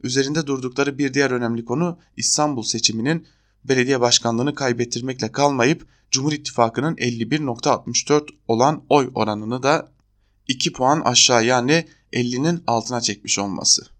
Üzerinde 0.03 0.47
durdukları 0.47 0.97
bir 0.97 1.13
diğer 1.13 1.31
önemli 1.31 1.65
konu 1.65 1.97
İstanbul 2.17 2.63
seçiminin 2.63 3.27
belediye 3.69 4.01
başkanlığını 4.01 4.55
kaybettirmekle 4.55 5.31
kalmayıp 5.31 5.87
Cumhur 6.11 6.33
İttifakı'nın 6.33 6.95
51.64 6.95 8.29
olan 8.47 8.83
oy 8.89 9.11
oranını 9.15 9.63
da 9.63 9.91
2 10.47 10.73
puan 10.73 11.01
aşağı 11.01 11.45
yani 11.45 11.87
50'nin 12.13 12.63
altına 12.67 13.01
çekmiş 13.01 13.39
olması. 13.39 13.95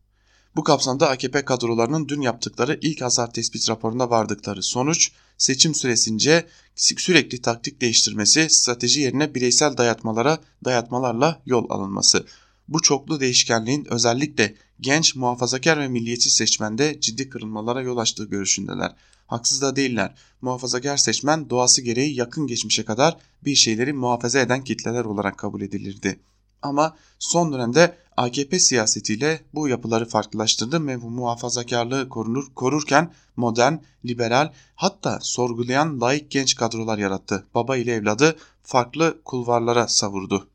Bu 0.56 0.64
kapsamda 0.64 1.10
AKP 1.10 1.46
kadrolarının 1.46 2.08
dün 2.08 2.22
yaptıkları 2.22 2.80
ilk 2.82 3.02
hasar 3.02 3.34
tespit 3.34 3.70
raporunda 3.70 4.10
vardıkları 4.10 4.64
sonuç 4.64 5.12
seçim 5.38 5.76
süresince 5.76 6.48
sürekli 6.76 7.42
taktik 7.42 7.82
değiştirmesi, 7.82 8.48
strateji 8.50 9.02
yerine 9.02 9.36
bireysel 9.36 9.78
dayatmalara, 9.78 10.40
dayatmalarla 10.66 11.42
yol 11.46 11.70
alınması. 11.70 12.26
bu 12.68 12.82
çoklu 12.82 13.20
değişkenliğin 13.20 13.86
özellikle 13.90 14.56
genç 14.80 15.16
muhafazakar 15.16 15.80
ve 15.80 15.88
milliyetçi 15.88 16.30
seçmende 16.30 17.00
ciddi 17.02 17.30
kırılmalara 17.30 17.82
yol 17.82 17.98
açtığı 17.98 18.26
görüşündeler. 18.26 18.96
Haksız 19.28 19.62
da 19.62 19.76
değiller. 19.76 20.16
Muhafazakar 20.42 20.98
seçmen 20.98 21.50
doğası 21.50 21.82
gereği 21.82 22.16
yakın 22.16 22.48
geçmişe 22.48 22.86
kadar 22.86 23.18
bir 23.46 23.56
şeyleri 23.56 23.94
muhafaza 23.94 24.40
eden 24.40 24.64
kitleler 24.64 25.06
olarak 25.06 25.38
kabul 25.38 25.62
edilirdi. 25.62 26.20
Ama 26.62 26.96
son 27.20 27.54
dönemde 27.54 27.98
AKP 28.18 28.60
siyasetiyle 28.60 29.42
bu 29.54 29.68
yapıları 29.68 30.06
farklılaştırdı 30.06 30.88
ve 30.88 31.02
bu 31.02 31.10
muhafazakarlığı 31.10 32.10
korunur, 32.10 32.54
korurken 32.56 33.14
modern, 33.36 33.74
liberal 34.06 34.52
hatta 34.76 35.20
sorgulayan 35.22 36.02
laik 36.02 36.32
genç 36.32 36.56
kadrolar 36.56 36.98
yarattı. 36.98 37.46
Baba 37.56 37.78
ile 37.78 37.94
evladı 37.94 38.36
farklı 38.64 39.22
kulvarlara 39.26 39.88
savurdu. 39.88 40.48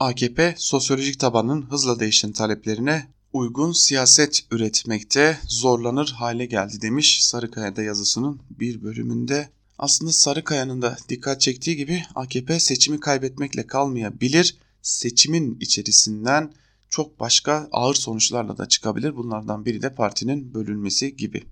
AKP 0.00 0.54
sosyolojik 0.58 1.20
tabanın 1.20 1.62
hızla 1.62 2.00
değişen 2.00 2.32
taleplerine 2.32 3.08
uygun 3.32 3.72
siyaset 3.72 4.40
üretmekte 4.50 5.38
zorlanır 5.48 6.08
hale 6.08 6.46
geldi 6.46 6.82
demiş 6.82 7.24
Sarıkaya'da 7.24 7.82
yazısının 7.82 8.40
bir 8.50 8.82
bölümünde. 8.82 9.48
Aslında 9.78 10.12
Sarıkaya'nın 10.12 10.82
da 10.82 10.96
dikkat 11.08 11.40
çektiği 11.40 11.76
gibi 11.76 12.02
AKP 12.14 12.60
seçimi 12.60 13.00
kaybetmekle 13.00 13.66
kalmayabilir, 13.66 14.58
seçimin 14.82 15.56
içerisinden 15.60 16.52
çok 16.90 17.20
başka 17.20 17.68
ağır 17.72 17.94
sonuçlarla 17.94 18.58
da 18.58 18.68
çıkabilir. 18.68 19.16
Bunlardan 19.16 19.64
biri 19.64 19.82
de 19.82 19.94
partinin 19.94 20.54
bölünmesi 20.54 21.16
gibi. 21.16 21.44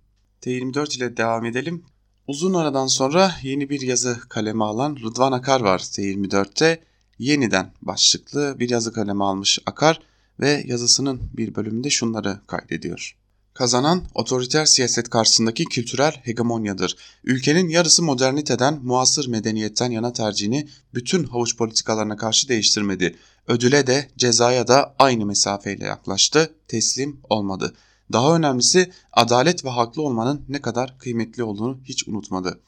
T24 0.42 0.96
ile 0.96 1.16
devam 1.16 1.44
edelim. 1.44 1.84
Uzun 2.26 2.54
aradan 2.54 2.86
sonra 2.86 3.32
yeni 3.42 3.70
bir 3.70 3.80
yazı 3.80 4.20
kaleme 4.28 4.64
alan 4.64 4.96
Rıdvan 4.96 5.32
Akar 5.32 5.60
var 5.60 5.78
T24'te. 5.78 6.82
Yeniden 7.18 7.72
başlıklı 7.82 8.56
bir 8.58 8.70
yazı 8.70 8.92
kaleme 8.92 9.24
almış 9.24 9.58
Akar 9.66 10.00
ve 10.40 10.64
yazısının 10.66 11.20
bir 11.36 11.54
bölümünde 11.54 11.90
şunları 11.90 12.40
kaydediyor. 12.46 13.16
Kazanan 13.54 14.02
otoriter 14.14 14.64
siyaset 14.64 15.10
karşısındaki 15.10 15.64
kültürel 15.64 16.12
hegemonyadır. 16.12 16.96
Ülkenin 17.24 17.68
yarısı 17.68 18.02
moderniteden, 18.02 18.78
muasır 18.82 19.28
medeniyetten 19.28 19.90
yana 19.90 20.12
tercihini 20.12 20.68
bütün 20.94 21.24
havuç 21.24 21.56
politikalarına 21.56 22.16
karşı 22.16 22.48
değiştirmedi. 22.48 23.16
Ödüle 23.48 23.86
de 23.86 24.08
cezaya 24.16 24.68
da 24.68 24.94
aynı 24.98 25.26
mesafeyle 25.26 25.84
yaklaştı, 25.84 26.54
teslim 26.68 27.20
olmadı. 27.30 27.74
Daha 28.12 28.36
önemlisi 28.36 28.92
adalet 29.12 29.64
ve 29.64 29.68
haklı 29.68 30.02
olmanın 30.02 30.44
ne 30.48 30.60
kadar 30.60 30.98
kıymetli 30.98 31.42
olduğunu 31.42 31.78
hiç 31.84 32.08
unutmadı. 32.08 32.60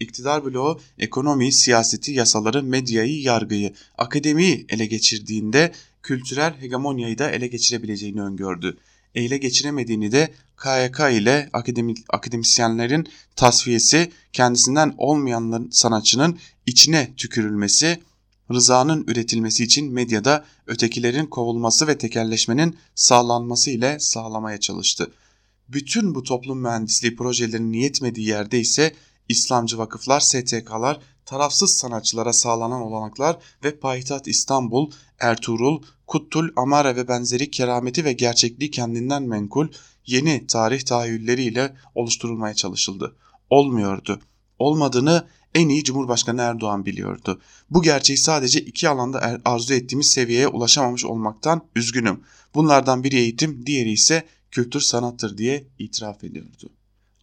İktidar 0.00 0.44
bloğu 0.44 0.80
ekonomiyi, 0.98 1.52
siyaseti, 1.52 2.12
yasaları, 2.12 2.62
medyayı, 2.62 3.20
yargıyı, 3.20 3.72
akademiyi 3.98 4.66
ele 4.68 4.86
geçirdiğinde 4.86 5.72
kültürel 6.02 6.60
hegemonyayı 6.60 7.18
da 7.18 7.30
ele 7.30 7.46
geçirebileceğini 7.46 8.22
öngördü. 8.22 8.76
Ele 9.14 9.38
geçiremediğini 9.38 10.12
de 10.12 10.32
KYK 10.56 11.00
ile 11.12 11.50
akademisyenlerin 12.08 13.08
tasfiyesi, 13.36 14.10
kendisinden 14.32 14.94
olmayan 14.98 15.68
sanatçının 15.70 16.38
içine 16.66 17.12
tükürülmesi, 17.16 18.00
rızanın 18.52 19.04
üretilmesi 19.06 19.64
için 19.64 19.92
medyada 19.92 20.44
ötekilerin 20.66 21.26
kovulması 21.26 21.86
ve 21.86 21.98
tekelleşmenin 21.98 22.76
sağlanması 22.94 23.70
ile 23.70 23.96
sağlamaya 24.00 24.60
çalıştı. 24.60 25.10
Bütün 25.68 26.14
bu 26.14 26.22
toplum 26.22 26.58
mühendisliği 26.58 27.16
projelerinin 27.16 27.72
yetmediği 27.72 28.28
yerde 28.28 28.60
ise 28.60 28.92
İslamcı 29.28 29.78
vakıflar, 29.78 30.20
STK'lar, 30.20 31.00
tarafsız 31.24 31.76
sanatçılara 31.76 32.32
sağlanan 32.32 32.80
olanaklar 32.80 33.36
ve 33.64 33.78
payitaht 33.78 34.28
İstanbul, 34.28 34.90
Ertuğrul, 35.18 35.82
Kuttul, 36.06 36.48
Amara 36.56 36.96
ve 36.96 37.08
benzeri 37.08 37.50
kerameti 37.50 38.04
ve 38.04 38.12
gerçekliği 38.12 38.70
kendinden 38.70 39.22
menkul 39.22 39.68
yeni 40.06 40.46
tarih 40.46 40.82
tahayyülleriyle 40.82 41.76
oluşturulmaya 41.94 42.54
çalışıldı. 42.54 43.16
Olmuyordu. 43.50 44.20
Olmadığını 44.58 45.26
en 45.54 45.68
iyi 45.68 45.84
Cumhurbaşkanı 45.84 46.40
Erdoğan 46.40 46.86
biliyordu. 46.86 47.40
Bu 47.70 47.82
gerçeği 47.82 48.16
sadece 48.16 48.60
iki 48.60 48.88
alanda 48.88 49.20
er, 49.20 49.40
arzu 49.44 49.74
ettiğimiz 49.74 50.10
seviyeye 50.10 50.48
ulaşamamış 50.48 51.04
olmaktan 51.04 51.62
üzgünüm. 51.76 52.20
Bunlardan 52.54 53.04
biri 53.04 53.16
eğitim, 53.16 53.66
diğeri 53.66 53.92
ise 53.92 54.26
kültür 54.50 54.80
sanattır 54.80 55.38
diye 55.38 55.66
itiraf 55.78 56.24
ediyordu. 56.24 56.70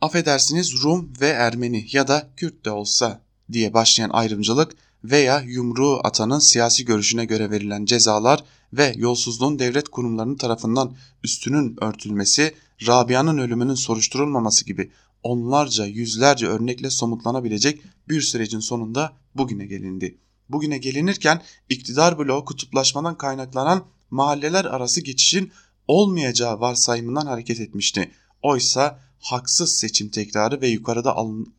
Affedersiniz 0.04 0.84
Rum 0.84 1.14
ve 1.22 1.28
Ermeni 1.28 1.88
ya 1.92 2.08
da 2.08 2.30
Kürt 2.38 2.66
de 2.66 2.72
olsa 2.72 3.22
diye 3.52 3.74
başlayan 3.74 4.10
ayrımcılık 4.10 4.76
veya 5.04 5.42
yumruğu 5.42 6.00
atanın 6.04 6.40
siyasi 6.40 6.86
görüşüne 6.86 7.26
göre 7.26 7.52
verilen 7.52 7.86
cezalar 7.86 8.44
ve 8.74 8.94
yolsuzluğun 8.98 9.60
devlet 9.60 9.90
kurumlarının 9.90 10.36
tarafından 10.36 10.96
üstünün 11.24 11.84
örtülmesi, 11.84 12.56
Rabia'nın 12.88 13.38
ölümünün 13.38 13.74
soruşturulmaması 13.74 14.66
gibi 14.66 14.92
onlarca 15.24 15.86
yüzlerce 15.86 16.48
örnekle 16.48 16.90
somutlanabilecek 16.90 17.82
bir 18.10 18.22
sürecin 18.22 18.60
sonunda 18.60 19.14
bugüne 19.36 19.66
gelindi. 19.66 20.18
Bugüne 20.50 20.78
gelinirken 20.78 21.42
iktidar 21.70 22.20
bloğu 22.20 22.46
kutuplaşmadan 22.46 23.18
kaynaklanan 23.18 23.86
mahalleler 24.10 24.66
arası 24.66 25.02
geçişin 25.02 25.52
olmayacağı 25.88 26.60
varsayımından 26.60 27.26
hareket 27.26 27.60
etmişti. 27.60 28.12
Oysa 28.42 29.00
haksız 29.24 29.78
seçim 29.78 30.10
tekrarı 30.10 30.62
ve 30.62 30.68
yukarıda 30.68 31.16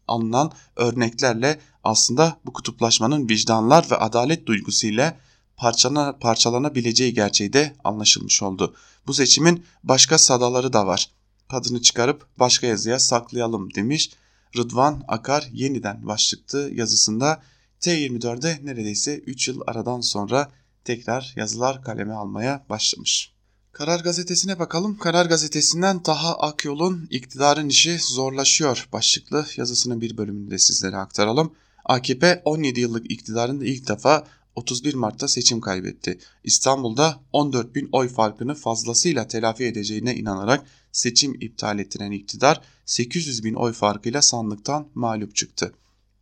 alınan 0.09 0.53
örneklerle 0.77 1.61
aslında 1.85 2.37
bu 2.47 2.53
kutuplaşmanın 2.53 3.29
vicdanlar 3.29 3.87
ve 3.91 3.97
adalet 3.97 4.47
duygusu 4.47 4.87
ile 4.87 5.17
parçalana, 5.57 6.19
parçalanabileceği 6.19 7.15
gerçeği 7.15 7.53
de 7.53 7.77
anlaşılmış 7.85 8.43
oldu. 8.43 8.75
Bu 9.07 9.15
seçimin 9.15 9.65
başka 9.85 10.19
sadaları 10.19 10.73
da 10.73 10.87
var. 10.87 11.11
Tadını 11.49 11.83
çıkarıp 11.83 12.27
başka 12.39 12.67
yazıya 12.67 12.99
saklayalım 12.99 13.75
demiş. 13.75 14.11
Rıdvan 14.57 15.05
Akar 15.09 15.49
yeniden 15.53 16.07
başlıktı 16.07 16.71
yazısında 16.75 17.43
T24'de 17.81 18.61
neredeyse 18.63 19.19
3 19.19 19.49
yıl 19.49 19.61
aradan 19.67 20.01
sonra 20.01 20.51
tekrar 20.85 21.33
yazılar 21.37 21.83
kaleme 21.83 22.15
almaya 22.15 22.65
başlamış. 22.69 23.34
Karar 23.75 24.01
Gazetesi'ne 24.01 24.59
bakalım. 24.59 24.99
Karar 24.99 25.27
Gazetesi'nden 25.27 26.03
Taha 26.03 26.35
Akyol'un 26.35 27.09
iktidarın 27.11 27.69
işi 27.69 27.99
zorlaşıyor 27.99 28.89
başlıklı 28.93 29.47
yazısının 29.57 30.01
bir 30.01 30.17
bölümünü 30.17 30.51
de 30.51 30.59
sizlere 30.59 30.97
aktaralım. 30.97 31.53
AKP 31.85 32.43
17 32.45 32.81
yıllık 32.81 33.11
iktidarında 33.11 33.65
ilk 33.65 33.89
defa 33.89 34.27
31 34.55 34.95
Mart'ta 34.95 35.29
seçim 35.29 35.61
kaybetti. 35.61 36.19
İstanbul'da 36.45 37.21
14 37.33 37.75
bin 37.75 37.89
oy 37.93 38.09
farkını 38.09 38.55
fazlasıyla 38.55 39.29
telafi 39.29 39.65
edeceğine 39.65 40.17
inanarak 40.17 40.67
seçim 40.93 41.35
iptal 41.41 41.79
ettiren 41.79 42.11
iktidar 42.11 42.61
800 42.87 43.45
bin 43.45 43.55
oy 43.55 43.73
farkıyla 43.73 44.23
sandıktan 44.23 44.89
mağlup 44.95 45.37
çıktı. 45.37 45.75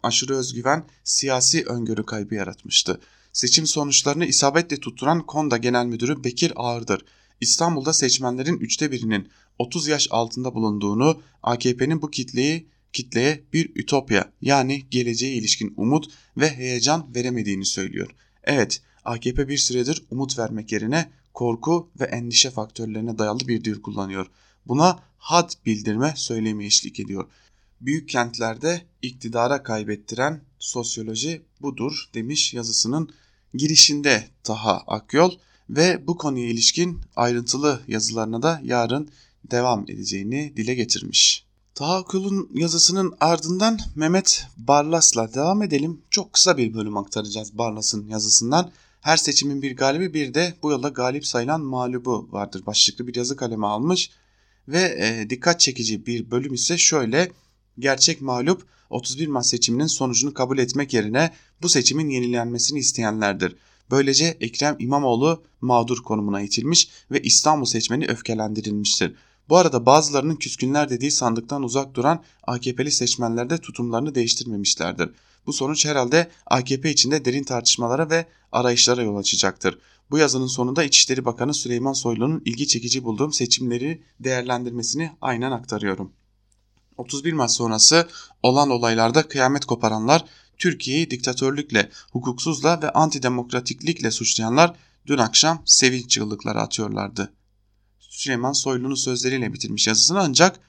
Aşırı 0.03 0.37
özgüven 0.37 0.85
siyasi 1.05 1.65
öngörü 1.65 2.07
kaybı 2.07 2.35
yaratmıştı. 2.35 3.01
Seçim 3.33 3.67
sonuçlarını 3.67 4.27
isabetle 4.27 4.81
tutturan 4.81 5.27
Konda 5.27 5.57
Genel 5.57 5.87
Müdürü 5.87 6.25
Bekir 6.25 6.53
Ağırdır 6.57 7.05
İstanbul'da 7.43 7.93
seçmenlerin 7.93 8.59
üçte 8.59 8.93
birinin 8.93 9.29
30 9.59 9.89
yaş 9.89 10.09
altında 10.11 10.55
bulunduğunu, 10.55 11.23
AKP'nin 11.43 12.03
bu 12.03 12.11
kitleyi 12.11 12.69
kitleye 12.93 13.45
bir 13.53 13.77
ütopya 13.77 14.33
yani 14.41 14.87
geleceğe 14.91 15.35
ilişkin 15.35 15.75
umut 15.77 16.07
ve 16.37 16.51
heyecan 16.51 17.15
veremediğini 17.15 17.65
söylüyor. 17.65 18.15
Evet, 18.45 18.83
AKP 19.05 19.49
bir 19.49 19.59
süredir 19.59 20.05
umut 20.11 20.39
vermek 20.39 20.73
yerine 20.73 21.11
korku 21.35 21.91
ve 22.01 22.05
endişe 22.05 22.51
faktörlerine 22.51 23.19
dayalı 23.19 23.49
bir 23.49 23.65
dil 23.65 23.83
kullanıyor. 23.83 24.27
Buna 24.67 25.03
had 25.19 25.51
bildirme 25.67 26.15
söylemi 26.17 26.67
eşlik 26.67 27.01
ediyor. 27.01 27.31
Büyük 27.81 28.09
kentlerde 28.09 28.83
iktidara 29.03 29.63
kaybettiren 29.63 30.41
sosyoloji 30.59 31.43
budur 31.61 32.11
demiş 32.15 32.55
yazısının 32.55 33.11
girişinde 33.55 34.29
Taha 34.45 34.77
Akyol 34.87 35.33
ve 35.77 36.07
bu 36.07 36.17
konuya 36.17 36.47
ilişkin 36.47 37.01
ayrıntılı 37.17 37.81
yazılarına 37.89 38.43
da 38.43 38.61
yarın 38.65 39.09
devam 39.51 39.83
edeceğini 39.83 40.53
dile 40.57 40.75
getirmiş. 40.75 41.45
Tahakkül'ün 41.75 42.51
yazısının 42.55 43.15
ardından 43.21 43.79
Mehmet 43.97 44.47
Barlas'la 44.57 45.35
devam 45.35 45.63
edelim. 45.63 46.01
Çok 46.11 46.33
kısa 46.33 46.57
bir 46.57 46.75
bölüm 46.75 46.97
aktaracağız 46.97 47.59
Barlas'ın 47.59 48.09
yazısından. 48.09 48.71
Her 49.01 49.17
seçimin 49.17 49.63
bir 49.63 49.77
galibi 49.77 50.15
bir 50.15 50.35
de 50.35 50.55
bu 50.63 50.71
yolda 50.71 50.89
galip 50.89 51.27
sayılan 51.27 51.61
mağlubu 51.61 52.29
vardır 52.33 52.67
başlıklı 52.67 53.07
bir 53.07 53.15
yazı 53.15 53.37
kaleme 53.37 53.67
almış. 53.67 54.11
Ve 54.69 54.97
e, 54.99 55.31
dikkat 55.31 55.61
çekici 55.61 56.07
bir 56.07 56.31
bölüm 56.31 56.55
ise 56.55 56.79
şöyle. 56.79 57.33
Gerçek 57.79 58.21
mağlup 58.21 58.67
31 58.91 59.27
Mart 59.27 59.47
seçiminin 59.47 59.87
sonucunu 59.87 60.35
kabul 60.35 60.59
etmek 60.59 60.95
yerine 60.95 61.33
bu 61.63 61.69
seçimin 61.69 62.09
yenilenmesini 62.09 62.79
isteyenlerdir. 62.79 63.57
Böylece 63.91 64.37
Ekrem 64.41 64.77
İmamoğlu 64.79 65.43
mağdur 65.61 66.03
konumuna 66.03 66.41
itilmiş 66.41 66.89
ve 67.11 67.23
İstanbul 67.23 67.67
seçmeni 67.67 68.07
öfkelendirilmiştir. 68.07 69.15
Bu 69.49 69.57
arada 69.57 69.87
bazılarının 69.87 70.37
küskünler 70.37 70.91
dediği 70.91 71.11
sandıktan 71.11 71.63
uzak 71.63 71.95
duran 71.95 72.23
AKP'li 72.47 72.91
seçmenler 72.91 73.51
de 73.51 73.59
tutumlarını 73.59 74.15
değiştirmemişlerdir. 74.15 75.11
Bu 75.47 75.53
sonuç 75.53 75.87
herhalde 75.87 76.31
AKP 76.47 76.91
içinde 76.91 77.25
derin 77.25 77.45
tartışmalara 77.45 78.11
ve 78.11 78.27
arayışlara 78.53 79.03
yol 79.03 79.17
açacaktır. 79.17 79.79
Bu 80.11 80.19
yazının 80.19 80.47
sonunda 80.47 80.85
İçişleri 80.85 81.25
Bakanı 81.25 81.55
Süleyman 81.55 81.93
Soylu'nun 81.93 82.43
ilgi 82.45 82.67
çekici 82.67 83.05
bulduğum 83.05 83.33
seçimleri 83.33 84.03
değerlendirmesini 84.21 85.11
aynen 85.21 85.51
aktarıyorum. 85.51 86.13
31 86.97 87.33
Mart 87.33 87.51
sonrası 87.51 88.09
olan 88.43 88.71
olaylarda 88.71 89.29
kıyamet 89.29 89.65
koparanlar, 89.65 90.25
Türkiye'yi 90.59 91.11
diktatörlükle, 91.11 91.91
hukuksuzla 92.11 92.83
ve 92.83 92.91
antidemokratiklikle 92.91 94.11
suçlayanlar 94.11 94.77
dün 95.07 95.19
akşam 95.19 95.63
sevinç 95.65 96.11
çığlıkları 96.11 96.61
atıyorlardı. 96.61 97.33
Süleyman 98.01 98.53
Soylu'nun 98.53 98.95
sözleriyle 98.95 99.53
bitirmiş 99.53 99.87
yazısını 99.87 100.21
ancak 100.21 100.61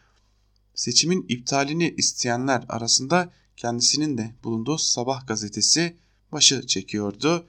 seçimin 0.75 1.25
iptalini 1.29 1.93
isteyenler 1.97 2.65
arasında 2.69 3.31
kendisinin 3.57 4.17
de 4.17 4.35
bulunduğu 4.43 4.77
Sabah 4.77 5.27
gazetesi 5.27 5.97
başı 6.31 6.67
çekiyordu. 6.67 7.47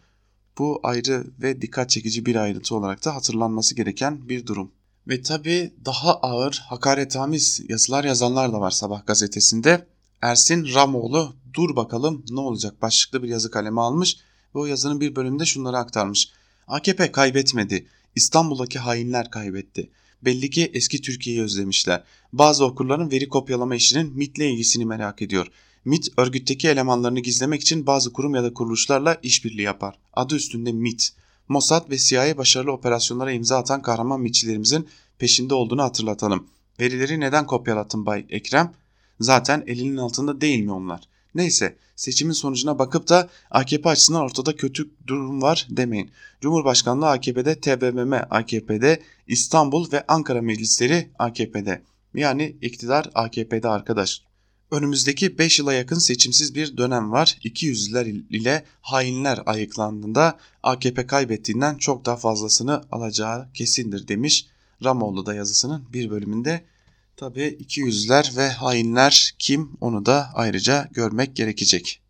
Bu 0.58 0.80
ayrı 0.82 1.26
ve 1.42 1.62
dikkat 1.62 1.90
çekici 1.90 2.26
bir 2.26 2.36
ayrıntı 2.36 2.74
olarak 2.74 3.04
da 3.04 3.14
hatırlanması 3.14 3.74
gereken 3.74 4.28
bir 4.28 4.46
durum. 4.46 4.72
Ve 5.08 5.22
tabi 5.22 5.74
daha 5.84 6.14
ağır 6.14 6.64
hakaretamiz 6.68 7.60
yazılar 7.68 8.04
yazanlar 8.04 8.52
da 8.52 8.60
var 8.60 8.70
Sabah 8.70 9.06
gazetesinde. 9.06 9.86
Ersin 10.22 10.74
Ramoğlu 10.74 11.36
dur 11.54 11.76
bakalım 11.76 12.24
ne 12.30 12.40
olacak 12.40 12.82
başlıklı 12.82 13.22
bir 13.22 13.28
yazı 13.28 13.50
kaleme 13.50 13.80
almış 13.80 14.16
ve 14.54 14.58
o 14.58 14.66
yazının 14.66 15.00
bir 15.00 15.16
bölümünde 15.16 15.46
şunları 15.46 15.76
aktarmış. 15.76 16.28
AKP 16.66 17.12
kaybetmedi. 17.12 17.86
İstanbul'daki 18.16 18.78
hainler 18.78 19.30
kaybetti. 19.30 19.90
Belli 20.22 20.50
ki 20.50 20.70
eski 20.74 21.00
Türkiye'yi 21.00 21.42
özlemişler. 21.42 22.04
Bazı 22.32 22.64
okurların 22.64 23.10
veri 23.10 23.28
kopyalama 23.28 23.74
işinin 23.74 24.16
MIT'le 24.16 24.38
ilgisini 24.38 24.84
merak 24.84 25.22
ediyor. 25.22 25.46
MIT 25.84 26.08
örgütteki 26.16 26.68
elemanlarını 26.68 27.20
gizlemek 27.20 27.60
için 27.62 27.86
bazı 27.86 28.12
kurum 28.12 28.34
ya 28.34 28.42
da 28.42 28.54
kuruluşlarla 28.54 29.14
işbirliği 29.22 29.62
yapar. 29.62 29.98
Adı 30.12 30.34
üstünde 30.36 30.72
MIT. 30.72 31.12
Mossad 31.48 31.90
ve 31.90 31.98
CIA 31.98 32.38
başarılı 32.38 32.72
operasyonlara 32.72 33.32
imza 33.32 33.58
atan 33.58 33.82
kahraman 33.82 34.20
MIT'çilerimizin 34.20 34.88
peşinde 35.18 35.54
olduğunu 35.54 35.82
hatırlatalım. 35.82 36.46
Verileri 36.80 37.20
neden 37.20 37.46
kopyalattın 37.46 38.06
Bay 38.06 38.26
Ekrem? 38.28 38.72
Zaten 39.20 39.64
elinin 39.66 39.96
altında 39.96 40.40
değil 40.40 40.60
mi 40.60 40.72
onlar? 40.72 41.08
Neyse 41.34 41.76
seçimin 41.96 42.32
sonucuna 42.32 42.78
bakıp 42.78 43.08
da 43.08 43.28
AKP 43.50 43.88
açısından 43.88 44.22
ortada 44.22 44.56
kötü 44.56 44.90
durum 45.06 45.42
var 45.42 45.66
demeyin. 45.70 46.10
Cumhurbaşkanlığı 46.40 47.08
AKP'de, 47.08 47.60
TBMM 47.60 48.12
AKP'de, 48.30 49.02
İstanbul 49.26 49.92
ve 49.92 50.04
Ankara 50.08 50.42
meclisleri 50.42 51.10
AKP'de. 51.18 51.82
Yani 52.14 52.56
iktidar 52.62 53.10
AKP'de 53.14 53.68
arkadaş. 53.68 54.22
Önümüzdeki 54.70 55.38
5 55.38 55.58
yıla 55.58 55.72
yakın 55.72 55.98
seçimsiz 55.98 56.54
bir 56.54 56.76
dönem 56.76 57.12
var. 57.12 57.38
İki 57.44 57.66
yüzler 57.66 58.06
ile 58.06 58.64
hainler 58.80 59.40
ayıklandığında 59.46 60.38
AKP 60.62 61.06
kaybettiğinden 61.06 61.76
çok 61.76 62.04
daha 62.04 62.16
fazlasını 62.16 62.82
alacağı 62.92 63.52
kesindir 63.52 64.08
demiş 64.08 64.46
Ramoğlu 64.84 65.26
da 65.26 65.34
yazısının 65.34 65.84
bir 65.92 66.10
bölümünde. 66.10 66.64
Tabi 67.16 67.56
iki 67.58 67.80
yüzler 67.80 68.32
ve 68.36 68.48
hainler 68.48 69.34
kim 69.38 69.70
onu 69.80 70.06
da 70.06 70.30
ayrıca 70.34 70.88
görmek 70.92 71.36
gerekecek. 71.36 72.00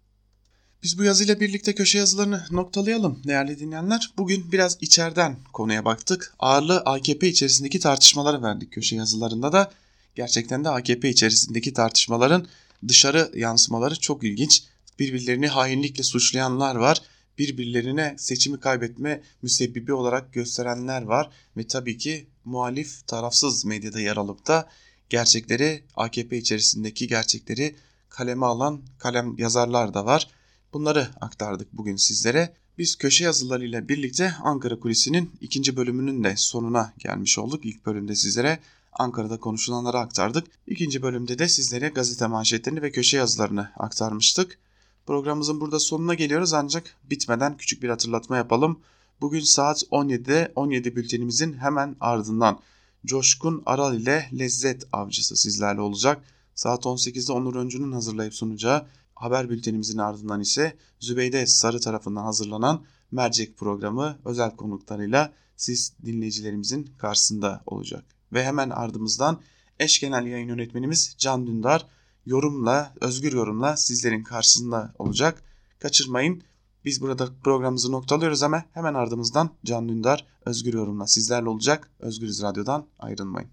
Biz 0.83 0.99
bu 0.99 1.05
yazıyla 1.05 1.41
birlikte 1.41 1.75
köşe 1.75 1.99
yazılarını 1.99 2.47
noktalayalım 2.51 3.21
değerli 3.27 3.59
dinleyenler. 3.59 4.13
Bugün 4.19 4.53
biraz 4.53 4.79
içeriden 4.81 5.37
konuya 5.53 5.85
baktık. 5.85 6.35
Ağırlığı 6.39 6.81
AKP 6.81 7.29
içerisindeki 7.29 7.81
tartışmaları 7.81 8.43
verdik 8.43 8.73
köşe 8.73 8.97
yazılarında 8.97 9.53
da. 9.53 9.73
Gerçekten 10.15 10.65
de 10.65 10.69
AKP 10.69 11.09
içerisindeki 11.09 11.73
tartışmaların 11.73 12.47
dışarı 12.89 13.31
yansımaları 13.35 14.01
çok 14.01 14.25
ilginç. 14.25 14.63
Birbirlerini 14.99 15.49
hainlikle 15.49 16.03
suçlayanlar 16.03 16.75
var. 16.75 17.03
Birbirlerine 17.39 18.15
seçimi 18.19 18.61
kaybetme 18.61 19.23
müsebbibi 19.43 19.93
olarak 19.93 20.33
gösterenler 20.33 21.03
var. 21.03 21.31
Ve 21.57 21.67
tabii 21.67 21.99
ki 21.99 22.27
muhalif 22.45 23.07
tarafsız 23.07 23.65
medyada 23.65 24.01
yer 24.01 24.17
alıp 24.17 24.47
da 24.47 24.69
gerçekleri 25.15 25.85
AKP 25.97 26.39
içerisindeki 26.39 27.09
gerçekleri 27.09 27.77
kaleme 28.09 28.47
alan 28.47 28.83
kalem 28.99 29.39
yazarlar 29.39 29.95
da 29.95 30.07
var. 30.07 30.31
Bunları 30.73 31.09
aktardık 31.21 31.73
bugün 31.73 31.97
sizlere. 31.97 32.55
Biz 32.79 32.97
köşe 32.97 33.25
yazılarıyla 33.25 33.89
birlikte 33.89 34.35
Ankara 34.43 34.81
Kulisi'nin 34.81 35.31
ikinci 35.41 35.77
bölümünün 35.77 36.25
de 36.25 36.35
sonuna 36.37 36.93
gelmiş 36.99 37.39
olduk. 37.39 37.65
İlk 37.65 37.87
bölümde 37.87 38.15
sizlere 38.15 38.59
Ankara'da 38.93 39.41
konuşulanları 39.41 39.99
aktardık. 39.99 40.47
İkinci 40.67 41.03
bölümde 41.03 41.39
de 41.39 41.49
sizlere 41.49 41.89
gazete 41.89 42.27
manşetlerini 42.27 42.83
ve 42.83 42.91
köşe 42.91 43.17
yazılarını 43.17 43.71
aktarmıştık. 43.77 44.59
Programımızın 45.07 45.61
burada 45.61 45.79
sonuna 45.79 46.15
geliyoruz 46.15 46.53
ancak 46.53 46.97
bitmeden 47.11 47.57
küçük 47.57 47.83
bir 47.83 47.89
hatırlatma 47.89 48.37
yapalım. 48.37 48.81
Bugün 49.21 49.41
saat 49.41 49.83
17'de 49.83 50.53
17 50.57 50.97
bültenimizin 50.97 51.53
hemen 51.53 51.97
ardından 52.01 52.61
Coşkun 53.05 53.63
Aral 53.67 54.01
ile 54.01 54.29
Lezzet 54.39 54.89
Avcısı 54.93 55.37
sizlerle 55.37 55.81
olacak. 55.81 56.25
Saat 56.55 56.85
18'de 56.85 57.33
Onur 57.33 57.55
Öncü'nün 57.55 57.93
hazırlayıp 57.93 58.35
sunacağı 58.35 58.87
haber 59.15 59.51
bültenimizin 59.51 59.99
ardından 59.99 60.41
ise 60.41 60.77
Zübeyde 61.01 61.47
Sarı 61.47 61.81
tarafından 61.81 62.25
hazırlanan 62.25 62.85
Mercek 63.11 63.57
programı 63.57 64.19
özel 64.25 64.57
konuklarıyla 64.57 65.33
siz 65.57 65.93
dinleyicilerimizin 66.05 66.95
karşısında 66.99 67.63
olacak. 67.67 68.05
Ve 68.33 68.45
hemen 68.45 68.71
ardımızdan 68.71 69.41
eş 69.79 70.01
genel 70.01 70.27
yayın 70.27 70.49
yönetmenimiz 70.49 71.15
Can 71.19 71.47
Dündar 71.47 71.87
yorumla, 72.27 72.95
özgür 73.01 73.33
yorumla 73.33 73.77
sizlerin 73.77 74.23
karşısında 74.23 74.95
olacak. 74.99 75.43
Kaçırmayın. 75.79 76.43
Biz 76.85 77.01
burada 77.01 77.29
programımızı 77.45 77.93
noktalıyoruz 77.93 78.43
ama 78.43 78.65
hemen 78.73 78.95
ardımızdan 78.95 79.51
Can 79.65 79.89
Dündar 79.89 80.27
özgür 80.47 80.75
yorumla 80.75 81.07
sizlerle 81.07 81.49
olacak. 81.49 81.91
Özgürüz 81.99 82.43
Radyo'dan 82.43 82.87
ayrılmayın. 82.99 83.51